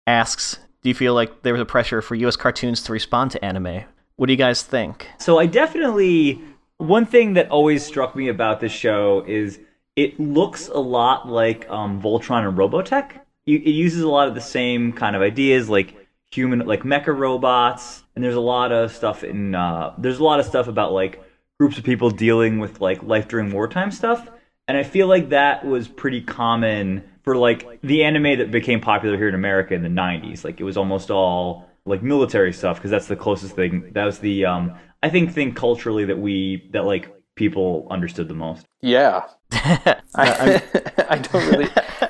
asks, 0.07 0.59
"Do 0.81 0.87
you 0.87 0.95
feel 0.95 1.13
like 1.13 1.43
there 1.43 1.53
was 1.53 1.61
a 1.61 1.65
pressure 1.65 2.01
for 2.01 2.15
U.S. 2.15 2.37
cartoons 2.37 2.81
to 2.83 2.93
respond 2.93 3.31
to 3.31 3.43
anime? 3.43 3.83
What 4.15 4.27
do 4.27 4.31
you 4.31 4.37
guys 4.37 4.63
think?" 4.63 5.09
So 5.17 5.39
I 5.39 5.45
definitely 5.45 6.41
one 6.77 7.05
thing 7.05 7.33
that 7.33 7.49
always 7.49 7.85
struck 7.85 8.15
me 8.15 8.29
about 8.29 8.61
this 8.61 8.71
show 8.71 9.25
is 9.27 9.59
it 9.95 10.19
looks 10.19 10.67
a 10.67 10.79
lot 10.79 11.27
like 11.27 11.69
um, 11.69 12.01
Voltron 12.01 12.47
and 12.47 12.57
Robotech. 12.57 13.19
It 13.45 13.67
uses 13.67 14.03
a 14.03 14.09
lot 14.09 14.27
of 14.27 14.35
the 14.35 14.41
same 14.41 14.93
kind 14.93 15.15
of 15.15 15.21
ideas, 15.21 15.67
like 15.67 15.95
human, 16.31 16.59
like 16.59 16.83
mecha 16.83 17.07
robots, 17.07 18.03
and 18.15 18.23
there's 18.23 18.35
a 18.35 18.41
lot 18.41 18.71
of 18.71 18.93
stuff 18.93 19.23
in. 19.23 19.55
Uh, 19.55 19.93
there's 19.97 20.19
a 20.19 20.23
lot 20.23 20.39
of 20.39 20.45
stuff 20.45 20.67
about 20.67 20.93
like 20.93 21.21
groups 21.59 21.77
of 21.77 21.83
people 21.83 22.11
dealing 22.11 22.59
with 22.59 22.79
like 22.81 23.03
life 23.03 23.27
during 23.27 23.51
wartime 23.51 23.91
stuff, 23.91 24.29
and 24.67 24.77
I 24.77 24.83
feel 24.83 25.07
like 25.07 25.29
that 25.29 25.65
was 25.65 25.87
pretty 25.87 26.21
common 26.21 27.03
for 27.23 27.35
like 27.35 27.81
the 27.81 28.03
anime 28.03 28.37
that 28.37 28.51
became 28.51 28.79
popular 28.79 29.17
here 29.17 29.27
in 29.27 29.35
America 29.35 29.73
in 29.73 29.81
the 29.81 29.89
'90s. 29.89 30.43
Like 30.43 30.59
it 30.59 30.63
was 30.63 30.77
almost 30.77 31.09
all 31.09 31.67
like 31.85 32.03
military 32.03 32.53
stuff 32.53 32.77
because 32.77 32.91
that's 32.91 33.07
the 33.07 33.15
closest 33.15 33.55
thing. 33.55 33.91
That 33.93 34.05
was 34.05 34.19
the 34.19 34.45
um, 34.45 34.77
I 35.01 35.09
think 35.09 35.33
thing 35.33 35.53
culturally 35.53 36.05
that 36.05 36.19
we 36.19 36.69
that 36.73 36.85
like 36.85 37.11
people 37.41 37.87
understood 37.89 38.27
the 38.27 38.35
most. 38.35 38.67
Yeah, 38.81 39.23
I, 39.51 40.61
I 41.09 41.17
don't 41.17 41.45
really, 41.51 41.69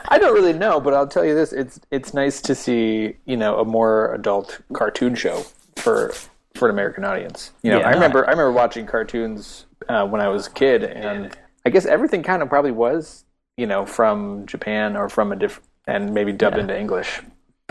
I 0.10 0.17
don't 0.20 0.34
really 0.34 0.52
know, 0.52 0.82
but 0.82 0.94
I'll 0.94 1.08
tell 1.08 1.24
you 1.24 1.34
this: 1.34 1.54
it's 1.54 1.80
it's 1.89 2.13
nice 2.13 2.41
to 2.41 2.54
see 2.54 3.15
you 3.26 3.38
know 3.38 3.60
a 3.60 3.65
more 3.65 4.13
adult 4.13 4.60
cartoon 4.74 5.15
show 5.15 5.46
for 5.78 6.13
for 6.54 6.67
an 6.67 6.76
American 6.76 7.06
audience. 7.06 7.52
You 7.63 7.72
know, 7.72 7.80
Yeah. 7.80 7.88
I 7.88 7.91
remember 7.91 8.28
I 8.28 8.32
remember 8.32 8.52
watching 8.52 8.86
cartoons 8.86 9.67
uh, 9.88 10.06
when 10.06 10.20
I 10.20 10.28
was 10.28 10.48
a 10.48 10.52
kid, 10.52 10.84
and 10.84 11.36
I 11.65 11.70
guess 11.70 11.86
everything 11.86 12.24
kind 12.24 12.41
of 12.44 12.50
probably 12.50 12.72
was 12.72 13.24
you 13.56 13.65
know 13.65 13.86
from 13.86 14.46
Japan 14.48 14.98
or 14.98 15.08
from 15.08 15.32
a 15.32 15.38
different 15.38 15.67
and 15.88 16.13
maybe 16.13 16.34
dubbed 16.34 16.58
into 16.58 16.78
English. 16.78 17.22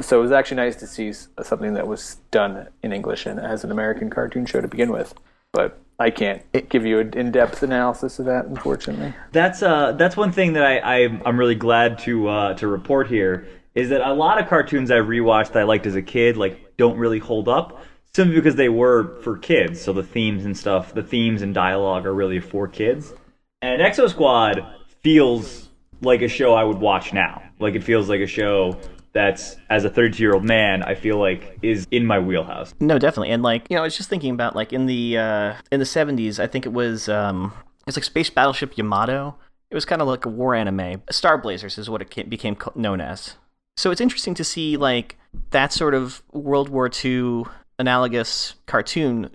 So 0.00 0.18
it 0.18 0.22
was 0.22 0.32
actually 0.32 0.56
nice 0.56 0.76
to 0.76 0.86
see 0.86 1.12
something 1.12 1.74
that 1.74 1.86
was 1.86 2.16
done 2.30 2.68
in 2.82 2.90
English 2.92 3.26
and 3.26 3.38
as 3.38 3.64
an 3.64 3.70
American 3.70 4.08
cartoon 4.08 4.46
show 4.46 4.62
to 4.62 4.68
begin 4.68 4.90
with. 4.90 5.12
But 5.52 5.78
I 6.00 6.08
can't 6.08 6.42
give 6.70 6.86
you 6.86 6.98
an 6.98 7.12
in-depth 7.12 7.62
analysis 7.62 8.18
of 8.18 8.24
that, 8.24 8.46
unfortunately. 8.46 9.14
That's 9.32 9.62
uh 9.62 9.92
that's 9.92 10.16
one 10.16 10.32
thing 10.32 10.54
that 10.54 10.64
I, 10.64 10.78
I 10.78 11.20
I'm 11.26 11.38
really 11.38 11.54
glad 11.54 11.98
to 12.00 12.26
uh, 12.26 12.54
to 12.54 12.66
report 12.66 13.08
here 13.08 13.46
is 13.74 13.90
that 13.90 14.00
a 14.00 14.14
lot 14.14 14.40
of 14.40 14.48
cartoons 14.48 14.90
I 14.90 14.96
rewatched 14.96 15.52
that 15.52 15.58
I 15.58 15.62
liked 15.64 15.86
as 15.86 15.94
a 15.94 16.02
kid 16.02 16.38
like 16.38 16.76
don't 16.78 16.96
really 16.96 17.18
hold 17.18 17.48
up 17.48 17.84
simply 18.14 18.34
because 18.34 18.56
they 18.56 18.70
were 18.70 19.20
for 19.20 19.36
kids. 19.36 19.80
So 19.80 19.92
the 19.92 20.02
themes 20.02 20.46
and 20.46 20.56
stuff, 20.56 20.94
the 20.94 21.02
themes 21.02 21.42
and 21.42 21.54
dialogue 21.54 22.06
are 22.06 22.14
really 22.14 22.40
for 22.40 22.66
kids. 22.66 23.12
And 23.60 23.82
Exo 23.82 24.08
Squad 24.08 24.66
feels 25.02 25.68
like 26.00 26.22
a 26.22 26.28
show 26.28 26.54
I 26.54 26.64
would 26.64 26.78
watch 26.78 27.12
now. 27.12 27.42
Like 27.58 27.74
it 27.74 27.84
feels 27.84 28.08
like 28.08 28.20
a 28.20 28.26
show 28.26 28.80
that's 29.12 29.56
as 29.68 29.84
a 29.84 29.90
32 29.90 30.22
year 30.22 30.32
old 30.32 30.44
man 30.44 30.82
I 30.82 30.94
feel 30.94 31.18
like 31.18 31.58
is 31.62 31.86
in 31.90 32.06
my 32.06 32.18
wheelhouse. 32.18 32.74
No, 32.80 32.98
definitely. 32.98 33.30
And 33.30 33.42
like, 33.42 33.66
you 33.68 33.76
know, 33.76 33.82
I 33.82 33.84
was 33.84 33.96
just 33.96 34.08
thinking 34.08 34.32
about 34.32 34.54
like 34.54 34.72
in 34.72 34.86
the 34.86 35.18
uh 35.18 35.54
in 35.70 35.80
the 35.80 35.86
70s, 35.86 36.38
I 36.38 36.46
think 36.46 36.66
it 36.66 36.72
was 36.72 37.08
um 37.08 37.52
it's 37.86 37.96
like 37.96 38.04
Space 38.04 38.30
Battleship 38.30 38.76
Yamato. 38.76 39.36
It 39.70 39.74
was 39.74 39.84
kind 39.84 40.02
of 40.02 40.08
like 40.08 40.24
a 40.24 40.28
war 40.28 40.54
anime. 40.54 41.02
Star 41.10 41.38
Blazers 41.38 41.78
is 41.78 41.88
what 41.88 42.02
it 42.02 42.30
became 42.30 42.56
known 42.74 43.00
as. 43.00 43.36
So 43.76 43.90
it's 43.90 44.00
interesting 44.00 44.34
to 44.34 44.44
see 44.44 44.76
like 44.76 45.16
that 45.50 45.72
sort 45.72 45.94
of 45.94 46.22
World 46.32 46.68
War 46.68 46.90
II 47.04 47.44
analogous 47.78 48.54
cartoon 48.66 49.30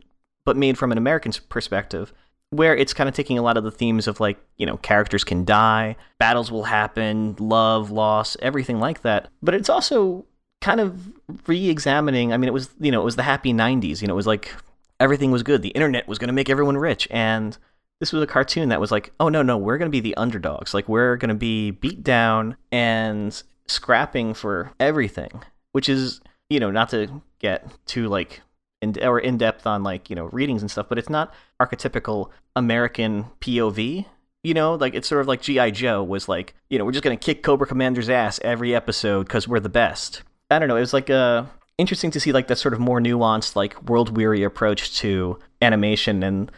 but 0.46 0.56
made 0.56 0.78
from 0.78 0.92
an 0.92 0.98
American 0.98 1.34
perspective 1.50 2.14
where 2.56 2.76
it's 2.76 2.94
kind 2.94 3.10
of 3.10 3.16
taking 3.16 3.38
a 3.38 3.42
lot 3.42 3.58
of 3.58 3.64
the 3.64 3.72
themes 3.72 4.08
of 4.08 4.20
like, 4.20 4.38
you 4.58 4.66
know, 4.66 4.78
characters 4.78 5.24
can 5.24 5.46
die, 5.46 5.96
battles 6.20 6.52
will 6.52 6.64
happen, 6.64 7.36
love, 7.40 7.92
loss, 7.92 8.38
everything 8.42 8.80
like 8.80 9.02
that. 9.02 9.30
But 9.42 9.56
it's 9.56 9.70
also 9.70 10.26
kind 10.62 10.80
of 10.80 11.14
re-examining 11.48 12.34
i 12.34 12.38
mean 12.38 12.48
it 12.48 12.54
was 12.54 12.70
you 12.80 12.92
know 12.92 13.00
it 13.00 13.06
was 13.06 13.18
the 13.18 13.22
happy 13.22 13.54
90s 13.54 14.02
you 14.02 14.08
know 14.08 14.14
it 14.14 14.16
was 14.16 14.26
like 14.26 14.52
everything 15.00 15.30
was 15.30 15.44
good 15.44 15.62
the 15.62 15.70
internet 15.70 16.08
was 16.08 16.18
going 16.18 16.28
to 16.28 16.34
make 16.34 16.50
everyone 16.50 16.76
rich 16.76 17.08
and 17.12 17.60
this 18.00 18.12
was 18.12 18.24
a 18.24 18.28
cartoon 18.28 18.70
that 18.70 18.80
was 18.80 18.92
like 18.92 19.12
oh 19.20 19.30
no 19.30 19.44
no 19.44 19.58
we're 19.58 19.78
going 19.78 19.90
to 19.90 19.96
be 19.96 20.00
the 20.00 20.16
underdogs 20.18 20.74
like 20.74 20.90
we're 20.90 21.18
going 21.18 21.30
to 21.30 21.36
be 21.36 21.70
beat 21.70 22.04
down 22.04 22.58
and 22.72 23.44
scrapping 23.68 24.34
for 24.34 24.72
everything 24.80 25.44
which 25.74 25.88
is 25.88 26.20
you 26.50 26.60
know 26.60 26.72
not 26.72 26.90
to 26.90 27.22
get 27.38 27.68
too 27.86 28.08
like 28.08 28.42
in 28.86 29.04
or 29.04 29.20
in 29.20 29.38
depth 29.38 29.66
on 29.68 29.84
like 29.84 30.10
you 30.10 30.16
know 30.16 30.26
readings 30.26 30.62
and 30.62 30.72
stuff 30.72 30.88
but 30.88 30.98
it's 30.98 31.10
not 31.10 31.34
archetypical 31.62 32.30
american 32.56 33.26
pov 33.42 34.06
you 34.44 34.54
know 34.54 34.76
like 34.76 34.94
it's 34.94 35.08
sort 35.08 35.22
of 35.22 35.28
like 35.28 35.42
gi 35.42 35.72
joe 35.72 36.04
was 36.04 36.30
like 36.30 36.54
you 36.70 36.78
know 36.78 36.86
we're 36.86 36.92
just 36.92 37.04
going 37.04 37.18
to 37.18 37.26
kick 37.26 37.44
cobra 37.44 37.68
commander's 37.68 38.10
ass 38.10 38.40
every 38.44 38.74
episode 38.76 39.28
because 39.28 39.48
we're 39.48 39.60
the 39.60 39.70
best 39.70 40.24
I 40.50 40.60
don't 40.60 40.68
know. 40.68 40.78
It 40.78 40.82
was 40.82 40.94
like 40.94 41.10
uh, 41.10 41.46
interesting 41.78 42.12
to 42.12 42.20
see 42.20 42.32
like 42.32 42.48
that 42.48 42.58
sort 42.58 42.74
of 42.74 42.80
more 42.80 43.00
nuanced, 43.00 43.56
like 43.56 43.82
world 43.90 44.16
weary 44.16 44.44
approach 44.44 44.96
to 44.98 45.40
animation, 45.62 46.24
and 46.24 46.52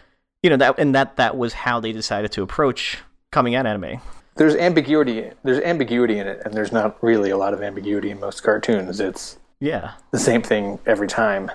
you 0.44 0.50
know 0.50 0.58
that 0.58 0.78
and 0.78 0.94
that 0.94 1.16
that 1.18 1.38
was 1.38 1.54
how 1.54 1.80
they 1.80 1.92
decided 1.92 2.32
to 2.34 2.42
approach 2.42 3.00
coming 3.32 3.56
at 3.56 3.66
anime. 3.66 4.02
There's 4.36 4.56
ambiguity. 4.56 5.32
There's 5.44 5.60
ambiguity 5.60 6.20
in 6.20 6.28
it, 6.28 6.42
and 6.44 6.54
there's 6.54 6.72
not 6.72 7.02
really 7.02 7.30
a 7.30 7.38
lot 7.38 7.54
of 7.54 7.64
ambiguity 7.64 8.12
in 8.12 8.20
most 8.20 8.44
cartoons. 8.44 9.00
It's 9.00 9.38
Yeah, 9.60 9.94
the 10.12 10.20
same 10.20 10.42
thing 10.42 10.80
every 10.86 11.08
time, 11.08 11.50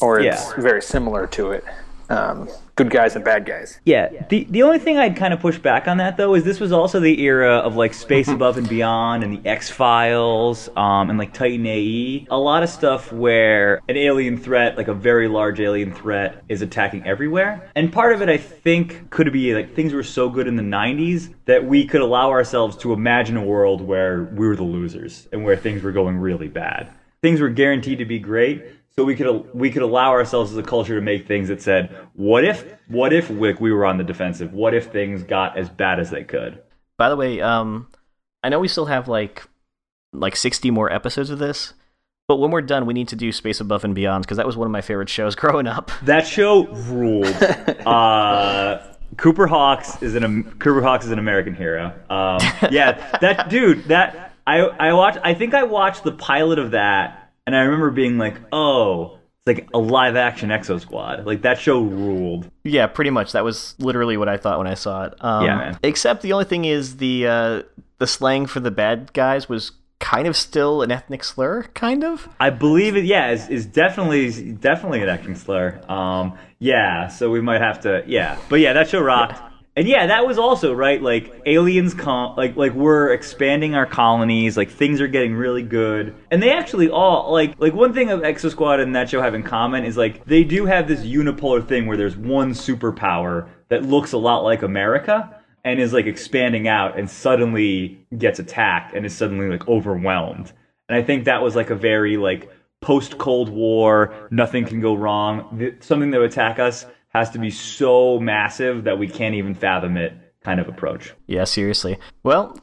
or 0.00 0.20
it's 0.20 0.50
Yeah. 0.56 0.60
very 0.62 0.82
similar 0.82 1.26
to 1.28 1.52
it. 1.52 1.64
Um, 2.10 2.48
good 2.76 2.90
guys 2.90 3.16
and 3.16 3.24
bad 3.24 3.46
guys. 3.46 3.80
Yeah. 3.86 4.10
The 4.28 4.46
the 4.50 4.62
only 4.62 4.78
thing 4.78 4.98
I'd 4.98 5.16
kind 5.16 5.32
of 5.32 5.40
push 5.40 5.56
back 5.56 5.88
on 5.88 5.96
that 5.96 6.18
though 6.18 6.34
is 6.34 6.44
this 6.44 6.60
was 6.60 6.70
also 6.70 7.00
the 7.00 7.18
era 7.22 7.56
of 7.56 7.76
like 7.76 7.94
Space 7.94 8.28
Above 8.28 8.58
and 8.58 8.68
Beyond 8.68 9.24
and 9.24 9.32
the 9.38 9.48
X 9.48 9.70
Files, 9.70 10.68
um, 10.76 11.08
and 11.08 11.18
like 11.18 11.32
Titan 11.32 11.64
AE. 11.66 12.26
A 12.30 12.36
lot 12.36 12.62
of 12.62 12.68
stuff 12.68 13.10
where 13.10 13.80
an 13.88 13.96
alien 13.96 14.36
threat, 14.36 14.76
like 14.76 14.88
a 14.88 14.94
very 14.94 15.28
large 15.28 15.60
alien 15.60 15.94
threat, 15.94 16.42
is 16.50 16.60
attacking 16.60 17.06
everywhere. 17.06 17.70
And 17.74 17.90
part 17.90 18.12
of 18.12 18.20
it, 18.20 18.28
I 18.28 18.36
think, 18.36 19.08
could 19.08 19.32
be 19.32 19.54
like 19.54 19.74
things 19.74 19.94
were 19.94 20.02
so 20.02 20.28
good 20.28 20.46
in 20.46 20.56
the 20.56 20.62
'90s 20.62 21.30
that 21.46 21.64
we 21.64 21.86
could 21.86 22.02
allow 22.02 22.30
ourselves 22.30 22.76
to 22.78 22.92
imagine 22.92 23.38
a 23.38 23.42
world 23.44 23.80
where 23.80 24.24
we 24.34 24.46
were 24.46 24.56
the 24.56 24.62
losers 24.62 25.26
and 25.32 25.42
where 25.42 25.56
things 25.56 25.82
were 25.82 25.92
going 25.92 26.18
really 26.18 26.48
bad. 26.48 26.90
Things 27.22 27.40
were 27.40 27.48
guaranteed 27.48 27.98
to 28.00 28.04
be 28.04 28.18
great. 28.18 28.62
So 28.96 29.04
we 29.04 29.16
could 29.16 29.52
we 29.52 29.70
could 29.70 29.82
allow 29.82 30.10
ourselves 30.10 30.52
as 30.52 30.58
a 30.58 30.62
culture 30.62 30.94
to 30.94 31.00
make 31.00 31.26
things 31.26 31.48
that 31.48 31.60
said, 31.60 31.96
"What 32.14 32.44
if? 32.44 32.64
What 32.86 33.12
if 33.12 33.28
Wick 33.28 33.60
we 33.60 33.72
were 33.72 33.84
on 33.84 33.98
the 33.98 34.04
defensive? 34.04 34.52
What 34.52 34.72
if 34.72 34.92
things 34.92 35.24
got 35.24 35.58
as 35.58 35.68
bad 35.68 35.98
as 35.98 36.10
they 36.10 36.22
could?" 36.22 36.62
By 36.96 37.08
the 37.08 37.16
way, 37.16 37.40
um, 37.40 37.88
I 38.44 38.50
know 38.50 38.60
we 38.60 38.68
still 38.68 38.86
have 38.86 39.08
like 39.08 39.42
like 40.12 40.36
sixty 40.36 40.70
more 40.70 40.92
episodes 40.92 41.30
of 41.30 41.40
this, 41.40 41.74
but 42.28 42.36
when 42.36 42.52
we're 42.52 42.62
done, 42.62 42.86
we 42.86 42.94
need 42.94 43.08
to 43.08 43.16
do 43.16 43.32
Space 43.32 43.60
Above 43.60 43.84
and 43.84 43.96
Beyond 43.96 44.24
because 44.24 44.36
that 44.36 44.46
was 44.46 44.56
one 44.56 44.66
of 44.66 44.72
my 44.72 44.80
favorite 44.80 45.08
shows 45.08 45.34
growing 45.34 45.66
up. 45.66 45.90
That 46.04 46.24
show 46.26 46.66
ruled. 46.68 47.26
uh, 47.86 48.94
Cooper 49.16 49.46
Hawkes 49.46 50.02
is 50.02 50.14
an 50.14 50.44
Cooper 50.60 50.82
Hawkes 50.82 51.04
is 51.04 51.10
an 51.10 51.18
American 51.18 51.54
hero. 51.54 51.86
Um, 52.08 52.38
yeah, 52.70 53.18
that 53.20 53.48
dude. 53.50 53.84
That 53.86 54.32
I 54.46 54.60
I 54.60 54.92
watched. 54.92 55.18
I 55.22 55.34
think 55.34 55.52
I 55.52 55.64
watched 55.64 56.04
the 56.04 56.12
pilot 56.12 56.58
of 56.58 56.72
that, 56.72 57.23
and 57.46 57.54
I 57.56 57.60
remember 57.62 57.90
being 57.90 58.18
like, 58.18 58.36
"Oh, 58.52 59.18
it's 59.46 59.58
like 59.58 59.68
a 59.74 59.78
live 59.78 60.16
action 60.16 60.50
Exo 60.50 60.80
Squad." 60.80 61.26
Like 61.26 61.42
that 61.42 61.58
show 61.58 61.80
ruled. 61.80 62.50
Yeah, 62.64 62.86
pretty 62.86 63.10
much. 63.10 63.32
That 63.32 63.44
was 63.44 63.74
literally 63.78 64.16
what 64.16 64.28
I 64.28 64.36
thought 64.36 64.58
when 64.58 64.66
I 64.66 64.74
saw 64.74 65.04
it. 65.04 65.14
Um, 65.24 65.44
Yeah, 65.44 65.56
man. 65.56 65.78
Except 65.82 66.22
the 66.22 66.32
only 66.32 66.44
thing 66.46 66.64
is 66.64 66.96
the 66.96 67.26
uh, 67.26 67.62
the 67.98 68.06
slang 68.06 68.46
for 68.46 68.60
the 68.60 68.70
bad 68.70 69.12
guys 69.12 69.48
was 69.48 69.72
kind 70.00 70.26
of 70.26 70.36
still 70.36 70.82
an 70.82 70.90
ethnic 70.92 71.24
slur, 71.24 71.62
kind 71.74 72.04
of. 72.04 72.28
I 72.38 72.50
believe 72.50 72.96
it. 72.96 73.04
Yeah, 73.04 73.30
is 73.30 73.48
is 73.48 73.66
definitely 73.66 74.52
definitely 74.52 75.02
an 75.02 75.08
ethnic 75.08 75.36
slur. 75.36 75.80
Um, 75.88 76.36
yeah, 76.58 77.08
so 77.08 77.30
we 77.30 77.40
might 77.40 77.60
have 77.60 77.80
to. 77.80 78.02
Yeah, 78.06 78.38
but 78.48 78.60
yeah, 78.60 78.72
that 78.74 78.88
show 78.88 79.00
rocked. 79.00 79.40
And 79.76 79.88
yeah, 79.88 80.06
that 80.06 80.24
was 80.24 80.38
also 80.38 80.72
right. 80.72 81.02
Like 81.02 81.42
aliens, 81.46 81.94
com- 81.94 82.36
like 82.36 82.56
like 82.56 82.72
we're 82.74 83.12
expanding 83.12 83.74
our 83.74 83.86
colonies. 83.86 84.56
Like 84.56 84.70
things 84.70 85.00
are 85.00 85.08
getting 85.08 85.34
really 85.34 85.62
good, 85.62 86.14
and 86.30 86.40
they 86.40 86.52
actually 86.52 86.88
all 86.88 87.32
like 87.32 87.54
like 87.58 87.74
one 87.74 87.92
thing 87.92 88.10
of 88.10 88.20
Exo 88.20 88.50
Squad 88.50 88.78
and 88.78 88.94
that 88.94 89.10
show 89.10 89.20
have 89.20 89.34
in 89.34 89.42
common 89.42 89.84
is 89.84 89.96
like 89.96 90.24
they 90.26 90.44
do 90.44 90.66
have 90.66 90.86
this 90.86 91.00
unipolar 91.00 91.66
thing 91.66 91.86
where 91.86 91.96
there's 91.96 92.16
one 92.16 92.52
superpower 92.52 93.48
that 93.68 93.82
looks 93.82 94.12
a 94.12 94.18
lot 94.18 94.44
like 94.44 94.62
America 94.62 95.42
and 95.64 95.80
is 95.80 95.92
like 95.92 96.06
expanding 96.06 96.68
out 96.68 96.96
and 96.96 97.10
suddenly 97.10 98.06
gets 98.16 98.38
attacked 98.38 98.94
and 98.94 99.04
is 99.04 99.16
suddenly 99.16 99.48
like 99.48 99.66
overwhelmed. 99.66 100.52
And 100.88 100.96
I 100.96 101.02
think 101.02 101.24
that 101.24 101.42
was 101.42 101.56
like 101.56 101.70
a 101.70 101.74
very 101.74 102.16
like 102.16 102.48
post 102.80 103.18
Cold 103.18 103.48
War, 103.48 104.28
nothing 104.30 104.66
can 104.66 104.80
go 104.80 104.94
wrong. 104.94 105.58
Th- 105.58 105.74
Something 105.80 106.10
that 106.12 106.20
would 106.20 106.30
attack 106.30 106.58
us 106.58 106.86
has 107.14 107.30
to 107.30 107.38
be 107.38 107.50
so 107.50 108.18
massive 108.18 108.84
that 108.84 108.98
we 108.98 109.08
can't 109.08 109.34
even 109.34 109.54
fathom 109.54 109.96
it 109.96 110.12
kind 110.42 110.60
of 110.60 110.68
approach. 110.68 111.14
Yeah, 111.26 111.44
seriously. 111.44 111.98
Well, 112.22 112.58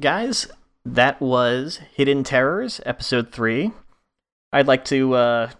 guys, 0.00 0.48
that 0.84 1.20
was 1.20 1.80
Hidden 1.94 2.24
Terrors, 2.24 2.80
episode 2.86 3.32
three. 3.32 3.72
I'd 4.52 4.68
like 4.68 4.84
to 4.86 5.14
uh, 5.14 5.50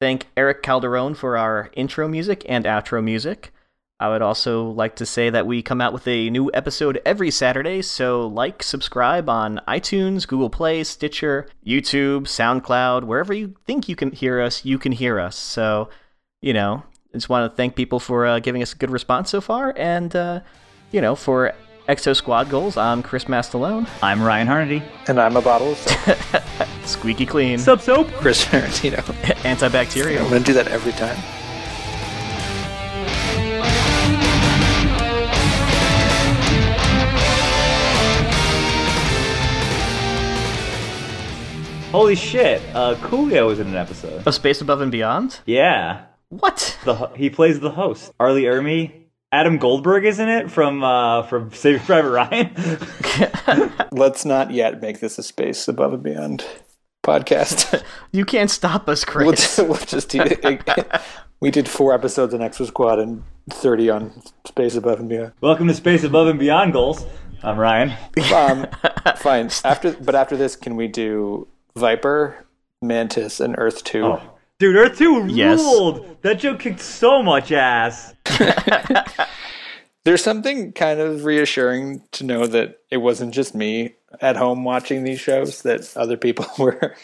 thank 0.00 0.26
Eric 0.36 0.62
Calderon 0.62 1.14
for 1.14 1.38
our 1.38 1.70
intro 1.74 2.08
music 2.08 2.44
and 2.48 2.64
outro 2.64 3.02
music. 3.02 3.52
I 4.00 4.08
would 4.08 4.22
also 4.22 4.64
like 4.64 4.96
to 4.96 5.06
say 5.06 5.30
that 5.30 5.46
we 5.46 5.62
come 5.62 5.80
out 5.80 5.92
with 5.92 6.06
a 6.08 6.28
new 6.28 6.50
episode 6.52 7.00
every 7.06 7.30
Saturday, 7.30 7.80
so 7.80 8.26
like, 8.26 8.62
subscribe 8.62 9.28
on 9.28 9.60
iTunes, 9.68 10.26
Google 10.26 10.50
Play, 10.50 10.82
Stitcher, 10.82 11.48
YouTube, 11.64 12.22
SoundCloud, 12.22 13.04
wherever 13.04 13.32
you 13.32 13.54
think 13.64 13.88
you 13.88 13.94
can 13.94 14.10
hear 14.10 14.40
us, 14.40 14.64
you 14.64 14.78
can 14.78 14.90
hear 14.90 15.20
us. 15.20 15.36
So, 15.36 15.88
you 16.42 16.52
know, 16.52 16.82
just 17.18 17.28
want 17.28 17.50
to 17.50 17.56
thank 17.56 17.76
people 17.76 18.00
for 18.00 18.26
uh, 18.26 18.38
giving 18.40 18.62
us 18.62 18.72
a 18.72 18.76
good 18.76 18.90
response 18.90 19.30
so 19.30 19.40
far, 19.40 19.72
and, 19.76 20.14
uh, 20.14 20.40
you 20.90 21.00
know, 21.00 21.14
for 21.14 21.54
Exo 21.88 22.16
Squad 22.16 22.48
goals, 22.48 22.76
I'm 22.76 23.02
Chris 23.02 23.24
Mastalone. 23.24 23.88
I'm 24.02 24.22
Ryan 24.22 24.48
Harnedy. 24.48 24.82
And 25.06 25.20
I'm 25.20 25.36
a 25.36 25.42
bottle 25.42 25.72
of 25.72 25.78
soap. 25.78 26.42
Squeaky 26.86 27.26
clean. 27.26 27.58
Sub 27.58 27.80
soap. 27.80 28.08
Chris 28.14 28.44
Tarantino. 28.44 28.96
Antibacterial. 29.44 30.22
I'm 30.22 30.30
going 30.30 30.42
to 30.42 30.46
do 30.46 30.54
that 30.54 30.68
every 30.68 30.92
time. 30.92 31.16
Holy 41.90 42.16
shit! 42.16 42.60
Uh, 42.74 42.96
Coolio 42.96 43.46
was 43.46 43.60
in 43.60 43.68
an 43.68 43.76
episode. 43.76 44.26
Of 44.26 44.34
Space 44.34 44.60
Above 44.60 44.80
and 44.80 44.90
Beyond? 44.90 45.38
Yeah. 45.46 46.06
What? 46.40 46.76
The 46.84 47.10
he 47.14 47.30
plays 47.30 47.60
the 47.60 47.70
host. 47.70 48.12
R. 48.18 48.32
Lee 48.32 48.44
Ermey. 48.44 48.92
Adam 49.30 49.58
Goldberg 49.58 50.04
is 50.04 50.18
in 50.18 50.28
it 50.28 50.50
from 50.50 50.82
uh, 50.82 51.22
from 51.24 51.52
Saving 51.52 51.80
Private 51.82 52.10
Ryan. 52.10 53.72
Let's 53.92 54.24
not 54.24 54.50
yet 54.50 54.80
make 54.80 55.00
this 55.00 55.18
a 55.18 55.22
space 55.22 55.68
above 55.68 55.92
and 55.92 56.02
beyond 56.02 56.44
podcast. 57.04 57.82
You 58.12 58.24
can't 58.24 58.50
stop 58.50 58.88
us, 58.88 59.04
we'll, 59.12 59.32
Chris. 59.32 59.58
we'll 59.58 59.74
just 59.74 60.08
do 60.08 60.22
we 61.40 61.50
did 61.50 61.68
four 61.68 61.92
episodes 61.92 62.32
on 62.32 62.38
Exo 62.40 62.64
Squad 62.64 63.00
and 63.00 63.24
30 63.50 63.90
on 63.90 64.22
space 64.46 64.76
above 64.76 65.00
and 65.00 65.08
beyond. 65.08 65.32
Welcome 65.40 65.66
to 65.66 65.74
Space 65.74 66.04
Above 66.04 66.28
and 66.28 66.38
Beyond 66.38 66.72
goals. 66.72 67.04
I'm 67.42 67.58
Ryan. 67.58 67.92
Um, 68.32 68.68
fine. 69.16 69.50
After, 69.64 69.94
but 69.94 70.14
after 70.14 70.36
this, 70.36 70.54
can 70.54 70.76
we 70.76 70.86
do 70.86 71.48
Viper, 71.76 72.46
Mantis, 72.80 73.40
and 73.40 73.56
Earth 73.58 73.82
Two? 73.82 74.04
Oh. 74.04 74.33
Dude, 74.58 74.76
Earth 74.76 74.98
2 74.98 75.26
Yes. 75.28 75.58
ruled! 75.60 76.18
That 76.22 76.38
joke 76.38 76.60
kicked 76.60 76.80
so 76.80 77.22
much 77.22 77.50
ass. 77.52 78.14
There's 80.04 80.22
something 80.22 80.72
kind 80.72 81.00
of 81.00 81.24
reassuring 81.24 82.02
to 82.12 82.24
know 82.24 82.46
that 82.46 82.78
it 82.90 82.98
wasn't 82.98 83.32
just 83.34 83.54
me 83.54 83.96
at 84.20 84.36
home 84.36 84.62
watching 84.64 85.02
these 85.02 85.18
shows; 85.18 85.62
that 85.62 85.96
other 85.96 86.16
people 86.16 86.46
were 86.58 86.94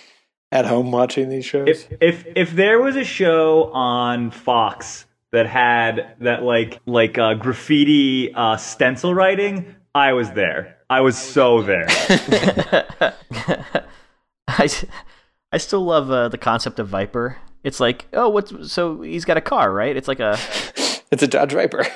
at 0.53 0.66
home 0.66 0.92
watching 0.92 1.28
these 1.28 1.44
shows. 1.46 1.66
If 1.68 1.92
if 2.01 2.24
if 2.36 2.53
there 2.53 2.78
was 2.80 2.96
a 2.96 3.05
show 3.05 3.70
on 3.72 4.30
Fox 4.30 5.07
that 5.32 5.46
had 5.46 6.14
that 6.20 6.42
like 6.42 6.78
like 6.86 7.16
uh, 7.18 7.34
graffiti 7.34 8.32
uh, 8.34 8.57
stencil 8.59 9.14
writing, 9.14 9.74
I 9.94 10.12
was 10.12 10.30
there. 10.32 10.76
I 10.90 11.01
was 11.01 11.16
so 11.16 11.62
there. 11.62 11.86
I, 14.48 14.68
I 15.53 15.59
still 15.59 15.84
love 15.84 16.11
uh, 16.11 16.28
the 16.28 16.38
concept 16.38 16.78
of 16.78 16.88
Viper. 16.88 17.38
It's 17.64 17.80
like, 17.80 18.07
oh, 18.12 18.28
what's 18.28 18.72
so 18.72 19.03
he's 19.03 19.24
got 19.24 19.36
a 19.36 19.40
car, 19.42 19.72
right? 19.72 19.96
It's 19.96 20.09
like 20.09 20.20
a 20.20 20.38
it's 21.11 21.22
a 21.22 21.26
Dodge 21.26 21.53
Viper. 21.53 21.86